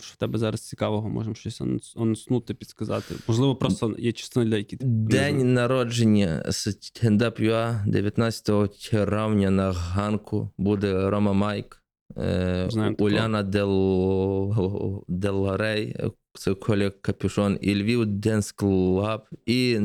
Що 0.00 0.14
в 0.14 0.16
тебе 0.16 0.38
зараз 0.38 0.68
цікавого, 0.68 1.08
можемо 1.08 1.34
щось 1.34 1.60
анонс- 1.60 2.02
анонснути, 2.02 2.54
підсказати. 2.54 3.14
Можливо, 3.28 3.56
просто 3.56 3.94
є 3.98 4.12
частина 4.12 4.46
для 4.46 4.56
які 4.56 4.76
День 4.80 5.54
народження 5.54 6.44
стендап 6.50 7.40
UA 7.40 7.86
19 7.90 8.90
травня 8.90 9.50
на 9.50 9.72
ганку 9.72 10.50
буде 10.58 11.10
Рома 11.10 11.32
Майк, 11.32 11.77
е, 12.16 12.68
Уляна 12.98 13.42
Дел, 13.42 15.04
Деларей, 15.08 15.96
це 16.34 16.54
Коля 16.54 16.90
Капюшон, 16.90 17.58
і 17.60 17.74
Львів 17.74 18.06
Dance 18.06 18.52
Club, 18.52 19.28
і 19.46 19.78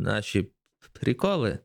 наші 0.00 0.50
приколи. 0.92 1.58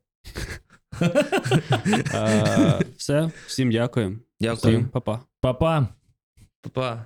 Все, 2.98 3.32
всім 3.46 3.72
дякую. 3.72 4.20
Дякую. 4.40 4.78
Всім 4.78 4.90
па-па. 4.90 5.20
Па-па. 5.42 5.88
Па-па. 6.62 7.06